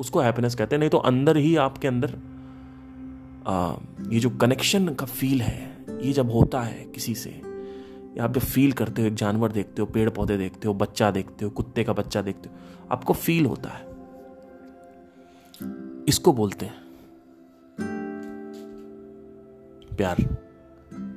उसको 0.01 0.21
हैप्पीनेस 0.21 0.55
कहते 0.55 0.77
हैं 0.77 0.81
नहीं 0.81 0.91
तो 0.91 0.99
अंदर 0.99 1.37
ही 1.37 1.57
आपके 1.57 1.89
अंदर 1.89 2.19
आ, 3.47 3.77
ये 4.09 4.21
जो 4.21 4.31
कनेक्शन 4.31 4.95
का 4.95 5.07
फील 5.07 5.43
है 5.43 5.85
ये 6.01 6.13
जब 6.13 6.31
होता 6.31 6.61
है 6.61 6.85
किसी 6.85 7.15
से 7.15 7.31
या 8.17 8.25
आप 8.25 8.33
जब 8.33 8.41
फील 8.41 8.73
करते 8.73 9.03
हो 9.03 9.09
एक 9.09 9.15
जानवर 9.15 9.53
देखते 9.53 9.83
हो 9.83 9.87
पेड़ 9.87 10.11
पौधे 10.11 10.39
देखते 10.39 10.69
हो 10.69 10.75
बच्चा 10.75 11.11
देखते 11.11 11.45
हो 11.45 11.51
कुत्ते 11.51 11.85
का 11.85 11.93
बच्चा 11.93 12.23
देखते 12.23 12.49
हो 12.49 12.55
आपको 12.91 13.13
फील 13.13 13.47
होता 13.47 13.69
है। 13.69 13.95
इसको 16.09 16.33
बोलते 16.33 16.67
हैं। 16.67 16.85
प्यार। 19.97 20.17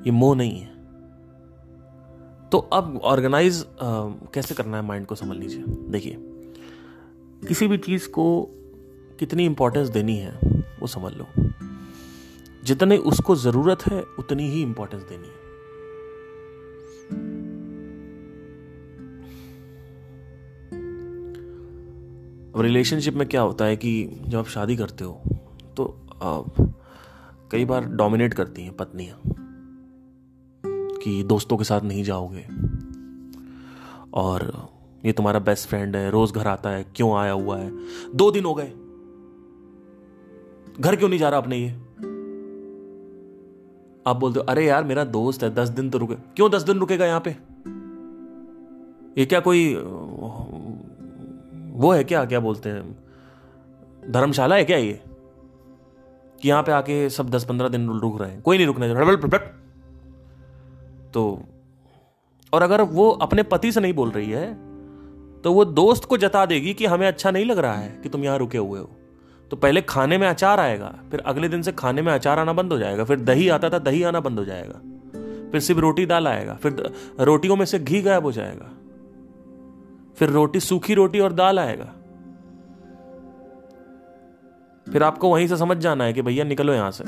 ये 0.06 0.12
मोह 0.12 0.36
नहीं 0.36 0.60
है। 0.60 0.77
तो 2.52 2.58
अब 2.58 3.00
ऑर्गेनाइज 3.04 3.66
कैसे 3.82 4.56
करना 4.56 4.78
है 4.78 4.84
माइंड 4.84 5.06
को 5.06 5.16
समझ 5.16 5.38
लीजिए? 5.38 5.64
देखिए, 5.92 6.18
किसी 7.48 7.68
भी 7.68 7.78
चीज़ 7.80 8.08
को 8.10 8.26
कितनी 9.20 9.46
इंपॉर्टेंस 9.46 9.90
देनी 9.90 10.16
है, 10.18 10.32
वो 10.80 10.88
समझ 10.88 11.14
लो। 11.14 11.28
जितने 12.64 12.98
उसको 13.08 13.36
ज़रूरत 13.36 13.86
है, 13.88 14.02
उतनी 14.20 14.50
ही 14.50 14.62
इंपॉर्टेंस 14.62 15.04
देनी 15.04 15.28
है। 15.28 15.34
अब 22.54 22.62
रिलेशनशिप 22.62 23.14
में 23.14 23.28
क्या 23.28 23.42
होता 23.42 23.66
है 23.66 23.76
कि 23.78 24.22
जब 24.28 24.38
आप 24.38 24.48
शादी 24.48 24.76
करते 24.76 25.04
हो 25.04 25.22
तो 25.78 25.86
कई 27.52 27.66
बार 27.66 27.86
डोमिनेट 27.88 28.34
करती 28.34 28.62
हैं 28.62 28.76
पत्नियाँ। 28.76 29.18
कि 31.08 31.24
दोस्तों 31.24 31.58
के 31.58 31.64
साथ 31.64 31.82
नहीं 31.82 32.04
जाओगे। 32.04 32.48
और 34.14 34.70
ये 35.06 35.12
तुम्हारा 35.12 35.40
बेस्ट 35.40 35.70
फ्रेंड 35.70 35.96
है, 35.96 36.12
रोज 36.12 36.32
घर 36.32 36.48
आता 36.48 36.70
है, 36.70 36.86
क्यों 36.96 37.18
आया 37.18 37.32
हुआ 37.32 37.58
है? 37.58 37.72
दो 38.16 38.32
दिन 38.32 38.46
हो 38.46 38.54
गए। 38.54 38.74
घर 40.80 40.96
क्यों 40.96 41.10
नहीं 41.10 41.20
जा 41.20 41.30
रहा 41.30 41.40
अपने 41.40 41.58
ये? 41.58 41.70
आप 44.08 44.16
बोलते 44.16 44.40
हो, 44.40 44.46
अरे 44.46 44.66
यार, 44.66 44.84
मेरा 44.84 45.04
दोस्त 45.04 45.44
है, 45.44 45.54
दस 45.54 45.70
दिन 45.70 45.90
तो 45.90 45.98
रुके 45.98 46.16
क्यों 46.16 46.52
दस 46.52 46.62
दिन 46.62 46.80
रुकेगा 46.80 47.06
यहाँ 47.06 47.20
पे? 47.20 47.30
ये 49.22 49.26
क्या 49.26 49.40
कोई, 49.40 49.76
वो 51.72 51.92
है 51.92 52.04
क्या 52.04 52.26
क्या 52.26 52.40
बोलते 52.40 52.70
हैं? 52.70 53.00
धर्मशाला 54.10 54.56
है 54.56 54.66
क्या 54.66 54.78
ये? 54.78 55.02
कि 56.42 56.50
यहाँ 56.50 56.64
पे 56.64 56.72
आके 56.72 57.10
सब 57.10 57.30
दस 57.30 57.46
पंद्रह 57.46 57.70
दिन 57.70 57.90
रुक 57.90 58.22
रहे 58.22 58.32
हैं। 58.32 58.42
कोई 58.42 58.58
नहीं 58.58 58.68
रुकने 58.68 58.88
तो 61.14 61.24
और 62.54 62.62
अगर 62.62 62.82
वो 62.82 63.10
अपने 63.22 63.44
पति 63.44 63.72
से 63.72 63.80
नहीं 63.80 63.94
बोल 63.94 64.12
रही 64.12 64.30
है 64.32 64.48
तो 65.42 65.54
वो 65.54 65.66
दोस्त 65.66 66.06
को 66.06 66.18
जता 66.18 66.46
देगी 66.46 66.74
कि 66.74 66.86
हमें 66.86 67.08
अच्छा 67.08 67.32
नहीं 67.32 67.46
लग 67.46 67.58
रहा 67.58 67.74
है 67.74 67.90
कि 68.04 68.10
तुम 68.10 68.24
यहाँ 68.24 68.38
रुके 68.38 68.58
हुए 68.58 68.80
हो। 68.80 68.90
तो 69.52 69.58
पहले 69.58 69.82
खाने 69.82 70.18
में 70.18 70.28
अचार 70.28 70.60
आएगा, 70.60 70.94
फिर 71.12 71.20
अगले 71.20 71.50
दिन 71.50 71.62
से 71.62 71.72
खाने 71.72 72.02
में 72.02 72.12
अचार 72.14 72.40
आना 72.40 72.54
बंद 72.54 72.74
हो 72.74 72.78
जाएगा, 72.80 73.04
फिर 73.04 73.20
दही 73.20 73.48
आता 73.50 73.70
था, 73.70 73.80
दही 73.80 74.04
आना 74.04 74.20
बंद 74.20 74.40
हो 74.40 74.46
जाएगा, 74.46 74.80
फिर 75.52 75.62
सिर्फ़ 75.62 75.82
रोटी 75.82 76.06
दाल 76.06 76.28
आएगा, 76.28 76.54
फिर 76.54 76.92
रोटियों 77.20 77.56
में 77.56 77.66
से 77.66 77.80
घी 77.80 78.02
गायब 78.02 78.24
हो 78.24 78.32
जाएगा, 78.32 78.72
फिर 80.16 80.30
रोटी, 80.30 80.60
सूखी 80.60 80.94
रोटी 80.94 81.20
और 81.20 81.34
दाल 81.34 81.60
आएगा। 81.60 81.94
फिर 84.88 85.04
आपको 85.04 85.30
वहीं 85.30 85.48
से 85.48 85.58
समझ 85.58 85.78
जाना 85.78 86.04
है 86.04 86.14
कि 86.14 86.22
भैया 86.22 86.44
निकलो 86.44 86.74
यहाँ 86.74 86.92
से। 86.92 87.04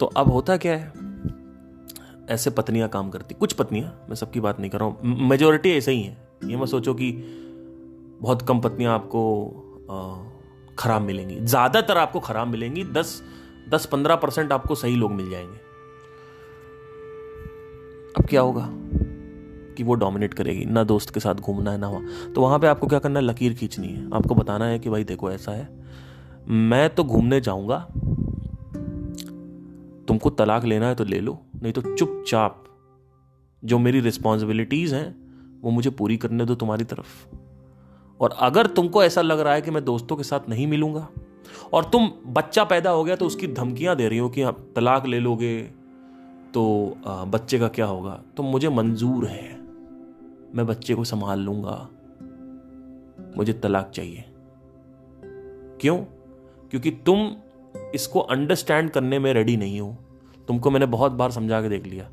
तो 0.00 0.06
अब 0.06 0.30
होता 0.30 0.56
क्या 0.56 0.76
है? 0.76 0.92
ऐसे 2.30 2.50
पत्नियाँ 2.50 2.88
काम 2.88 3.10
करती। 3.10 3.34
कुछ 3.34 3.52
पत्नियाँ, 3.52 4.06
मैं 4.08 4.16
सबकी 4.16 4.40
बात 4.40 4.60
नहीं 4.60 4.70
कर 4.70 4.78
रहा 4.78 4.88
हूँ। 4.88 5.28
मेजोरिटी 5.28 5.70
ऐसे 5.70 5.92
ही 5.92 6.02
है। 6.02 6.16
ये 6.44 6.56
मैं 6.56 6.66
सोचो 6.66 6.94
कि 6.94 7.10
बहुत 8.20 8.42
कम 8.42 8.60
पत्नियाँ 8.60 8.94
आपको 8.94 9.24
खराब 10.78 11.02
मिलेंगी। 11.02 11.40
ज़्यादातर 11.40 11.98
आपको 11.98 12.20
खराब 12.20 12.48
मिलेंगी। 12.48 12.84
दस 12.84 13.22
दस, 13.68 13.86
पंद्रह 13.86 14.16
परसेंट 14.16 14.52
आपको 14.52 14.74
सही 14.74 14.96
लोग 14.96 15.12
मिल 15.12 15.30
जाएँगे। 15.30 15.56
अब 18.18 18.26
क्या 18.26 18.40
होगा 18.40 18.68
कि 19.76 19.82
वो 19.82 19.94
डोमिनेट 19.94 20.34
करेगी। 20.34 20.64
ना 20.64 20.84
दोस्त 20.84 21.10
के 21.10 21.20
साथ 21.20 21.34
घूमना 21.34 21.70
है, 21.70 21.78
ना 21.78 21.88
वहाँ। 21.88 22.32
तो 22.34 22.40
वहाँ 22.40 22.58
पे 22.58 22.66
आपको 22.66 22.86
क्या 22.86 22.98
करना 22.98 23.20
है? 23.20 23.26
लकीर 23.26 23.54
खींचनी 23.54 23.88
है। 23.88 24.06
आपको 24.14 24.34
बताना 24.34 24.64
है 24.64 24.78
कि 24.78 24.90
भाई 24.90 25.04
देखो, 25.04 25.30
ऐसा 25.30 25.52
है। 25.52 25.68
मैं 26.48 26.94
तो 26.94 27.04
घूमने 27.04 27.40
जाऊँगा 27.40 27.76
तुमको 30.08 30.30
तलाक 30.30 30.64
लेना 30.64 30.88
है 30.88 30.94
तो 30.94 31.04
ले 31.04 31.20
लो, 31.20 31.38
नहीं 31.62 31.72
तो 31.72 31.82
चुपचाप 31.94 32.64
जो 33.62 33.78
मेरी 33.78 34.00
रिस्पॉन्सिबिलिटीज 34.00 34.94
हैं, 34.94 35.60
वो 35.62 35.70
मुझे 35.70 35.90
पूरी 35.90 36.16
करने 36.16 36.44
दो 36.44 36.54
तुम्हारी 36.54 36.84
तरफ़। 36.84 37.36
और 38.20 38.36
अगर 38.40 38.66
तुमको 38.66 39.04
ऐसा 39.04 39.22
लग 39.22 39.40
रहा 39.40 39.54
है 39.54 39.62
कि 39.62 39.70
मैं 39.70 39.84
दोस्तों 39.84 40.16
के 40.16 40.22
साथ 40.22 40.48
नहीं 40.48 40.66
मिलूँगा, 40.66 41.08
और 41.72 41.84
तुम 41.84 42.10
बच्चा 42.26 42.64
पैदा 42.64 42.90
हो 42.90 43.04
गया 43.04 43.16
तो 43.16 43.26
उसकी 43.26 43.46
धमकियाँ 43.46 43.96
दे 43.96 44.08
रही 44.08 44.18
हो 44.18 44.28
कि 44.28 44.42
आप 44.42 44.58
तलाक 44.76 45.06
ले 45.06 45.20
लोगे 45.20 45.60
तो 46.54 46.64
बच्चे 47.06 47.58
का 47.58 47.68
क्या 47.68 47.86
होगा? 47.86 48.20
तो 48.36 48.42
मुझे 48.42 48.68
मंजूर 48.68 49.26
है। 49.26 49.52
मैं 50.54 50.66
बच्चे 50.66 50.94
को 50.94 51.04
संभाल 51.04 51.40
लूँगा। 51.40 51.88
मुझे 53.36 53.52
तलाक 53.52 53.90
चाहिए। 53.90 54.24
क्यों? 55.80 55.96
क्योंकि 56.70 56.90
तुम 57.06 57.18
इसको 57.94 58.20
अंडरस्टैंड 58.20 58.90
करने 58.90 59.18
में 59.18 59.32
रेडी 59.34 59.56
नहीं 59.56 59.80
हो। 59.80 59.96
तुमको 60.48 60.70
मैंने 60.70 60.86
बहुत 60.86 61.12
बार 61.12 61.30
समझा 61.30 61.62
के 61.62 61.68
देख 61.68 61.86
लिया। 61.86 62.08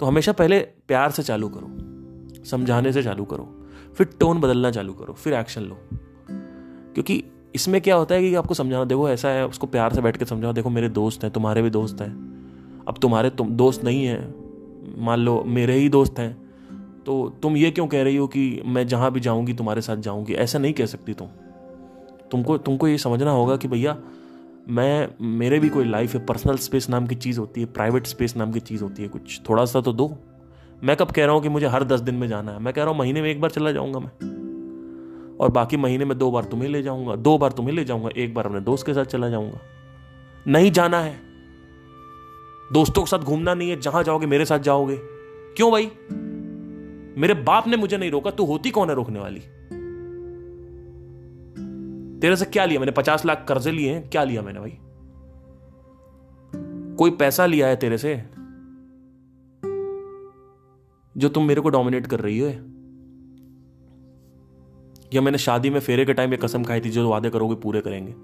तो 0.00 0.06
हमेशा 0.06 0.32
पहले 0.32 0.60
प्यार 0.60 1.10
से 1.10 1.22
चालू 1.22 1.48
करो, 1.48 2.44
समझाने 2.44 2.92
से 2.92 3.02
चालू 3.02 3.24
करो, 3.24 3.66
फिर 3.94 4.06
टोन 4.20 4.40
बदलना 4.40 4.70
चालू 4.70 4.92
करो, 4.92 5.12
फिर 5.12 5.34
एक्शन 5.34 5.62
लो। 5.62 5.78
क्योंकि 6.94 7.24
इसमें 7.54 7.80
क्या 7.80 7.94
होता 7.96 8.14
है 8.14 8.20
कि 8.20 8.34
आपको 8.34 8.54
समझाना, 8.54 8.84
देखो 8.84 9.08
ऐसा 9.08 9.28
है, 9.28 9.46
उसको 9.46 9.66
प्यार 9.66 9.94
से 9.94 10.00
बैठ 10.00 10.16
के 10.16 10.24
समझाओ, 10.24 10.52
देखो 10.52 10.70
मेरे 10.70 10.88
दोस्त 10.88 11.24
हैं, 11.24 11.32
तुम्हारे 11.32 11.62
भी 11.62 11.70
दोस्त 11.70 12.00
हैं। 12.00 12.12
अब 12.88 12.94
तुम्हारे 13.02 13.30
तुम, 13.30 13.50
दोस्त 13.50 13.84
नहीं 13.84 14.04
हैं, 14.04 14.34
मान 14.98 15.18
लो 15.18 15.42
मेरे 15.46 15.74
ही 15.74 15.88
दोस्त 15.88 16.18
हैं। 16.18 16.50
तो 17.06 17.38
तुम 17.42 17.56
ये 17.56 17.70
क्यों 17.70 17.86
कह 17.86 18.02
रही 18.02 18.16
हो 18.16 18.26
कि 18.26 18.62
मैं 18.66 18.86
जहाँ 18.88 19.12
भी 19.12 19.20
जाऊँगी, 19.20 19.54
तुम्हारे 19.54 19.80
साथ 19.80 19.96
जाऊँगी? 19.96 20.32
ऐसा 20.32 20.58
नहीं 20.58 20.72
कह 20.72 20.86
सकती 20.86 21.14
तुम। 21.14 21.28
तुमको 22.30 22.58
तुमको 22.58 22.88
ये 22.88 22.98
समझना 22.98 23.30
होगा 23.30 23.56
कि 23.56 23.68
भैया 23.68 23.98
मैं, 24.68 25.08
मेरे 25.20 25.58
भी 25.58 25.68
कोई 25.68 25.84
लाइफ 25.84 26.14
है 26.14 26.26
पर्सनल 26.26 26.56
स्पेस 26.56 26.90
नाम 26.90 27.06
की 27.06 27.14
चीज़ 27.14 27.40
होती 27.40 27.60
है 27.60 27.66
प्राइवेट 27.66 28.06
स्पेस 28.06 28.36
नाम 28.36 28.52
की 28.52 28.60
चीज़ 28.60 28.82
होती 28.82 29.02
है 29.02 29.08
कुछ। 29.08 29.40
थोड़ा 29.48 29.64
सा 29.64 29.80
तो 29.80 29.92
दो। 29.92 30.18
मैं 30.82 30.96
कब 30.96 31.10
कह 31.10 31.24
रहा 31.24 31.34
हूँ 31.34 31.42
कि 31.42 31.48
मुझे 31.48 31.66
हर 31.66 31.84
दस 31.84 32.00
दिन 32.00 32.14
में 32.14 32.28
जाना 32.28 32.52
है? 32.52 32.58
मैं 32.58 32.74
कह 32.74 32.82
रहा 32.82 32.90
हूँ 32.90 32.98
महीने 32.98 33.22
में 33.22 33.30
एक 33.30 33.40
बार 33.40 33.50
चला 33.50 33.72
जाऊँगा 33.72 33.98
मैं। 33.98 34.40
और 35.36 35.50
बाकी 35.50 35.76
महीने 35.76 36.04
में 36.04 36.18
दो 36.18 36.30
बार 36.30 36.44
तुम्हें 36.44 36.68
ले 36.68 36.82
जाऊँगा, 36.82 37.16
दो 37.16 37.38
बार 37.38 37.52
तुम्हें 37.52 37.74
ले 37.74 37.84
जाऊँगा, 37.84 38.08
एक 38.16 38.34
बार 38.34 38.46
अपने 38.46 38.60
दोस्त 38.60 38.86
के 38.86 38.94
साथ 38.94 39.04
चला 39.04 39.28
जाऊँगा। 39.28 39.58
नहीं 40.46 40.72
जाना 40.72 41.00
है। 41.00 41.20
दोस्तों 42.72 43.02
के 43.02 43.10
साथ 43.10 43.18
घूमना 43.18 43.54
नहीं 43.54 43.70
है, 43.70 43.80
जहाँ 43.80 44.02
जाओगे 44.02 44.26
मेरे 44.26 44.44
साथ 44.44 44.58
जाओगे। 44.58 44.96
क्यों 45.56 45.72
भाई? 45.72 45.90
मेरे 47.20 47.34
बाप 47.34 47.68
ने 47.68 47.76
मुझे 47.76 47.96
नहीं 47.96 48.10
रोका, 48.10 48.30
तू 48.30 48.44
होती 48.44 48.70
कौन 48.70 48.88
है 48.88 48.94
रोकने 48.94 49.20
वाली? 49.20 49.42
तेरे 52.20 52.36
से 52.36 52.44
क्या 52.44 52.64
लिया 52.64 52.80
मैंने? 52.80 52.92
पचास 52.92 53.26
लाख 53.26 53.44
कर्जे 53.48 53.70
लिए 53.70 53.94
हैं, 53.94 54.10
क्या 54.10 54.24
लिया 54.24 54.42
मैंने 54.42 54.60
भाई? 54.60 54.78
कोई 56.96 57.10
पैसा 57.10 57.46
लिया 57.46 57.66
है 57.66 57.76
तेरे 57.76 57.98
से? 57.98 58.24
जो 61.16 61.28
तुम 61.28 61.44
मेरे 61.44 61.60
को 61.60 61.68
डोमिनेट 61.68 62.06
कर 62.06 62.20
रही 62.20 62.38
हो? 62.38 62.48
या 65.14 65.20
मैंने 65.20 65.38
शादी 65.38 65.70
में 65.70 65.80
फेरे 65.80 66.04
के 66.04 66.14
टाइम 66.14 66.30
ये 66.30 66.36
कसम 66.36 66.64
खाई 66.64 66.80
थी 66.80 66.90
जो 66.90 67.08
वादे 67.08 67.30
करोगे, 67.30 67.54
पूरे 67.54 67.80
करेंगे? 67.80 68.14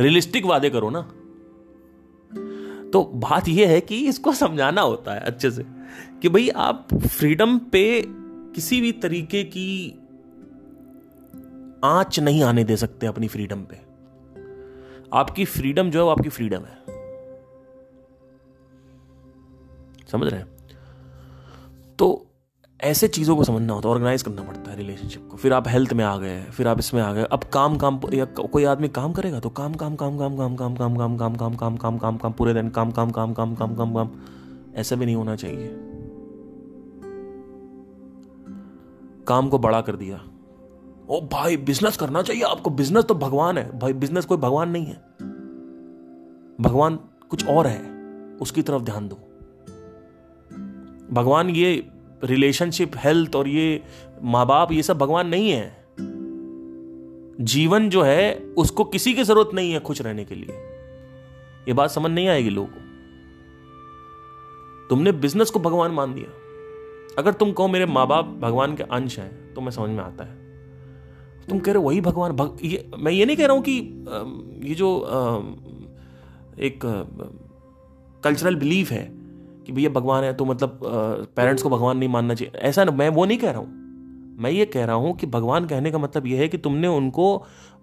रियलिस्टिक 0.00 0.46
वादे 0.46 0.70
करो 0.70 0.90
ना। 0.90 1.02
तो 2.90 3.04
बात 3.04 3.48
यह 3.48 3.68
है 3.68 3.80
कि 3.80 4.08
इसको 4.08 4.32
समझाना 4.32 4.80
होता 4.80 5.14
है 5.14 5.20
अच्छे 5.20 5.50
से 5.50 5.64
कि 6.22 6.28
भाई 6.28 6.48
आप 6.48 6.88
फ्रीडम 6.94 7.58
पे 7.58 8.04
किसी 8.54 8.80
भी 8.80 8.92
तरीके 8.92 9.44
की 9.44 9.98
आँच 11.84 12.18
नहीं 12.20 12.42
आने 12.42 12.64
दे 12.64 12.76
सकते 12.76 13.06
अपनी 13.06 13.28
फ्रीडम 13.28 13.64
पे 13.64 13.76
आपकी 15.12 15.44
फ्रीडम 15.44 15.90
जो 15.90 15.98
है 15.98 16.04
वो 16.04 16.10
आपकी 16.10 16.28
फ्रीडम 16.28 16.60
है 16.60 16.82
समझ 20.12 20.28
रहे 20.28 20.40
हैं 20.40 20.48
तो 21.98 22.26
ऐसे 22.80 23.08
चीज़ों 23.08 23.36
को 23.36 23.44
समझना 23.44 23.72
होता 23.72 23.88
है 23.88 23.94
ऑर्गेनाइज 23.94 24.22
करना 24.22 24.42
पड़ता 24.42 24.70
है 24.70 24.76
रिलेशनशिप 24.76 25.28
को 25.30 25.36
फिर 25.36 25.52
आप 25.52 25.68
हेल्थ 25.68 25.92
में 25.92 26.04
आ 26.04 26.16
गए 26.16 26.42
फिर 26.42 26.68
आप 26.68 26.78
इसमें 26.78 27.02
आ 27.02 27.12
गए 27.12 27.24
अब 27.32 27.44
काम 27.44 27.76
काम 27.76 28.00
या 28.12 28.24
कोई 28.24 28.64
आदमी 28.64 28.88
काम 28.88 29.12
करेगा 29.12 29.40
तो 29.40 29.50
काम 29.50 29.74
काम 29.74 29.96
काम 29.96 30.18
काम 30.18 30.36
काम 30.36 30.56
काम 30.56 30.76
काम 30.76 30.96
काम 30.96 31.16
काम 31.16 31.36
काम 31.36 31.56
काम 31.56 31.76
काम 31.76 31.98
काम 31.98 32.16
काम 32.16 32.32
पूरे 32.32 32.54
दिन 32.54 32.68
काम 32.68 32.90
काम 32.90 33.10
काम 33.10 33.32
काम 33.32 33.54
काम 33.54 33.74
काम 33.76 33.94
काम 33.94 34.10
ऐसा 34.74 34.96
भी 34.96 35.04
नहीं 35.04 35.16
होना 35.16 35.36
चाहिए 35.36 35.70
काम 39.26 39.48
को 39.48 39.58
बड़ा 39.58 39.80
कर 39.80 39.96
दिया 39.96 40.20
ओ 41.10 41.20
भाई 41.20 41.56
बिज़नेस 41.56 41.96
करना 41.96 42.22
चाहिए 42.22 42.42
आपको। 42.42 42.70
बिज़नेस 42.70 43.04
तो 43.04 43.14
भगवान 43.14 43.58
है। 43.58 43.78
भाई 43.78 43.92
बिज़नेस 43.92 44.24
कोई 44.24 44.38
भगवान 44.38 44.70
नहीं 44.70 44.86
है। 44.86 44.96
भगवान 46.60 46.98
कुछ 47.28 47.46
और 47.46 47.66
है। 47.66 47.94
उसकी 48.40 48.62
तरफ़ 48.62 48.82
ध्यान 48.82 49.08
दो। 49.08 49.14
भगवान 51.14 51.50
ये 51.50 51.88
रिलेशनशिप 52.24 52.92
हेल्थ 52.96 53.36
और 53.36 53.48
ये 53.48 53.82
माँ 54.22 54.46
बाप 54.46 54.72
ये 54.72 54.82
सब 54.82 54.98
भगवान 54.98 55.28
नहीं 55.28 55.50
है। 55.50 55.84
जीवन 57.40 57.90
जो 57.90 58.02
है, 58.02 58.38
उसको 58.38 58.84
किसी 58.84 59.14
की 59.14 59.24
ज़रूरत 59.24 59.50
नहीं 59.54 59.72
है 59.72 59.80
खुश 59.80 60.00
रहने 60.02 60.24
के 60.24 60.34
लिए। 60.34 60.54
ये 61.68 61.72
बात 61.72 61.90
समझ 61.90 62.10
नहीं 62.10 62.28
आएगी 62.28 62.50
लोगों 62.50 62.68
को। 62.68 62.80
तुमने 64.88 65.12
बिज़नेस 65.12 65.50
को 65.50 65.58
भगवान 65.58 65.90
मान 65.90 66.14
दिया 66.14 66.30
अगर 67.18 67.32
तुम 67.32 67.52
कहो 67.52 67.68
मेरे 67.68 67.86
माँ 67.86 68.06
बाप 68.06 68.24
भगवान 68.24 68.76
के 68.76 68.82
अंश 68.82 69.18
हैं 69.18 69.54
तो 69.54 69.60
मैं 69.60 69.70
समझ 69.70 69.90
में 69.90 70.04
आता 70.04 70.24
है। 70.24 70.43
तुम 71.48 71.58
कह 71.58 71.72
रहे 71.72 71.82
हो 71.82 71.88
वही 71.88 72.00
भगवान 72.00 72.32
भग, 72.32 72.56
ये 72.64 72.90
मैं 72.98 73.12
ये 73.12 73.24
नहीं 73.24 73.36
कह 73.36 73.46
रहा 73.46 73.56
हूँ 73.56 73.62
कि 73.62 73.72
ये 74.68 74.74
जो 74.74 74.88
एक 76.60 76.80
कल्चरल 78.24 78.56
बिलीफ 78.56 78.90
है 78.90 79.04
कि 79.66 79.72
भैया 79.72 79.90
भगवान 79.90 80.24
है 80.24 80.32
तो 80.34 80.44
मतलब 80.44 80.80
पेरेंट्स 81.36 81.62
को 81.62 81.70
भगवान 81.70 81.98
नहीं 81.98 82.08
मानना 82.08 82.34
चाहिए। 82.34 82.52
ऐसा 82.60 82.84
ना 82.84 82.92
मैं 82.92 83.08
वो 83.08 83.24
नहीं 83.24 83.38
कह 83.38 83.50
रहा 83.50 83.60
हूँ। 83.60 83.82
मैं 84.40 84.50
ये 84.50 84.64
कह 84.66 84.84
रहा 84.84 84.96
हूँ 84.96 85.14
कि 85.16 85.26
भगवान 85.26 85.66
कहने 85.66 85.90
का 85.90 85.98
मतलब 85.98 86.26
यह 86.26 86.40
है 86.40 86.48
कि 86.48 86.58
तुमने 86.58 86.88
उनको 86.88 87.26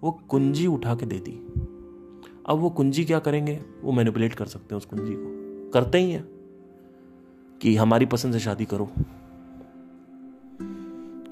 वो 0.02 0.10
कुंजी 0.28 0.66
उठा 0.66 0.94
के 0.94 1.06
दे 1.06 1.18
दी। 1.18 1.32
अब 2.46 2.58
वो 2.58 2.70
कुंजी 2.70 3.04
क्या 3.04 3.18
करेंगे? 3.18 3.58
वो 3.82 3.92
मैनिपुलेट 3.92 4.34
कर 4.34 4.46
सकते 4.46 4.74
हैं 4.74 4.76
उस 4.76 4.86
कुंजी 4.86 5.12
को। 5.12 5.70
करते 5.70 5.98
ही 5.98 6.10
हैं 6.10 6.24
कि 7.60 7.74
हमारी 7.76 8.06
पसंद 8.06 8.32
से 8.32 8.40
शादी 8.40 8.64
करो। 8.64 8.90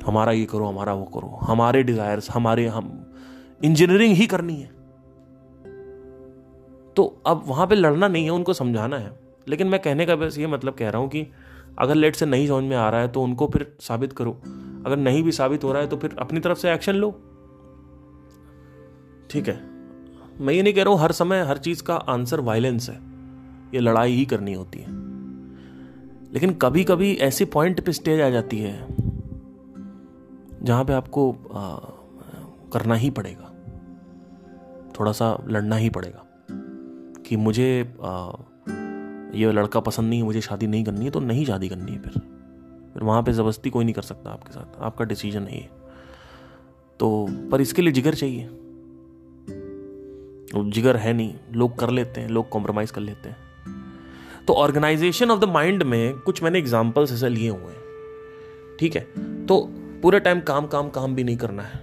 हमारा 0.07 0.33
ये 0.33 0.45
करो, 0.45 0.67
हमारा 0.67 0.95
वो 0.95 1.05
करो। 1.05 1.39
हमारे 1.43 1.83
डिजायर्स 1.83 2.31
हमारे 2.31 2.67
हम 2.67 3.15
इंजीनियरिंग 3.65 4.15
ही 4.15 4.27
करनी 4.27 4.57
है। 4.57 4.81
तो 6.97 7.23
अब 7.27 7.43
वहाँ 7.47 7.67
पे 7.67 7.75
लड़ना 7.75 8.09
नहीं 8.09 8.25
है, 8.25 8.31
उनको 8.31 8.53
समझाना 8.53 8.99
है। 8.99 9.21
लेकिन 9.49 9.67
मैं 9.67 9.81
कहने 9.81 10.07
का 10.07 10.17
बस 10.17 10.39
ये 10.39 10.47
मतलब 10.47 10.75
कह 10.75 10.89
रहा 10.89 11.03
हूँ 11.03 11.09
कि 11.09 11.27
अगर 11.79 11.95
लेट 11.95 12.17
से 12.17 12.27
नहीं 12.27 12.49
समझ 12.49 12.65
में 12.65 12.77
आ 12.77 12.91
रहा 12.91 13.01
है 13.01 13.09
तो 13.09 13.23
उनको 13.23 13.47
फिर 13.47 13.77
साबित 13.81 14.13
करो। 14.13 14.41
अगर 14.87 14.97
नहीं 14.97 15.23
भी 15.23 15.33
साबित 15.33 15.65
हो 15.65 15.73
रहा 15.73 15.83
है 15.83 15.89
तो 15.89 15.97
फिर 15.97 16.17
अपनी 16.19 16.41
तरफ़ 16.41 16.59
से 16.59 16.73
एक्शन 16.73 16.95
लो। 16.95 17.11
ठीक 19.31 19.49
है? 19.49 19.61
मैं 20.41 20.55
ये 20.55 20.63
नहीं 20.63 20.75
कह 20.75 20.83
रहा 20.83 20.95
हूँ, 20.95 21.01
हर 21.01 21.13
समय 21.13 21.43
हर 21.43 21.59
चीज़ 21.59 21.83
का 21.83 21.97
आंसर 21.97 22.41
वायलेंस 22.41 22.91
है। 22.91 23.01
ये 23.75 23.81
लड़ाई 23.81 24.13
ही 24.13 24.25
करनी 24.25 24.53
होती 24.53 24.79
है। 24.79 24.87
लेकिन 26.33 26.53
कभी 26.53 26.85
कभी 26.85 27.15
ऐसे 27.15 27.45
पॉइंट 27.45 27.81
पे 27.81 27.93
स्टेज 27.93 28.21
आ 28.21 28.31
जाती 28.31 28.59
है 28.59 28.87
जहाँ 30.63 30.85
पे 30.85 30.93
आपको 30.93 31.33
आ, 31.33 31.79
करना 32.73 32.95
ही 32.95 33.11
पड़ेगा। 33.11 33.47
थोड़ा 35.01 35.13
सा 35.13 35.45
लड़ना 35.49 35.77
ही 35.77 35.91
पड़ेगा। 35.91 36.27
कि 37.27 37.37
मुझे 37.37 37.95
आ, 38.03 38.33
ये 39.35 39.53
लड़का 39.53 39.81
पसंद 39.81 40.11
नहीं 40.11 40.21
है 40.21 40.25
मुझे 40.25 40.41
शादी 40.41 40.67
नहीं 40.67 40.85
करनी 40.85 41.05
है 41.05 41.11
तो 41.11 41.21
नहीं 41.21 41.45
शादी 41.45 41.69
करनी 41.69 41.93
है 41.93 41.99
फिर। 41.99 42.13
फिर 42.95 43.03
वहाँ 43.03 43.23
पे 43.23 43.33
ज़बरदस्ती 43.33 43.71
कोई 43.71 43.85
नहीं 43.85 43.95
कर 43.95 44.03
सकता 44.03 44.31
आपके 44.31 44.53
साथ। 44.53 44.81
आपका 44.81 45.05
डिसीज़न 45.05 45.43
है 45.43 45.71
तो 47.01 47.27
पर 47.31 47.61
इसके 47.61 47.83
लिए 47.83 47.93
जिगर 47.93 48.15
चाहिए। 48.15 48.49
जिगर 50.71 50.97
है 50.97 51.13
नहीं। 51.13 51.35
लोग 51.53 51.79
कर 51.79 51.91
लेते 51.91 52.21
हैं 52.21 52.29
लोग 52.29 52.49
कॉम्प्रोमाइज़ 52.49 52.93
कर 52.93 53.01
लेते 53.01 53.29
हैं। 53.29 53.37
तो 54.47 54.53
ऑर्गेनाइजेशन 54.53 55.31
ऑफ़ 55.31 55.41
द 55.41 55.45
माइंड 55.45 55.83
में 55.83 56.19
कुछ 56.19 56.43
मैंने 56.43 56.59
एग्जाम्पल्स 56.59 57.13
ऐसे 57.13 57.29
लिए 57.29 57.49
हुए 57.49 57.73
हैं। 57.73 57.83
ठीक 58.81 58.97
है? 58.97 59.03
तो 59.47 59.71
पूरे 60.03 60.21
टाइम 60.21 60.41
काम 60.43 60.67
काम 60.67 60.89
काम 60.91 61.15
भी 61.15 61.25
नहीं 61.25 61.37
करना 61.37 61.63
है 61.63 61.81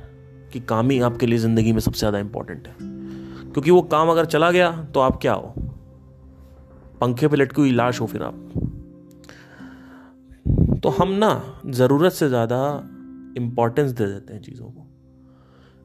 कि 0.53 0.59
काम 0.59 0.89
ही 0.89 0.99
आपके 1.01 1.25
लिए 1.25 1.39
ज़िंदगी 1.39 1.71
में 1.73 1.79
सबसे 1.79 1.99
ज़्यादा 1.99 2.19
इंपॉर्टेंट 2.19 2.67
है। 2.67 2.75
क्योंकि 3.53 3.71
वो 3.71 3.81
काम 3.83 4.09
अगर 4.09 4.25
चला 4.25 4.51
गया 4.51 4.71
तो 4.93 4.99
आप 4.99 5.19
क्या 5.21 5.33
हो? 5.33 5.53
पंखे 7.01 7.27
पे 7.27 7.37
लटकी 7.37 7.61
हुई 7.61 7.71
लाश 7.71 8.01
हो 8.01 8.05
फिर 8.07 8.23
आप। 8.23 8.35
तो 10.83 10.89
हम 10.89 11.11
ना 11.13 11.31
ज़रूरत 11.67 12.13
से 12.13 12.29
ज़्यादा 12.29 12.59
इंपॉर्टेंस 13.37 13.91
दे 13.91 14.05
देते 14.05 14.33
हैं 14.33 14.41
चीज़ों 14.41 14.65
को। 14.65 14.87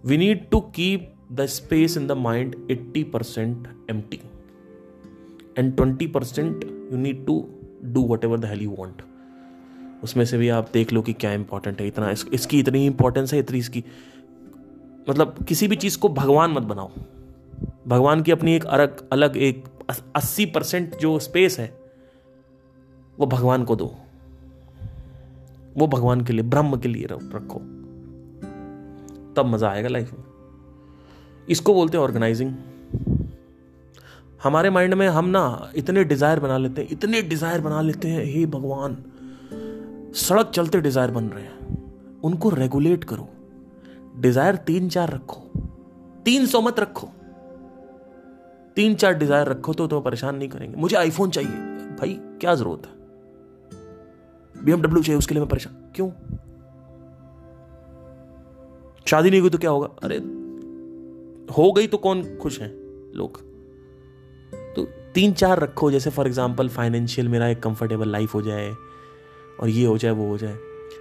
We 0.04 0.16
need 0.16 0.48
to 0.50 0.60
keep 0.76 1.12
the 1.32 1.46
space 1.48 1.96
in 1.96 2.06
the 2.06 2.12
mind 2.18 2.54
eighty 2.70 3.02
percent 3.04 3.68
empty 4.10 4.20
and 5.58 5.74
twenty 5.76 6.06
percent 6.08 6.64
you 6.64 6.98
need 6.98 7.24
to 7.26 7.44
do 7.84 8.06
whatever 8.24 8.38
the 8.38 8.44
hell 8.44 8.62
you 8.62 8.70
want 8.78 9.02
उसमें 10.02 10.24
से 10.24 10.38
भी 10.38 10.48
आप 10.50 10.70
देख 10.72 10.92
लो 10.92 11.02
कि 11.02 11.12
क्या 11.14 11.32
इंपॉर्टेंट 11.32 11.80
है 11.80 11.86
इतना 11.86 12.10
इस, 12.10 12.26
इसकी 12.32 12.58
इतनी 12.60 12.84
इंपॉर्टेंस 12.86 13.32
है 13.32 13.38
इतनी 13.38 13.58
इसकी। 13.58 13.84
मतलब 15.08 15.44
किसी 15.48 15.68
भी 15.68 15.76
चीज़ 15.76 15.98
को 15.98 16.08
भगवान 16.10 16.50
मत 16.50 16.62
बनाओ। 16.64 16.90
भगवान 17.88 18.22
की 18.22 18.32
अपनी 18.32 18.54
एक 18.54 18.64
अलग 18.66 19.08
अलग 19.12 19.36
एक 19.38 19.64
अस्सी 20.16 20.46
परसेंट 20.46 20.96
जो 20.98 21.18
स्पेस 21.18 21.58
है 21.58 21.72
वो 23.18 23.26
भगवान 23.28 23.64
को 23.64 23.76
दो। 23.76 23.94
वो 25.76 25.86
भगवान 25.86 26.20
के 26.24 26.32
लिए 26.32 26.42
ब्रह्म 26.44 26.76
के 26.76 26.88
लिए 26.88 27.06
रखो 27.06 27.58
तब 29.36 29.46
मज़ा 29.46 29.70
आएगा 29.70 29.88
लाइफ 29.88 30.12
में। 30.12 30.24
इसको 31.48 31.74
बोलते 31.74 31.96
हैं 31.96 32.04
ऑर्गेनाइजिंग 32.04 32.54
हमारे 34.42 34.70
माइंड 34.70 34.94
में 34.94 35.06
हम 35.08 35.28
ना 35.28 35.72
इतने 35.76 36.04
डिज़ायर 36.04 36.40
बना 36.40 36.58
लेते 36.58 36.82
हैं 36.82 36.88
इतने 36.90 37.22
डिज़ायर 37.22 37.60
बना 37.60 37.80
लेते 37.80 38.08
हैं 38.08 38.24
हे 38.24 38.44
भगवान। 38.48 38.96
सड़क 40.14 40.50
चलते 40.50 40.80
डिज़ायर 40.80 41.10
बन 41.10 41.24
रहे 41.24 41.44
हैं। 41.44 42.20
उनको 42.24 42.50
रेगुलेट 42.50 43.04
करो। 43.04 43.28
डिज़ायर 44.20 44.56
तीन 44.56 44.88
चार 44.88 45.10
रखो। 45.10 45.40
तीन 46.24 46.46
सौ 46.46 46.60
मत 46.60 46.80
रखो। 46.80 47.08
तीन 48.76 48.94
चार 48.94 49.14
डिज़ायर 49.14 49.46
रखो 49.46 49.72
तो 49.72 49.86
तुम्हें 49.86 50.04
परेशान 50.04 50.36
नहीं 50.36 50.48
करेंगे। 50.48 50.76
मुझे 50.76 50.96
आईफोन 50.96 51.30
चाहिए। 51.30 51.50
भाई, 51.96 52.18
क्या 52.40 52.54
ज़रूरत 52.54 52.86
है? 52.86 52.92
बीएमडब्ल्यू 54.64 55.02
चाहिए, 55.02 55.18
उसके 55.18 55.34
लिए 55.34 55.40
मैं 55.40 55.48
परेशान। 55.48 55.74
क्यों? 55.94 56.10
शादी 59.06 59.30
नहीं 59.30 59.40
हुई 59.40 59.50
तो 59.50 59.58
क्या 59.58 59.70
होगा? 59.70 59.88
अरे, 60.02 60.16
हो 61.56 61.72
गई 61.72 61.86
तो 61.86 61.96
कौन 61.96 62.22
खुश 62.36 62.60
है? 62.60 62.68
लोग। 63.14 63.40
तो 64.76 64.84
तीन 65.14 65.32
चार 65.32 65.58
रखो, 65.58 65.90
जैसे 65.90 66.10
फॉर 66.10 66.26
एग्ज़ाम्पल 66.26 66.68
फाइनेंशियल 66.68 67.28
मेरा 67.28 67.48
एक 67.48 67.62
कंफर्टेबल 67.62 68.08
लाइफ 68.08 68.34
हो 68.34 68.42
जाए। 68.42 68.74
और 69.60 69.68
ये 69.68 69.86
हो 69.86 69.98
जाए, 69.98 70.12
वो 70.12 70.28
हो 70.28 70.38
जाए। 70.38 70.56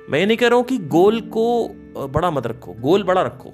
मैं 0.10 0.20
ये 0.20 0.26
नहीं 0.26 0.38
कह 0.38 0.48
रहा 0.48 0.58
हूँ 0.58 0.66
कि 0.66 0.78
गोल 0.78 1.22
को 1.22 1.70
बड़ा 2.08 2.32
मत 2.32 2.48
रखो, 2.48 2.74
गोल 2.74 3.04
बड़ा 3.04 3.22
रखो। 3.22 3.54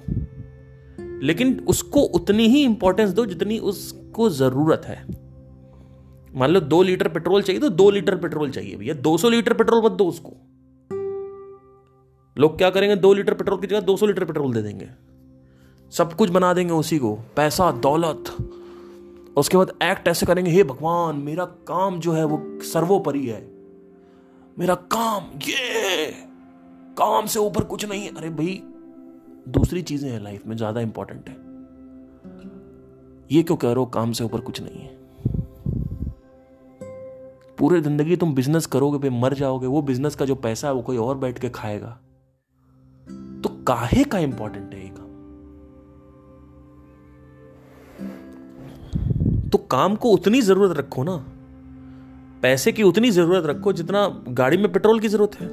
लेकिन 1.26 1.64
उसको 1.68 2.00
उतनी 2.00 2.46
ही 2.46 2.62
इंपॉर्टेंस 2.64 3.10
दो 3.10 3.26
जितनी 3.26 3.58
उसको 3.58 4.30
ज़रूरत 4.30 4.82
है। 4.84 5.06
मान 6.34 6.50
लो 6.50 6.60
दो 6.60 6.82
लीटर 6.82 7.08
पेट्रोल 7.08 7.42
चाहिए 7.42 7.60
तो 7.60 7.68
दो 7.68 7.90
लीटर 7.90 8.16
पेट्रोल 8.16 8.50
चाहिए 8.50 8.76
भैया। 8.76 8.94
दो 8.94 9.16
सौ 9.18 9.28
लीटर 9.28 9.52
पेट्रोल 9.52 9.84
मत 9.84 9.92
दो 9.92 10.04
उसको। 10.04 10.32
लोग 12.40 12.58
क्या 12.58 12.70
करेंगे, 12.70 12.96
दो 12.96 13.14
लीटर 13.14 13.34
पेट्रोल 13.34 13.60
की 13.60 13.66
जगह 13.66 13.80
दो 13.80 13.96
सौ 13.96 14.06
लीटर 14.06 14.24
पेट्रोल 14.24 14.52
दे 14.52 14.62
देंगे। 14.62 14.88
सब 15.90 16.12
कुछ 16.12 16.30
बना 16.30 16.54
देंगे 16.54 16.72
उसी 16.72 16.98
को। 16.98 17.18
पैसा, 17.36 17.72
दौलत। 17.72 18.24
उसके 19.36 19.56
बाद 19.56 19.72
एक्ट 19.82 20.08
ऐसे 20.08 20.26
करेंगे, 20.26 20.50
हे 20.50 20.62
भगवान, 20.62 21.16
मेरा 21.16 21.44
काम 21.44 22.00
जो 22.00 22.12
है 22.12 22.24
वो 22.24 22.42
सर्वोपरि 22.62 23.26
है। 23.26 23.57
मेरा 24.58 24.74
काम 24.74 25.24
ये 25.38 26.06
काम 26.98 27.26
से 27.26 27.38
ऊपर 27.38 27.64
कुछ 27.64 27.84
नहीं 27.84 28.02
है। 28.02 28.14
अरे 28.16 28.30
भाई, 28.30 28.62
दूसरी 29.48 29.82
चीज़ें 29.82 30.10
हैं 30.10 30.20
लाइफ 30.20 30.46
में, 30.46 30.56
ज़्यादा 30.56 30.80
इंपॉर्टेंट 30.80 31.28
है। 31.28 31.36
ये 33.32 33.42
क्यों 33.42 33.56
कह 33.56 33.68
रहे 33.68 33.76
हो, 33.76 33.86
काम 33.86 34.12
से 34.12 34.24
ऊपर 34.24 34.40
कुछ 34.40 34.60
नहीं 34.62 34.80
है? 34.80 34.96
पूरे 37.58 37.80
ज़िंदगी 37.80 38.16
तुम 38.16 38.34
बिज़नेस 38.34 38.66
करोगे 38.66 38.98
पे 38.98 39.10
मर 39.10 39.34
जाओगे। 39.34 39.66
वो 39.66 39.82
बिज़नेस 39.82 40.14
का 40.14 40.24
जो 40.24 40.34
पैसा 40.34 40.68
है, 40.68 40.74
वो 40.74 40.82
कोई 40.82 40.96
और 40.96 41.18
बैठ 41.18 41.38
के 41.38 41.48
खाएगा। 41.48 41.98
तो 43.42 43.48
काहे 43.64 44.04
का 44.04 44.18
इंपॉर्टेंट 44.18 44.74
है 44.74 44.82
ये 44.82 44.88
काम? 44.88 45.08
तो 49.48 49.58
काम 49.58 49.96
को 49.96 50.10
उतनी 50.10 50.40
ज़रूरत 50.42 50.76
रखो 50.78 51.02
ना। 51.02 51.16
पैसे 52.42 52.72
की 52.72 52.82
उतनी 52.82 53.10
ज़रूरत 53.10 53.46
रखो 53.46 53.72
जितना 53.72 54.06
गाड़ी 54.28 54.56
में 54.56 54.72
पेट्रोल 54.72 55.00
की 55.00 55.08
ज़रूरत 55.08 55.40
है। 55.40 55.46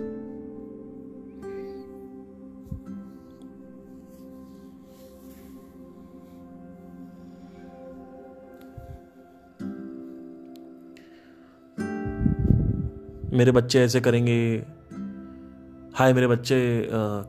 मेरे 13.33 13.51
बच्चे 13.51 13.79
ऐसे 13.81 13.99
करेंगे। 14.01 14.35
हाय, 15.95 16.13
मेरे 16.13 16.27
बच्चे 16.27 16.57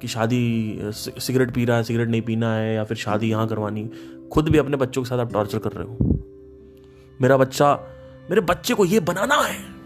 की 0.00 0.08
शादी 0.08 0.80
सिगरेट 0.92 1.50
पी 1.54 1.64
रहा 1.64 1.76
है, 1.76 1.82
सिगरेट 1.82 2.08
नहीं 2.08 2.22
पीना 2.22 2.54
है 2.54 2.74
या 2.74 2.84
फिर 2.84 2.96
शादी 2.96 3.30
यहाँ 3.30 3.46
करवानी। 3.48 3.88
खुद 4.32 4.48
भी 4.48 4.58
अपने 4.58 4.76
बच्चों 4.76 5.02
के 5.02 5.08
साथ 5.08 5.18
आप 5.18 5.32
टॉर्चर 5.32 5.58
कर 5.58 5.72
रहे 5.72 5.86
हो। 5.86 5.96
मेरा 7.20 7.36
बच्चा 7.36 7.74
मेरे 8.30 8.40
बच्चे 8.40 8.74
को 8.74 8.84
ये 8.84 9.00
बनाना 9.00 9.34
है। 9.34 9.76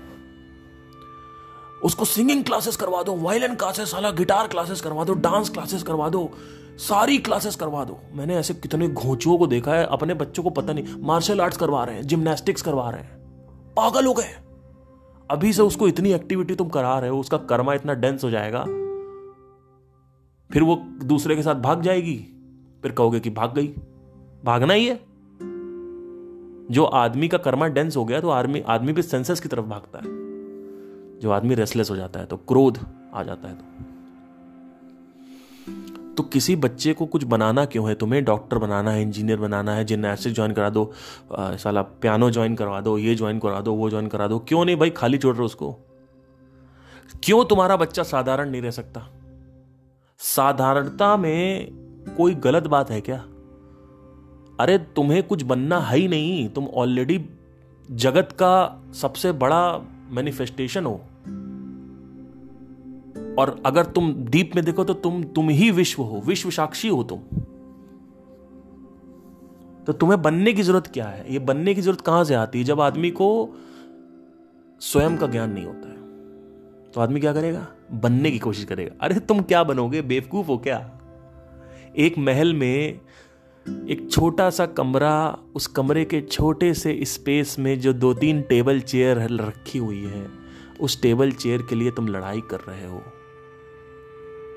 उसको 1.85 2.05
सिंगिंग 2.05 2.45
क्लासेस 2.45 2.77
करवा 2.77 3.03
दो 3.03 3.17
वायलिन 3.17 3.55
क्लासेस 3.55 3.91
साला 3.91 4.11
गिटार 4.11 4.49
क्लासेस 4.49 4.81
करवा 4.81 5.05
दो 5.05 5.15
डांस 5.15 5.51
क्लासेस 5.51 5.83
करवा 5.83 6.09
दो, 6.09 6.31
सारी 6.77 7.19
क्लासेस 7.19 7.57
करवा 7.57 7.85
दो। 7.85 8.01
मैंने 8.13 8.37
ऐसे 8.37 8.55
कितने 8.55 8.89
घोचुओं 8.89 9.39
को 9.39 9.47
देखा 9.47 9.75
है, 9.75 9.87
अपने 9.87 10.15
बच्चों 10.15 10.43
को 10.43 10.51
पता 10.51 10.73
नहीं 10.73 11.03
मार्शल 11.03 11.41
आर्ट्स 11.41 11.57
करवा 11.57 11.85
रहे 11.85 11.97
हैं 11.97 12.03
जिमनास्टिक्स 12.03 12.63
करवा 12.63 12.91
रहे 12.91 13.03
हैं। 13.03 13.21
पागल 13.77 14.07
हो 14.07 14.15
गए। 14.15 14.37
अभी 15.31 15.53
से 15.53 15.63
उसको 15.63 15.89
इतनी 15.89 16.13
एक्टिविटी 16.13 16.55
तुम 16.55 16.69
करा 16.69 16.99
रहे 16.99 17.11
हो, 17.11 17.21
उसका 17.21 17.37
कर्मा 17.37 17.75
इतना 17.75 17.95
डेंस 17.95 18.25
हो 18.25 18.31
जाएगा। 18.31 18.65
फिर 20.53 20.63
वो 20.63 20.77
दूसरे 21.05 21.37
के 21.37 21.43
साथ 21.43 21.55
भाग 21.55 21.83
जाएगी। 21.83 22.17
फिर 22.83 22.93
कहोगे 22.93 23.21
कि 23.21 23.31
भाग 23.31 23.55
गई। 23.55 23.69
भागना 24.45 24.75
ही 24.75 24.87
है। 24.87 25.10
जो 26.71 26.85
आदमी 26.85 27.29
का 27.29 27.39
कर्मा 27.39 27.67
डेंस 27.67 27.97
हो 27.97 28.05
गया 28.05 28.21
तो 28.21 28.29
आदमी 28.31 28.61
आदमी 28.61 28.93
भी 28.93 29.03
सेंसेस 29.03 29.41
की 29.41 29.49
तरफ़ 29.49 29.67
भागता 29.67 29.99
है। 29.99 30.05
जो 31.19 31.31
आदमी 31.31 31.55
रेसलेस 31.55 31.91
हो 31.91 31.97
जाता 31.97 32.21
है 32.21 32.27
तो 32.27 32.37
क्रोध 32.37 32.79
आ 33.15 33.23
जाता 33.23 33.49
है 33.49 33.55
तो। 33.55 33.65
तो 36.15 36.23
किसी 36.23 36.57
बच्चे 36.57 36.93
को 36.93 37.07
कुछ 37.07 37.25
बनाना 37.25 37.65
क्यों 37.65 37.89
है? 37.89 37.95
तुम्हें 37.95 38.25
डॉक्टर 38.25 38.59
बनाना 38.59 38.91
है 38.91 39.03
इंजीनियर 39.03 39.39
बनाना 39.39 39.75
है 39.75 39.85
जिमनास्टिक 39.85 40.33
ज्वाइन 40.33 40.53
करा 40.53 40.71
दो 40.71 40.93
साला 41.33 41.83
पियानो 41.83 42.31
ज्वाइन 42.31 42.55
करवा 42.55 42.81
दो, 42.81 42.99
ये 42.99 43.15
ज्वाइन 43.15 43.39
करा 43.39 43.61
दो, 43.61 43.75
वो 43.75 43.91
ज्वाइन 43.91 44.09
करा 44.09 44.27
दो। 44.27 44.39
क्यों 44.39 44.65
नहीं 44.65 44.77
भाई? 44.77 44.91
खाली 44.91 45.19
छोड़ 45.19 45.37
रहे 45.37 45.47
उसको। 45.47 45.73
क्यों 47.23 47.45
तुम्हारा 47.45 47.77
बच्चा 47.77 48.03
साधारण 48.03 48.51
नहीं 48.51 48.63
रह 48.63 48.71
सकता? 48.71 49.07
साधारणता 50.19 51.17
में 51.17 51.71
कोई 52.17 52.35
गलत 52.35 52.67
बात 52.67 52.91
है 52.91 53.01
क्या? 53.01 53.25
अरे 54.61 54.79
तुम्हें 54.79 55.23
कुछ 55.23 55.43
बनना 55.43 55.81
है 55.81 55.99
ही 55.99 56.09
नहीं, 56.09 56.49
तुम 56.49 56.67
ऑलरेडी 56.67 57.27
जगत 57.91 58.29
का 58.33 58.83
सबसे 58.95 59.33
बड़ा 59.33 59.79
मैनिफेस्टेशन 60.11 60.85
हो। 60.85 61.01
और 63.39 63.63
अगर 63.67 63.85
तुम 63.85 64.15
डीप 64.15 64.51
में 64.57 64.65
देखो 64.65 64.85
तो 64.85 64.95
तुम 64.95 65.23
तुम 65.23 65.49
ही 65.49 65.71
विश्व 65.71 66.03
हो, 66.03 66.23
विश्व 66.27 66.51
साक्षी 66.51 66.89
हो 66.89 67.03
तुम। 67.03 67.19
तो 69.85 69.93
तुम्हें 69.93 70.23
बनने 70.23 70.53
की 70.53 70.63
ज़रूरत 70.63 70.87
क्या 70.87 71.07
है? 71.07 71.33
ये 71.33 71.39
बनने 71.39 71.75
की 71.75 71.81
ज़रूरत 71.81 72.01
कहाँ 72.01 72.25
से 72.25 72.35
आती 72.35 72.59
है? 72.59 72.65
जब 72.65 72.81
आदमी 72.81 73.11
को 73.11 73.51
स्वयं 74.81 75.17
का 75.17 75.27
ज्ञान 75.27 75.53
नहीं 75.53 75.65
होता 75.65 75.89
है। 75.89 75.97
तो 76.91 77.01
आदमी 77.01 77.21
क्या 77.21 77.33
करेगा? 77.33 77.69
बनने 77.93 78.31
की 78.31 78.39
कोशिश 78.39 78.65
करेगा। 78.65 78.97
अरे 79.01 79.21
तुम 79.21 79.43
क्या 79.43 79.65
बनोगे? 79.65 80.03
बेवकूफ़ 80.03 80.47
हो 80.47 80.59
क्या? 80.59 81.01
एक 81.97 82.19
महल 82.19 82.55
में 82.55 83.01
एक 83.69 84.09
छोटा 84.11 84.51
सा 84.51 84.67
कमरा 84.67 85.39
उस 85.55 85.67
कमरे 85.67 86.05
के 86.05 86.21
छोटे 86.21 86.75
से 86.75 87.01
स्पेस 87.03 87.59
में 87.59 87.81
जो 87.81 87.93
दो 87.93 88.15
तीन 88.15 88.43
टेबल 88.43 88.81
चेयर 88.81 89.19
रखी 89.19 89.79
हुई 89.79 90.05
है। 90.05 90.29
उस 90.81 91.03
टेबल 91.03 91.33
चेयर 91.33 91.63
के 91.63 91.75
लिए 91.75 91.91
तुम 91.91 92.09
लड़ाई 92.09 92.41
कर 92.41 92.61
रहे 92.61 92.87
हो। 92.87 92.99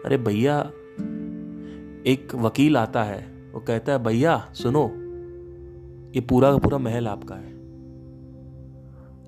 अरे 0.05 0.17
भैया, 0.17 0.59
एक 2.07 2.27
वकील 2.35 2.77
आता 2.77 3.03
है। 3.03 3.51
वो 3.53 3.59
कहता 3.59 3.91
है, 3.91 4.03
भैया, 4.03 4.51
सुनो, 4.53 4.91
ये 6.15 6.21
पूरा 6.21 6.51
का 6.51 6.57
पूरा 6.57 6.77
महल 6.77 7.07
आपका 7.07 7.35
है। 7.35 7.53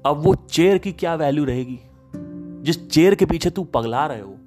अब 0.06 0.22
वो 0.24 0.36
चेयर 0.36 0.78
की 0.78 0.92
क्या 0.92 1.16
वैल्यू 1.16 1.46
रहेगी? 1.46 1.80
जिस 2.64 2.90
चेयर 2.90 3.16
के 3.16 3.26
पीछे 3.26 3.50
तू 3.50 3.64
पगला 3.64 4.08
रहे 4.08 4.22
हो, 4.22 4.38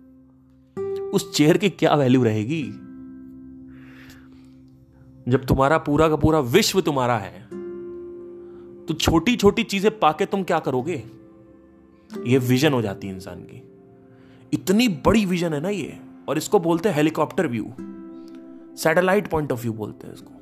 उस 1.11 1.35
चेयर 1.35 1.57
की 1.57 1.71
क्या 1.71 1.95
वैल्यू 1.95 2.25
रहेगी? 2.25 2.73
जब 5.29 5.45
तुम्हारा 5.45 5.79
पूरा 5.79 6.09
का 6.09 6.17
पूरा 6.17 6.41
विश्व 6.41 6.81
तुम्हारा 6.81 7.17
है 7.19 7.47
तो 8.87 8.95
छोटी 8.95 9.37
छोटी 9.37 9.63
चीज़ें 9.63 9.99
पाके 9.99 10.27
तुम 10.27 10.43
क्या 10.43 10.59
करोगे? 10.59 11.03
ये 12.27 12.39
विजन 12.39 12.73
हो 12.73 12.83
जाती 12.83 13.07
है 13.07 13.15
इंसान 13.15 13.41
की। 13.41 13.63
इतनी 14.53 14.89
बड़ी 15.07 15.25
विजन 15.27 15.55
है 15.55 15.61
ना 15.61 15.69
ये, 15.69 15.99
और 16.29 16.39
इसको 16.39 16.59
बोलते 16.59 16.89
हैं 16.89 16.97
helicopter 16.97 17.47
view 17.47 17.73
satellite 18.77 19.29
point 19.29 19.53
of 19.53 19.63
view 19.63 19.73
बोलते 19.73 20.07
हैं 20.07 20.15
इसको। 20.15 20.33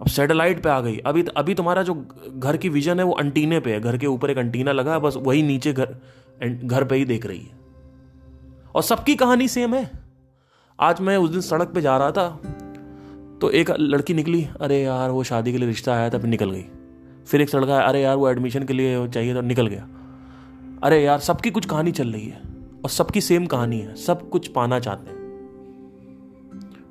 अब 0.00 0.06
सैटेलाइट 0.06 0.62
पे 0.62 0.68
आ 0.68 0.80
गई। 0.80 0.96
अभी 0.98 1.24
अभी 1.36 1.54
तुम्हारा 1.54 1.82
जो 1.82 1.94
घर 2.36 2.56
की 2.56 2.68
विजन 2.68 2.98
है, 2.98 3.04
वो 3.04 3.12
अंटीने 3.12 3.60
पे 3.60 3.72
है। 3.72 3.80
घर 3.80 3.98
के 3.98 4.06
ऊपर 4.06 4.30
एक 4.30 4.38
अंटीना 4.38 4.72
लगा 4.72 4.92
है, 4.92 5.00
बस 5.00 5.16
वही 5.16 5.42
नीचे 5.42 5.72
घर 5.72 5.96
घर 6.64 6.84
पे 6.84 6.96
ही 6.96 7.04
देख 7.04 7.26
रही 7.26 7.40
है। 7.40 7.58
और 8.74 8.82
सबकी 8.82 9.14
कहानी 9.14 9.48
सेम 9.48 9.74
है। 9.74 9.90
आज 10.80 11.00
मैं 11.00 11.16
उस 11.16 11.30
दिन 11.30 11.40
सड़क 11.40 11.68
पे 11.68 11.80
जा 11.80 11.96
रहा 11.98 12.10
था 12.12 12.53
तो 13.40 13.50
एक 13.50 13.70
लड़की 13.70 14.14
निकली, 14.14 14.48
अरे 14.60 14.82
यार, 14.82 15.10
वो 15.10 15.22
शादी 15.24 15.52
के 15.52 15.58
लिए 15.58 15.68
रिश्ता 15.68 15.94
आया 15.94 16.10
था, 16.10 16.18
फिर 16.18 16.30
निकल 16.30 16.50
गई। 16.50 16.64
फिर 17.26 17.40
एक 17.40 17.54
लड़का, 17.54 17.80
अरे 17.80 18.02
यार, 18.02 18.16
वो 18.16 18.28
एडमिशन 18.30 18.62
के 18.62 18.72
लिए 18.72 19.08
चाहिए 19.08 19.34
तो 19.34 19.40
निकल 19.40 19.66
गया। 19.66 19.88
अरे 20.82 21.02
यार, 21.04 21.18
सबकी 21.18 21.50
कुछ 21.50 21.66
कहानी 21.66 21.92
चल 21.92 22.12
रही 22.12 22.26
है 22.26 22.40
और 22.84 22.90
सबकी 22.90 23.20
सेम 23.20 23.46
कहानी 23.46 23.80
है, 23.80 23.94
सब 23.94 24.28
कुछ 24.30 24.48
पाना 24.48 24.80
चाहते 24.80 25.10
हैं। 25.10 25.22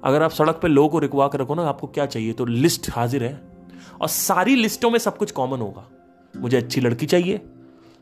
अगर 0.03 0.23
आप 0.23 0.31
सड़क 0.31 0.59
पे 0.61 0.67
लोगों 0.67 0.89
को 0.89 0.99
रिकवा 0.99 1.27
कर 1.27 1.39
रखो 1.39 1.55
ना, 1.55 1.63
आपको 1.63 1.87
क्या 1.87 2.05
चाहिए? 2.05 2.33
तो 2.33 2.45
लिस्ट 2.45 2.89
हाजिर 2.91 3.23
है 3.23 3.41
और 4.01 4.07
सारी 4.07 4.55
लिस्टों 4.55 4.91
में 4.91 4.99
सब 4.99 5.17
कुछ 5.17 5.31
कॉमन 5.31 5.59
होगा। 5.59 5.85
मुझे 6.37 6.57
अच्छी 6.57 6.81
लड़की 6.81 7.05
चाहिए, 7.05 7.41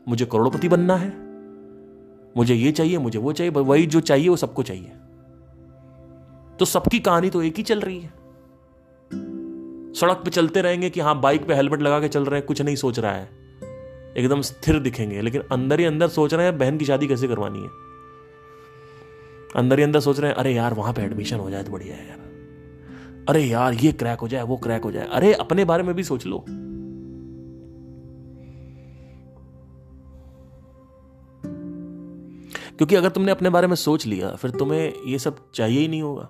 मुझे 0.08 0.24
करोड़पति 0.24 0.68
बनना 0.68 0.96
है, 0.96 1.12
मुझे 2.36 2.54
ये 2.54 2.72
चाहिए, 2.72 2.98
मुझे 2.98 3.18
वो 3.18 3.32
चाहिए 3.32 3.52
वही 3.52 3.86
जो 3.86 4.00
चाहिए, 4.00 4.28
वो 4.28 4.36
सबको 4.36 4.62
चाहिए। 4.62 4.92
तो 6.58 6.64
सबकी 6.64 7.00
कहानी 7.00 7.30
तो 7.30 7.42
एक 7.42 7.56
ही 7.56 7.62
चल 7.62 7.80
रही 7.80 8.00
है। 8.00 8.21
सड़क 9.94 10.16
पे 10.16 10.30
चलते 10.30 10.62
रहेंगे 10.62 10.90
कि 10.90 11.00
हाँ 11.00 11.20
बाइक 11.20 11.46
पे 11.46 11.54
हेलमेट 11.54 11.82
लगा 11.82 12.00
के 12.00 12.08
चल 12.08 12.24
रहे 12.24 12.38
हैं, 12.38 12.46
कुछ 12.46 12.62
नहीं 12.62 12.76
सोच 12.76 12.98
रहा 12.98 13.12
है। 13.12 13.30
एकदम 14.16 14.40
स्थिर 14.40 14.78
दिखेंगे, 14.78 15.20
लेकिन 15.20 15.42
अंदर 15.52 15.80
ही 15.80 15.86
अंदर 15.86 16.08
सोच 16.08 16.34
रहे 16.34 16.46
हैं, 16.46 16.58
बहन 16.58 16.78
की 16.78 16.84
शादी 16.84 17.06
कैसे 17.06 17.28
करवानी 17.28 17.58
है? 17.58 17.68
अंदर 19.56 19.78
ही 19.78 19.84
अंदर 19.84 20.00
सोच 20.00 20.20
रहे 20.20 20.30
हैं, 20.30 20.36
अरे 20.36 20.54
यार, 20.54 20.74
वहाँ 20.74 20.92
पे 20.92 21.02
एडमिशन 21.02 21.36
हो 21.36 21.50
जाए 21.50 21.62
तो 21.62 21.72
बढ़िया 21.72 21.96
है 21.96 22.08
यार। 22.08 22.18
अरे 23.28 23.42
यार, 23.42 23.74
ये 23.74 23.92
क्रैक 23.92 24.18
हो 24.18 24.28
जाए, 24.28 24.42
वो 24.42 24.56
क्रैक 24.56 24.82
हो 24.82 24.92
जाए। 24.92 25.08
अरे, 25.08 25.32
अपने 25.32 25.64
बारे 25.64 25.82
में 25.82 25.94
भी 25.94 26.04
सोच 26.04 26.26
लो। 26.26 26.38
क्योंकि 32.76 32.94
अगर 32.94 33.08
तुमने 33.08 33.32
अपने 33.32 33.50
बारे 33.50 33.66
में 33.66 33.76
सोच 33.76 34.06
लिया, 34.06 34.34
फिर 34.34 34.50
तुम्हें 34.50 34.92
ये 35.06 35.18
सब 35.18 35.50
चाहिए 35.54 35.80
ही 35.80 35.88
नहीं 35.88 36.02
होगा। 36.02 36.28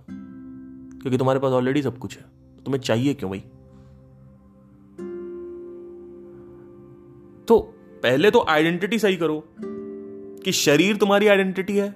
क्योंकि 1.01 1.19
तुम्हारे 1.19 1.41
पास 1.41 1.53
ऑलरेडी 1.53 1.83
सब 1.83 1.99
कुछ 1.99 2.19
है। 2.19 2.25
तुम्हें 2.65 2.81
चाहिए 2.81 3.15
क्यों 3.15 3.31
भाई? 3.31 3.45
तो 7.53 7.59
पहले 8.03 8.31
तो 8.31 8.45
आइडेंटिटी 8.49 8.99
सही 8.99 9.17
करो 9.17 9.43
कि 10.45 10.53
शरीर 10.53 10.97
तुम्हारी 10.97 11.27
आइडेंटिटी 11.29 11.77
है 11.77 11.95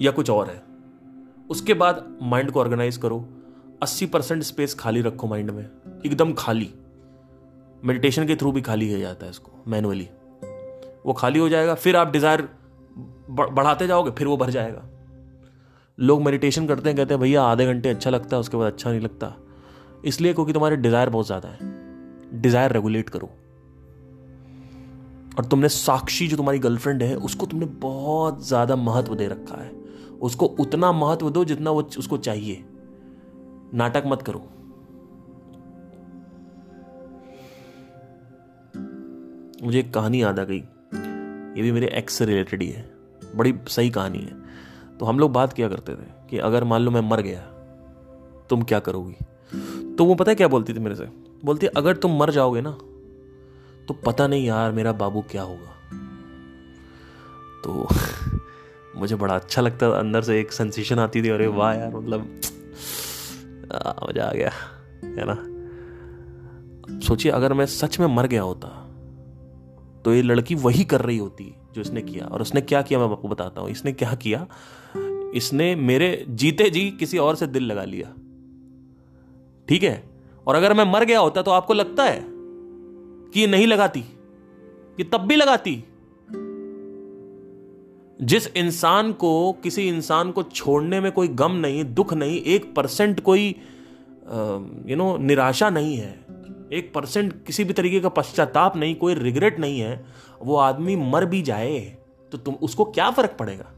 या 0.00 0.10
कुछ 0.10 0.30
और 0.30 0.50
है। 0.50 0.62
उसके 1.50 1.74
बाद 1.74 2.18
माइंड 2.22 2.50
को 2.50 2.60
ऑर्गेनाइज 2.60 2.96
करो। 2.96 3.18
80 3.82 4.06
परसेंट 4.06 4.42
स्पेस 4.42 4.74
खाली 4.74 5.00
रखो 5.00 5.26
माइंड 5.26 5.50
में। 5.50 5.64
एकदम 6.06 6.32
खाली। 6.32 6.70
मेडिटेशन 7.84 8.26
के 8.26 8.36
थ्रू 8.36 8.52
भी 8.52 8.62
खाली 8.62 8.92
हो 8.92 8.98
जाता 8.98 9.26
है 9.26 9.30
इसको 9.30 9.62
मैनुअली 9.68 10.08
वो 11.06 11.12
खाली 11.12 11.38
हो 11.38 11.48
जाएगा, 11.48 11.74
फिर 11.74 11.96
आप 11.96 12.12
डिज़ायर 12.12 12.48
बढ़ाते 13.30 13.86
जाओगे, 13.86 14.10
फिर 14.10 14.26
वो 14.26 14.36
भर 14.36 14.50
जाएगा। 14.50 14.82
लोग 15.98 16.22
मेडिटेशन 16.22 16.66
करते 16.66 16.88
हैं, 16.88 16.96
कहते 16.96 17.14
हैं, 17.14 17.20
भैया, 17.20 17.42
आधे 17.42 17.66
घंटे 17.66 17.88
अच्छा 17.88 18.10
लगता 18.10 18.36
है, 18.36 18.40
उसके 18.40 18.56
बाद 18.56 18.72
अच्छा 18.72 18.90
नहीं 18.90 19.00
लगता। 19.00 19.34
इसलिए 20.04 20.32
क्योंकि 20.34 20.52
तुम्हारे 20.52 20.76
डिज़ायर 20.76 21.08
बहुत 21.08 21.26
ज़्यादा 21.26 21.48
है। 21.48 22.40
डिज़ायर 22.40 22.72
रेगुलेट 22.72 23.08
करो। 23.08 23.30
और 25.38 25.44
तुमने 25.44 25.68
साक्षी 25.68 26.28
जो 26.28 26.36
तुम्हारी 26.36 26.58
गर्लफ्रेंड 26.58 27.02
है, 27.02 27.16
उसको 27.16 27.46
तुमने 27.46 27.66
बहुत 27.66 28.46
ज़्यादा 28.46 28.76
महत्व 28.76 29.14
दे 29.14 29.28
रखा 29.28 29.62
है। 29.62 29.70
उसको 30.20 30.46
उतना 30.46 30.92
महत्व 30.92 31.30
दो 31.30 31.44
जितना 31.44 31.70
वो 31.70 31.82
उसको 31.98 32.16
चाहिए। 32.16 32.64
नाटक 33.74 34.02
मत 34.06 34.22
करो। 34.22 34.38
मुझे 39.64 39.78
एक 39.78 39.94
कहानी 39.94 40.22
याद 40.22 40.38
आ 40.38 40.44
गई। 40.44 40.58
ये 41.56 41.62
भी 41.62 41.72
मेरे 41.72 41.86
एक्स 41.86 42.14
से 42.14 42.24
रिलेटेड 42.24 42.62
ही 42.62 42.68
है। 42.68 42.90
बड़ी 43.36 43.54
सही 43.68 43.90
कहानी 43.90 44.18
है। 44.18 44.42
तो 44.98 45.06
हम 45.06 45.18
लोग 45.18 45.32
बात 45.32 45.52
किया 45.52 45.68
करते 45.68 45.94
थे 45.94 46.28
कि 46.30 46.38
अगर 46.38 46.64
मान 46.64 46.82
लो 46.82 46.90
मैं 46.90 47.00
मर 47.00 47.20
गया, 47.20 47.40
तुम 48.50 48.62
क्या 48.62 48.78
करोगी? 48.80 49.16
तो 49.96 50.04
वो 50.04 50.14
पता 50.14 50.30
है 50.30 50.34
क्या 50.34 50.48
बोलती 50.48 50.74
थी 50.74 50.78
मेरे 50.78 50.94
से? 50.94 51.04
बोलती, 51.44 51.66
अगर 51.66 51.96
तुम 51.96 52.18
मर 52.18 52.30
जाओगे 52.30 52.60
ना 52.60 52.78
तो 53.88 53.94
पता 53.94 54.26
नहीं 54.26 54.46
यार 54.46 54.72
मेरा 54.72 54.92
बाबू 54.92 55.20
क्या 55.30 55.42
होगा। 55.42 55.76
तो 57.64 57.88
मुझे 58.96 59.16
बड़ा 59.16 59.34
अच्छा 59.34 59.62
लगता 59.62 59.90
था, 59.90 59.98
अंदर 59.98 60.22
से 60.22 60.40
एक 60.40 60.52
सेंसेशन 60.52 60.98
आती 60.98 61.22
थी, 61.22 61.28
अरे 61.28 61.46
वाह 61.46 61.72
यार 61.74 61.94
मतलब 61.96 62.20
मज़ा 64.08 64.24
आ 64.24 64.32
गया, 64.32 64.50
है 65.04 65.24
ना? 65.26 65.36
सोचिए, 67.00 67.32
अगर 67.32 67.52
मैं 67.52 67.66
सच 67.66 67.98
में 68.00 68.06
मर 68.06 68.26
गया 68.26 68.42
होता 68.42 68.68
तो 70.04 70.14
ये 70.14 70.22
लड़की 70.22 70.54
वही 70.54 70.84
कर 70.84 71.00
रही 71.00 71.18
होती 71.18 71.54
जो 71.74 71.80
इसने 71.80 72.02
किया, 72.02 72.26
और 72.26 72.42
उसने 72.42 72.60
क्या 72.60 72.82
किया 72.82 72.98
मैं 72.98 73.06
आपको 73.06 73.28
बताता 73.28 73.60
हूँ। 73.60 73.70
इसने 73.70 73.92
क्या 73.92 74.14
किया? 74.14 74.46
इसने 75.34 75.74
मेरे 75.76 76.24
जीते 76.28 76.68
जी 76.70 76.90
किसी 76.90 77.18
और 77.18 77.36
से 77.36 77.46
दिल 77.46 77.62
लगा 77.62 77.84
लिया। 77.84 78.12
ठीक 79.68 79.82
है? 79.82 80.02
और 80.46 80.54
अगर 80.54 80.74
मैं 80.74 80.84
मर 80.84 81.04
गया 81.04 81.20
होता 81.20 81.42
तो 81.42 81.50
आपको 81.50 81.74
लगता 81.74 82.04
है 82.04 82.20
कि 83.34 83.40
ये 83.40 83.46
नहीं 83.46 83.66
लगाती 83.66 84.00
कि 84.96 85.04
तब 85.04 85.20
भी 85.20 85.36
लगाती। 85.36 85.72
जिस 88.20 88.46
इंसान 88.48 89.12
को, 89.12 89.52
किसी 89.52 89.86
इंसान 89.88 90.30
को 90.32 90.42
छोड़ने 90.42 91.00
में 91.00 91.10
कोई 91.12 91.28
गम 91.28 91.52
नहीं, 91.52 91.84
दुख 91.94 92.12
नहीं, 92.14 92.40
एक 92.42 92.74
परसेंट 92.74 93.20
कोई 93.20 93.48
यू 94.86 94.96
नो 94.96 95.16
निराशा 95.16 95.70
नहीं 95.70 95.96
है, 95.96 96.10
एक 96.72 96.92
परसेंट 96.94 97.32
किसी 97.44 97.64
भी 97.64 97.72
तरीके 97.72 98.00
का 98.00 98.08
पश्चाताप 98.08 98.76
नहीं, 98.76 98.94
कोई 98.94 99.14
रिग्रेट 99.14 99.58
नहीं 99.60 99.80
है, 99.80 100.04
वो 100.42 100.56
आदमी 100.56 100.96
मर 100.96 101.24
भी 101.26 101.42
जाए 101.42 101.78
तो 102.32 102.38
तुम, 102.38 102.54
उसको 102.54 102.84
क्या 102.84 103.10
फ़र्क 103.10 103.36
पड़ेगा? 103.38 103.72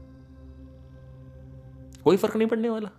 कोई 2.03 2.17
फ़र्क 2.17 2.35
नहीं 2.35 2.47
पड़ने 2.47 2.69
वाला। 2.69 2.89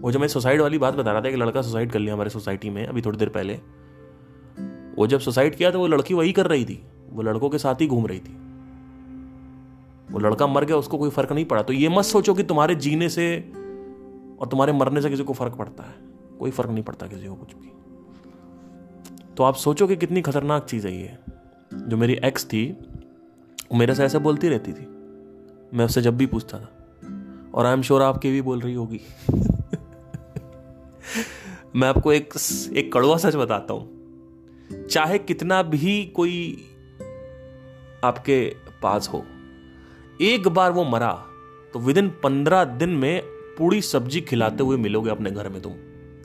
वो 0.00 0.12
जो 0.12 0.18
मैं 0.18 0.28
सुसाइड 0.28 0.60
वाली 0.60 0.78
बात 0.78 0.94
बता 0.94 1.12
रहा 1.12 1.20
था 1.20 1.30
कि 1.30 1.36
लड़का 1.36 1.62
सुसाइड 1.62 1.92
कर 1.92 1.98
लिया 1.98 2.14
हमारे 2.14 2.30
सोसाइटी 2.30 2.70
में, 2.70 2.86
अभी 2.86 3.02
थोड़ी 3.02 3.18
देर 3.18 3.28
पहले। 3.28 3.54
वो 4.98 5.06
जब 5.06 5.20
सुसाइड 5.20 5.56
किया 5.56 5.70
तो 5.70 5.78
वो 5.78 5.86
लड़की 5.86 6.14
वही 6.14 6.32
कर 6.32 6.46
रही 6.46 6.64
थी। 6.64 6.84
वो 7.10 7.22
लड़कों 7.22 7.50
के 7.50 7.58
साथ 7.58 7.74
ही 7.74 7.86
घूम 7.86 8.06
रही 8.06 8.20
थी। 8.20 8.44
वो 10.12 10.18
लड़का 10.18 10.46
मर 10.46 10.64
गया, 10.64 10.76
उसको 10.76 10.98
कोई 10.98 11.10
फ़र्क 11.10 11.32
नहीं 11.32 11.44
पड़ा। 11.44 11.62
तो 11.62 11.72
ये 11.72 11.88
मत 11.88 12.04
सोचो 12.04 12.34
कि 12.34 12.42
तुम्हारे 12.42 12.74
जीने 12.74 13.08
से 13.08 13.52
और 14.40 14.48
तुम्हारे 14.50 14.72
मरने 14.72 15.02
से 15.02 15.10
किसी 15.10 15.24
को 15.24 15.32
फ़र्क 15.32 15.52
पड़ता 15.52 15.84
है। 15.84 15.94
कोई 16.38 16.50
फ़र्क 16.50 16.70
नहीं 16.70 16.84
पड़ता 16.84 17.06
किसी 17.06 17.26
को 17.26 17.34
कुछ 17.34 17.54
भी। 17.54 17.72
तो 19.36 19.42
आप 19.42 19.54
सोचो 19.54 19.86
कि 19.86 19.96
कितनी 19.96 20.22
खतरनाक 20.22 20.64
चीज़ 20.64 20.86
है 20.86 21.02
ये। 21.02 21.18
जो 21.74 21.96
मेरी 21.96 22.14
एक्स 22.24 22.44
थी, 22.44 22.72
वो 23.72 23.76
मेरे 23.76 23.94
से 23.94 24.04
ऐसे 24.04 24.18
बोलती 24.18 24.48
रहती 24.48 24.72
थी। 24.72 24.86
मैं 25.76 25.84
उससे 25.84 26.02
जब 26.02 26.16
भी 26.16 26.26
पूछता 26.26 26.58
था। 26.58 26.70
और 27.54 27.66
आई 27.66 27.72
एम 27.72 27.82
श्योर 27.82 28.02
आपकी 28.02 28.30
भी 28.30 28.42
बोल 28.42 28.60
रही 28.60 28.74
होगी। 28.74 29.00
मैं 31.76 31.88
आपको 31.88 32.12
एक 32.12 32.34
एक 32.72 32.92
कड़वा 32.92 33.16
सच 33.16 33.36
बताता 33.36 33.74
हूँ। 33.74 33.93
चाहे 34.90 35.18
कितना 35.18 35.62
भी 35.62 36.04
कोई 36.06 36.34
आपके 38.04 38.40
पास 38.82 39.08
हो, 39.08 39.24
एक 40.20 40.48
बार 40.48 40.72
वो 40.72 40.84
मरा 40.84 41.12
तो 41.72 41.78
विद 41.78 41.98
इन 41.98 42.08
पंद्रह 42.22 42.64
दिन 42.64 42.90
में 42.90 43.22
पूरी 43.58 43.80
सब्ज़ी 43.82 44.20
खिलाते 44.20 44.64
हुए 44.64 44.76
मिलोगे 44.76 45.10
अपने 45.10 45.30
घर 45.30 45.48
में 45.48 45.60
तुम, 45.62 45.72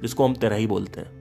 जिसको 0.02 0.26
हम 0.26 0.34
तेरा 0.36 0.56
ही 0.56 0.68
बोलते 0.68 1.02
हैं। 1.02 1.18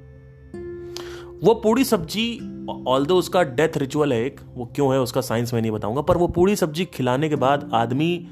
वो 1.42 1.54
पूरी 1.54 1.84
सब्ज़ी 1.84 2.38
ऑल 2.86 3.06
दो 3.06 3.16
उसका 3.16 3.42
डेथ 3.42 3.76
रिचुअल 3.76 4.12
है 4.12 4.24
एक, 4.24 4.40
वो 4.54 4.66
क्यों 4.66 4.92
है 4.92 5.00
उसका 5.00 5.20
साइंस 5.20 5.54
में 5.54 5.60
नहीं 5.60 5.70
बताऊँगा, 5.70 6.02
पर 6.02 6.16
वो 6.16 6.28
पूरी 6.28 6.56
सब्ज़ी 6.56 6.84
खिलाने 6.84 7.28
के 7.28 7.36
बाद 7.36 7.70
आदमी 7.74 8.28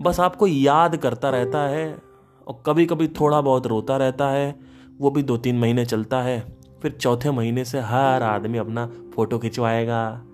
बस 0.00 0.20
आपको 0.20 0.46
याद 0.46 0.96
करता 0.96 1.30
रहता 1.30 1.66
है 1.68 1.86
और 2.46 2.62
कभी 2.66 2.86
कभी 2.86 3.08
थोड़ा 3.10 3.40
बहुत 3.40 3.66
रोता 3.66 3.96
रहता 3.96 4.28
है, 4.28 4.54
वो 4.98 5.10
भी 5.10 5.22
दो 5.22 5.36
तीन 5.36 5.58
महीने 5.58 5.84
चलता 5.86 6.22
है। 6.22 6.61
फिर 6.82 6.92
चौथे 6.92 7.30
महीने 7.30 7.64
से 7.64 7.80
हर 7.80 8.22
आदमी 8.22 8.58
अपना 8.58 8.86
फ़ोटो 8.86 9.38
खिंचवाएगा, 9.38 10.24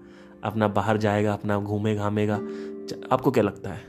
अपना 0.44 0.68
बाहर 0.68 0.96
जाएगा, 0.96 1.32
अपना 1.32 1.59
घूमे 1.59 1.94
घामेगा। 1.94 2.34
आपको 3.12 3.30
क्या 3.30 3.44
लगता 3.44 3.70
है? 3.70 3.80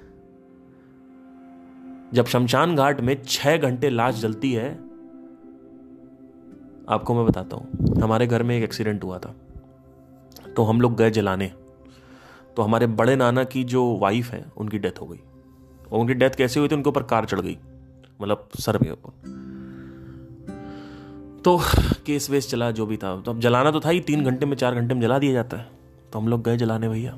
जब 2.14 2.26
शमशान 2.26 2.76
घाट 2.76 3.02
में 3.02 3.24
छह 3.24 3.58
घंटे 3.58 3.90
लाश 3.90 4.22
जलती 4.22 4.54
है, 4.54 4.72
आपको 6.90 7.16
मैं 7.16 7.26
बताता 7.26 7.58
हूँ, 7.58 7.68
हमारे 8.04 8.28
घर 8.28 8.44
में 8.44 8.58
एक 8.58 8.64
एक्सीडेंट 8.64 9.04
हुआ 9.04 9.20
था। 9.20 9.36
तो 10.56 10.64
हम 10.64 10.82
लोग 10.82 10.96
गए 10.96 11.12
जलाने। 11.12 11.52
तो 12.56 12.62
हमारे 12.62 12.88
बड़े 12.88 13.16
नाना 13.16 13.44
की 13.44 13.64
जो 13.64 13.98
वाइफ 13.98 14.32
है, 14.32 14.46
उनकी 14.58 14.80
डेथ 14.80 15.02
हो 15.02 15.06
गई। 15.06 15.20
और 15.92 16.00
उनकी 16.00 16.14
डेथ 16.14 16.32
कैसे 16.32 16.60
हुई 16.60 16.70
थी, 16.70 16.76
उनके 16.76 16.90
ऊपर 16.90 17.04
कार 17.04 17.26
चढ़ 17.26 17.40
गई। 17.40 17.58
मतलब 18.22 18.50
सर 18.60 18.78
के 18.78 18.92
ऊपर। 18.92 19.49
तो 21.44 21.60
केस 22.06 22.30
वेस 22.30 22.50
चला 22.50 22.72
जो 22.72 22.86
भी 22.86 22.98
था। 22.98 23.22
तो 23.22 23.32
अब 23.32 23.40
जलाना 23.40 23.72
तो 23.72 23.80
था 23.80 23.90
ही, 23.90 24.00
तीन 24.00 24.24
घंटे 24.24 24.46
में 24.46 24.56
चार 24.58 24.76
घंटे 24.76 24.94
में 24.94 25.02
जला 25.02 25.20
दिया 25.20 25.34
जाता 25.34 25.58
है। 25.58 25.70
तो 26.14 26.20
हम 26.20 26.28
लोग 26.28 26.44
गए 26.44 26.58
जलाने 26.58 26.90
भैया। 26.90 27.12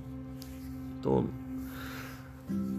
तो 1.04 1.30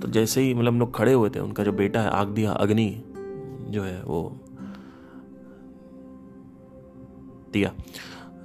तो 0.02 0.08
जैसे 0.08 0.40
ही 0.40 0.54
मतलब 0.54 0.72
हम 0.72 0.80
लोग 0.80 0.96
खड़े 0.96 1.12
हुए 1.12 1.30
थे, 1.30 1.38
उनका 1.38 1.64
जो 1.64 1.72
बेटा 1.72 2.00
है 2.00 2.10
आग 2.10 2.28
दिया 2.28 2.52
अग्नि 2.52 3.04
जो 3.68 3.82
है, 3.82 4.02
वो 4.02 4.40
दिया। 7.52 7.72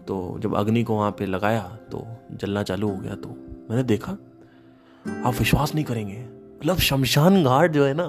तो 0.07 0.37
जब 0.39 0.55
अग्नि 0.55 0.83
को 0.83 0.95
वहाँ 0.95 1.11
पे 1.11 1.25
लगाया 1.25 1.61
तो 1.91 2.05
जलना 2.31 2.63
चालू 2.63 2.89
हो 2.89 2.97
गया। 2.97 3.15
तो 3.15 3.29
मैंने 3.69 3.83
देखा, 3.83 4.11
आप 5.25 5.33
विश्वास 5.39 5.75
नहीं 5.75 5.85
करेंगे। 5.85 6.19
मतलब 6.59 6.77
शमशान 6.77 7.43
घाट 7.43 7.71
जो 7.71 7.85
है 7.85 7.93
ना, 7.93 8.03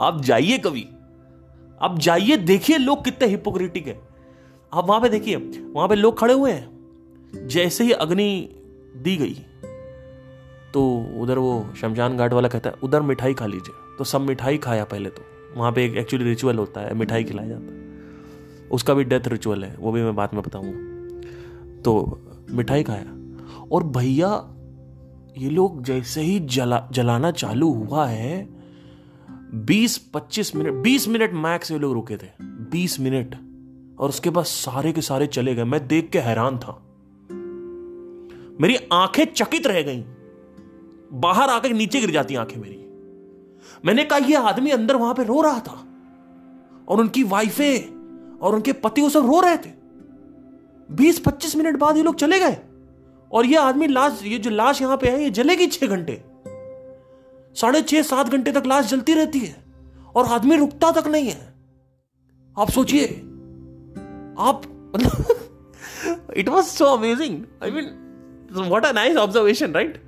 आप 0.00 0.20
जाइए 0.20 0.58
कभी। 0.58 0.88
आप 1.82 1.98
जाइए, 1.98 2.36
देखिए 2.36 2.78
लोग 2.78 3.04
कितने 3.04 3.28
हिपोक्रेटिक 3.28 3.86
है। 3.86 4.13
आप 4.74 4.88
वहाँ 4.88 5.00
पे 5.00 5.08
देखिए, 5.08 5.36
वहाँ 5.74 5.88
पे 5.88 5.94
लोग 5.94 6.18
खड़े 6.18 6.34
हुए 6.34 6.52
हैं। 6.52 7.48
जैसे 7.48 7.84
ही 7.84 7.92
अग्नि 7.92 8.48
दी 8.96 9.16
गई 9.16 9.34
तो 10.72 10.82
उधर 11.18 11.38
वो 11.38 11.74
शमशान 11.80 12.16
घाट 12.16 12.32
वाला 12.32 12.48
कहता 12.48 12.70
है, 12.70 12.76
उधर 12.82 13.02
मिठाई 13.02 13.34
खा 13.34 13.46
लीजिए। 13.46 13.74
तो 13.98 14.04
सब 14.04 14.20
मिठाई 14.20 14.58
खाया 14.58 14.84
पहले 14.84 15.10
तो। 15.10 15.22
वहाँ 15.56 15.72
पे 15.72 15.84
एक 15.84 15.96
एक्चुअली 15.96 16.24
रिचुअल 16.24 16.58
होता 16.58 16.80
है, 16.80 16.94
मिठाई 16.94 17.24
खिलाया 17.24 17.48
जाता 17.48 17.74
है। 17.74 18.68
उसका 18.68 18.94
भी 18.94 19.04
डेथ 19.04 19.28
रिचुअल 19.28 19.64
है, 19.64 19.76
वो 19.76 19.92
भी 19.92 20.02
मैं 20.02 20.14
बाद 20.16 20.30
में 20.34 20.42
बताऊँगा। 20.42 21.80
तो 21.82 22.20
मिठाई 22.50 22.82
खाया, 22.82 23.04
और 23.72 23.84
भैया, 23.84 24.30
ये 25.38 25.50
लोग 25.50 25.82
जैसे 25.82 26.20
ही 26.20 26.38
जला, 26.40 26.88
जलाना 26.92 27.30
चालू 27.30 27.72
हुआ 27.72 28.06
है 28.06 28.48
20-25 29.66 30.54
मिनट 30.56 30.82
20 30.82 31.08
मिनट 31.08 31.32
मैक्स 31.34 31.70
ये 31.70 31.78
लोग 31.78 31.92
रुके 31.92 32.16
थे 32.16 32.30
20 32.72 33.00
मिनट। 33.00 33.34
और 34.04 34.10
उसके 34.10 34.30
बाद 34.30 34.44
सारे 34.44 34.92
के 34.92 35.00
सारे 35.00 35.26
चले 35.26 35.54
गए। 35.54 35.64
मैं 35.64 35.86
देख 35.88 36.10
के 36.10 36.18
हैरान 36.18 36.58
था। 36.58 36.82
मेरी 38.60 38.76
आँखें 38.92 39.24
चकित 39.24 39.66
रह 39.66 39.82
गईं। 39.82 40.02
बाहर 41.12 41.48
आकर 41.48 41.72
नीचे 41.72 42.00
गिर 42.00 42.10
जाती 42.10 42.34
आँखें 42.34 42.60
मेरी। 42.60 42.76
मैंने 43.84 44.04
कहा 44.04 44.18
यह 44.18 44.40
आदमी 44.40 44.70
अंदर 44.70 44.96
वहाँ 44.96 45.14
पे 45.14 45.24
रो 45.24 45.40
रहा 45.42 45.58
था 45.58 45.84
और 46.88 47.00
उनकी 47.00 47.22
वाइफें 47.22 48.38
और 48.38 48.54
उनके 48.54 48.72
पति 48.72 49.02
वो 49.02 49.08
सब 49.08 49.26
रो 49.26 49.40
रहे 49.40 49.56
थे। 49.56 49.72
20-25 50.90 51.56
मिनट 51.56 51.76
बाद 51.76 51.96
ये 51.96 52.02
लोग 52.02 52.14
चले 52.14 52.38
गए 52.38 52.56
और 53.32 53.46
ये 53.46 53.56
आदमी 53.56 53.86
लाश, 53.86 54.20
ये 54.24 54.38
जो 54.38 54.50
लाश 54.50 54.82
यहाँ 54.82 54.96
पे 54.96 55.08
है, 55.08 55.22
ये 55.22 55.30
जलेगी 55.30 55.66
छह 55.66 55.86
घंटे। 55.86 56.24
साढ़े 57.54 57.82
छह, 57.82 58.02
सात 58.02 58.28
घंटे 58.28 58.52
तक 58.52 58.62
लाश 58.66 58.84
जलती 58.84 59.14
रहती 59.14 59.38
है 59.38 59.64
और 60.16 60.26
आदमी 60.26 60.56
रुकता 60.56 60.90
तक 60.90 61.06
नहीं 61.06 61.26
है। 61.26 61.54
आप 62.58 62.70
सोचिए 62.70 63.06
आप 64.38 64.62
मतलब 64.96 66.32
it 66.36 66.48
was 66.48 66.66
so 66.66 66.84
amazing 66.84 67.44
I 67.62 67.70
mean 67.70 68.00
what 68.52 68.84
a 68.84 68.92
nice 68.92 69.16
observation 69.16 69.72
right 69.72 70.02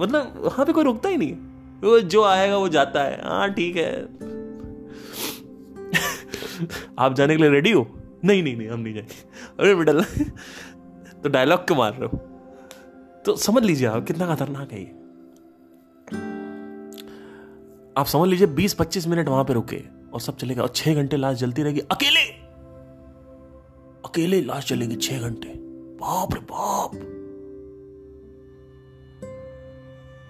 मतलब 0.00 0.32
वहाँ 0.36 0.66
पे 0.66 0.72
कोई 0.72 0.84
रुकता 0.84 1.08
ही 1.08 1.16
नहीं। 1.16 1.32
वो 1.80 2.00
जो 2.00 2.24
आएगा, 2.24 2.56
वो 2.56 2.68
जाता 2.68 3.02
है। 3.02 3.24
हाँ 3.24 3.52
ठीक 3.52 3.76
है। 3.76 4.02
आप 6.98 7.14
जाने 7.14 7.36
के 7.36 7.42
लिए 7.42 7.50
रेडी 7.50 7.72
हो? 7.72 7.96
नहीं 8.24 8.42
नहीं 8.42 8.56
नहीं, 8.56 8.68
हम 8.68 8.80
नहीं 8.80 8.94
जाएँगे। 8.94 9.14
अरे 9.60 9.74
बेटा 9.74 9.92
तो 11.22 11.28
डायलॉग 11.28 11.66
क्यों 11.66 11.78
मार 11.78 11.92
रहे 11.92 12.04
हो? 12.04 12.16
तो 13.26 13.36
समझ 13.36 13.62
लीजिए 13.62 13.88
आप, 13.88 14.04
कितना 14.04 14.34
खतरनाक 14.34 14.72
है 14.72 14.80
ये। 14.80 14.86
आप 17.96 18.06
समझ 18.06 18.28
लीजिए 18.28 18.46
20-25 18.46 19.06
मिनट 19.06 19.28
वहाँ 19.28 19.44
पे 19.44 19.52
रुके 19.52 19.82
और 20.12 20.20
सब 20.20 20.36
चलेगा 20.36 20.62
और 20.62 20.68
छह 20.68 20.94
घंटे 20.94 21.16
लाश 21.16 21.36
जलती 21.36 21.62
रहेगी 21.62 21.80
अकेले। 21.80 22.39
अकेले 24.04 24.40
लाश 24.40 24.68
चलेगी 24.68 24.96
छह 24.96 25.18
घंटे। 25.18 25.48
बाप 26.00 26.34
रे 26.34 26.40
बाप। 26.40 26.90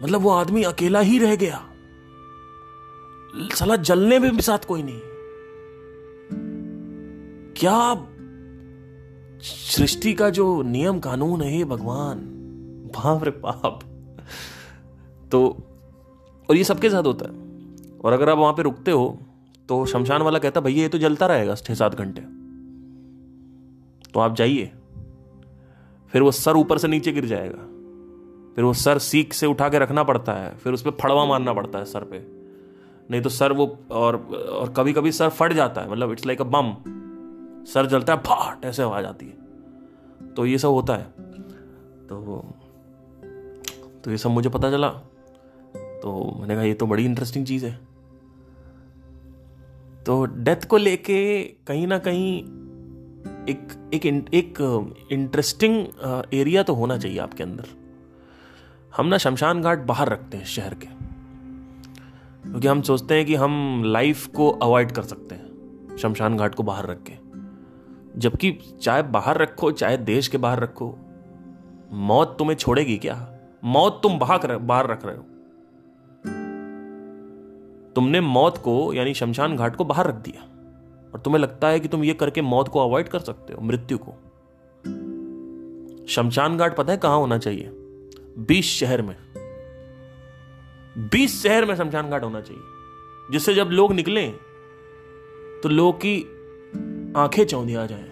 मतलब 0.02 0.20
वो 0.20 0.30
आदमी 0.30 0.62
अकेला 0.62 1.00
ही 1.00 1.18
रह 1.18 1.36
गया। 1.36 1.66
साला 3.54 3.76
जलने 3.76 4.18
में 4.18 4.36
भी 4.36 4.42
साथ 4.42 4.58
कोई 4.58 4.82
नहीं। 4.82 5.00
क्या 7.56 8.06
सृष्टि 9.42 10.14
का 10.14 10.30
जो 10.30 10.62
नियम 10.62 10.98
कानून 11.00 11.42
है 11.42 11.64
भगवान? 11.64 12.18
बाप 12.96 13.24
रे 13.24 13.30
बाप। 13.30 13.80
तो 15.32 15.40
और 16.50 16.56
ये 16.56 16.64
सबके 16.64 16.90
साथ 16.90 17.02
होता 17.02 17.24
है। 17.24 17.32
और 18.00 18.12
अगर 18.12 18.30
आप 18.30 18.38
वहाँ 18.38 18.52
पे 18.52 18.62
रुकते 18.62 18.90
हो 18.90 19.18
तो 19.68 19.86
शमशान 19.86 20.22
वाला 20.22 20.38
कहता 20.38 20.60
भैया, 20.60 20.82
ये 20.82 20.88
तो 20.88 20.98
जलता 20.98 21.26
रहेगा 21.26 21.54
छह 21.54 21.74
सात 21.74 21.94
घंटे। 21.94 22.39
तो 24.14 24.20
आप 24.20 24.34
जाइए। 24.34 24.72
फिर 26.08 26.22
वो 26.22 26.30
सर 26.30 26.56
ऊपर 26.56 26.78
से 26.78 26.88
नीचे 26.88 27.12
गिर 27.12 27.26
जाएगा। 27.26 27.66
फिर 28.54 28.64
वो 28.64 28.72
सर 28.72 28.98
सीख 28.98 29.32
से 29.32 29.46
उठा 29.46 29.68
के 29.68 29.78
रखना 29.78 30.02
पड़ता 30.04 30.32
है, 30.32 30.56
फिर 30.56 30.72
उस 30.72 30.82
पर 30.82 30.90
फड़वा 30.90 31.24
मारना 31.24 31.52
पड़ता 31.52 31.78
है 31.78 31.84
सर 31.84 32.04
पे। 32.04 32.40
नहीं 33.10 33.22
तो 33.22 33.28
सर 33.28 33.52
वो 33.52 33.78
और 33.90 34.16
और 34.52 34.72
कभी 34.72 34.92
कभी 34.92 35.12
सर 35.12 35.28
फट 35.28 35.52
जाता 35.52 35.80
है 35.80 35.90
मतलब 35.90 36.12
इट्स 36.12 36.26
लाइक 36.26 36.40
अ 36.40 36.44
बम 36.44 36.76
सर 37.64 37.86
जलता 37.86 38.14
है, 38.14 38.18
फाट, 38.18 38.64
ऐसे 38.64 38.82
आवाज़ 38.82 39.06
आती 39.06 39.26
है। 39.26 39.40
तो 40.34 40.46
ये 40.46 40.58
सब 40.58 40.68
होता 40.68 40.96
है। 40.96 41.04
तो 42.06 42.44
तो 44.04 44.10
ये 44.10 44.16
सब 44.16 44.30
मुझे 44.30 44.48
पता 44.48 44.70
चला। 44.70 44.88
तो 45.76 46.36
मैंने 46.40 46.54
कहा, 46.54 46.64
ये 46.64 46.74
तो 46.74 46.86
बड़ी 46.86 47.04
इंटरेस्टिंग 47.04 47.46
चीज़ 47.46 47.66
है। 47.66 47.78
तो 50.06 50.24
डेथ 50.24 50.66
को 50.66 50.76
लेके 50.76 51.44
कहीं 51.44 51.86
ना 51.86 51.98
कहीं 51.98 52.59
एक 53.48 53.90
एक 53.94 54.06
एक 54.34 54.58
इंटरेस्टिंग 55.12 55.86
एरिया 56.34 56.62
तो 56.62 56.74
होना 56.74 56.98
चाहिए 56.98 57.18
आपके 57.18 57.42
अंदर। 57.42 57.66
हम 58.96 59.06
ना 59.06 59.18
शमशान 59.18 59.62
घाट 59.62 59.78
बाहर 59.78 60.08
रखते 60.08 60.36
हैं 60.36 60.44
शहर 60.44 60.74
के। 60.74 60.86
क्योंकि 62.42 62.68
हम 62.68 62.82
सोचते 62.82 63.14
हैं 63.14 63.26
कि 63.26 63.34
हम 63.34 63.82
लाइफ 63.86 64.26
को 64.26 64.50
अवॉइड 64.50 64.92
कर 64.92 65.02
सकते 65.02 65.34
हैं, 65.34 65.96
शमशान 65.96 66.36
घाट 66.36 66.54
को 66.54 66.62
बाहर 66.62 66.86
रख 66.86 67.02
के। 67.02 67.12
जबकि 68.20 68.50
चाहे 68.82 69.02
बाहर 69.02 69.38
रखो, 69.38 69.70
चाहे 69.72 69.96
देश 69.96 70.28
के 70.28 70.38
बाहर 70.38 70.60
रखो, 70.60 70.96
मौत 71.92 72.36
तुम्हें 72.38 72.56
छोड़ेगी 72.56 72.96
क्या? 72.96 73.16
मौत 73.64 74.00
तुम 74.02 74.18
बाहर 74.18 74.56
बाहर 74.56 74.86
रख 74.86 75.04
रहे 75.06 75.16
हो। 75.16 75.22
तुमने 77.94 78.20
मौत 78.20 78.58
को, 78.58 78.92
यानी 78.94 79.14
शमशान 79.14 79.56
घाट 79.56 79.76
को 79.76 79.84
बाहर 79.84 80.06
रख 80.06 80.14
दिया। 80.14 80.46
और 81.14 81.20
तुम्हें 81.20 81.40
लगता 81.40 81.68
है 81.68 81.80
कि 81.80 81.88
तुम 81.88 82.04
ये 82.04 82.14
करके 82.14 82.42
मौत 82.42 82.68
को 82.68 82.80
अवॉइड 82.80 83.08
कर 83.08 83.18
सकते 83.18 83.52
हो, 83.52 83.62
मृत्यु 83.62 83.98
को। 83.98 84.14
शमशान 86.08 86.56
घाट 86.56 86.76
पता 86.76 86.92
है 86.92 86.98
कहाँ 86.98 87.18
होना 87.18 87.38
चाहिए? 87.38 87.70
बीस 88.38 88.66
शहर 88.70 89.02
में। 89.02 89.16
बीस 91.12 91.42
शहर 91.42 91.64
में 91.66 91.74
शमशान 91.76 92.10
घाट 92.10 92.24
होना 92.24 92.40
चाहिए, 92.40 92.62
जिससे 93.32 93.54
जब 93.54 93.68
लोग 93.70 93.92
निकले 93.92 94.26
तो 95.62 95.68
लोग 95.68 95.96
की 95.96 96.16
आँखें 97.16 97.44
चौंधी 97.44 97.74
आ 97.74 97.86
जाए। 97.86 98.08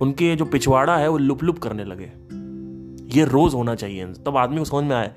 उनके 0.00 0.34
जो 0.36 0.44
पिछवाड़ा 0.44 0.96
है, 0.96 1.08
वो 1.08 1.18
लुप 1.18 1.42
लुप 1.42 1.58
करने 1.58 1.84
लगे। 1.84 2.10
ये 3.18 3.24
रोज 3.24 3.54
होना 3.54 3.74
चाहिए, 3.74 4.06
तब 4.06 4.36
आदमी 4.36 4.58
को 4.58 4.64
समझ 4.64 4.84
में 4.84 4.96
आए। 4.96 5.12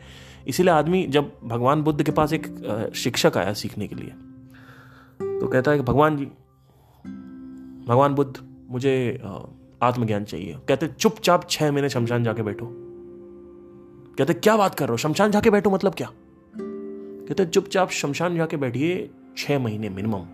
इसीलिए 0.48 0.74
आदमी, 0.74 1.06
जब 1.08 1.32
भगवान 1.44 1.82
बुद्ध 1.82 2.04
के 2.04 2.12
पास 2.12 2.34
एक 2.34 2.92
शिक्षक 2.96 3.38
आया 3.38 3.54
सीखने 3.54 3.88
के 3.88 3.96
लिए 3.96 4.14
तो 5.44 5.48
कहता 5.48 5.72
है 5.72 5.78
कि 5.78 5.84
भगवान 5.84 6.18
जी, 6.18 6.26
भगवान 7.88 8.14
बुद्ध, 8.16 8.34
मुझे 8.70 9.22
आत्मज्ञान 9.84 10.24
चाहिए। 10.24 10.58
कहते, 10.68 10.88
चुपचाप 10.88 11.50
छह 11.50 11.72
महीने 11.72 11.90
शमशान 11.90 12.24
जाके 12.24 12.44
बैठो। 12.44 12.68
कहते, 14.18 14.34
क्या 14.34 14.56
बात 14.58 14.76
कर 14.76 14.86
रहे 14.86 14.94
हो? 14.94 14.98
शमशान 14.98 15.32
जाके 15.32 15.50
बैठो 15.50 15.70
मतलब 15.70 15.94
क्या? 15.94 16.10
कहते, 16.56 17.46
चुपचाप 17.46 17.90
शमशान 17.90 18.36
जाके 18.36 18.58
बैठिए 18.58 19.10
छह 19.38 19.60
महीने 19.60 19.90
मिनिमम 19.90 20.26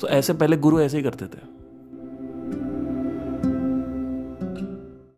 तो 0.00 0.08
ऐसे 0.08 0.34
पहले 0.34 0.56
गुरु 0.56 0.80
ऐसे 0.80 0.96
ही 0.96 1.02
करते 1.02 1.26
थे। 1.26 1.59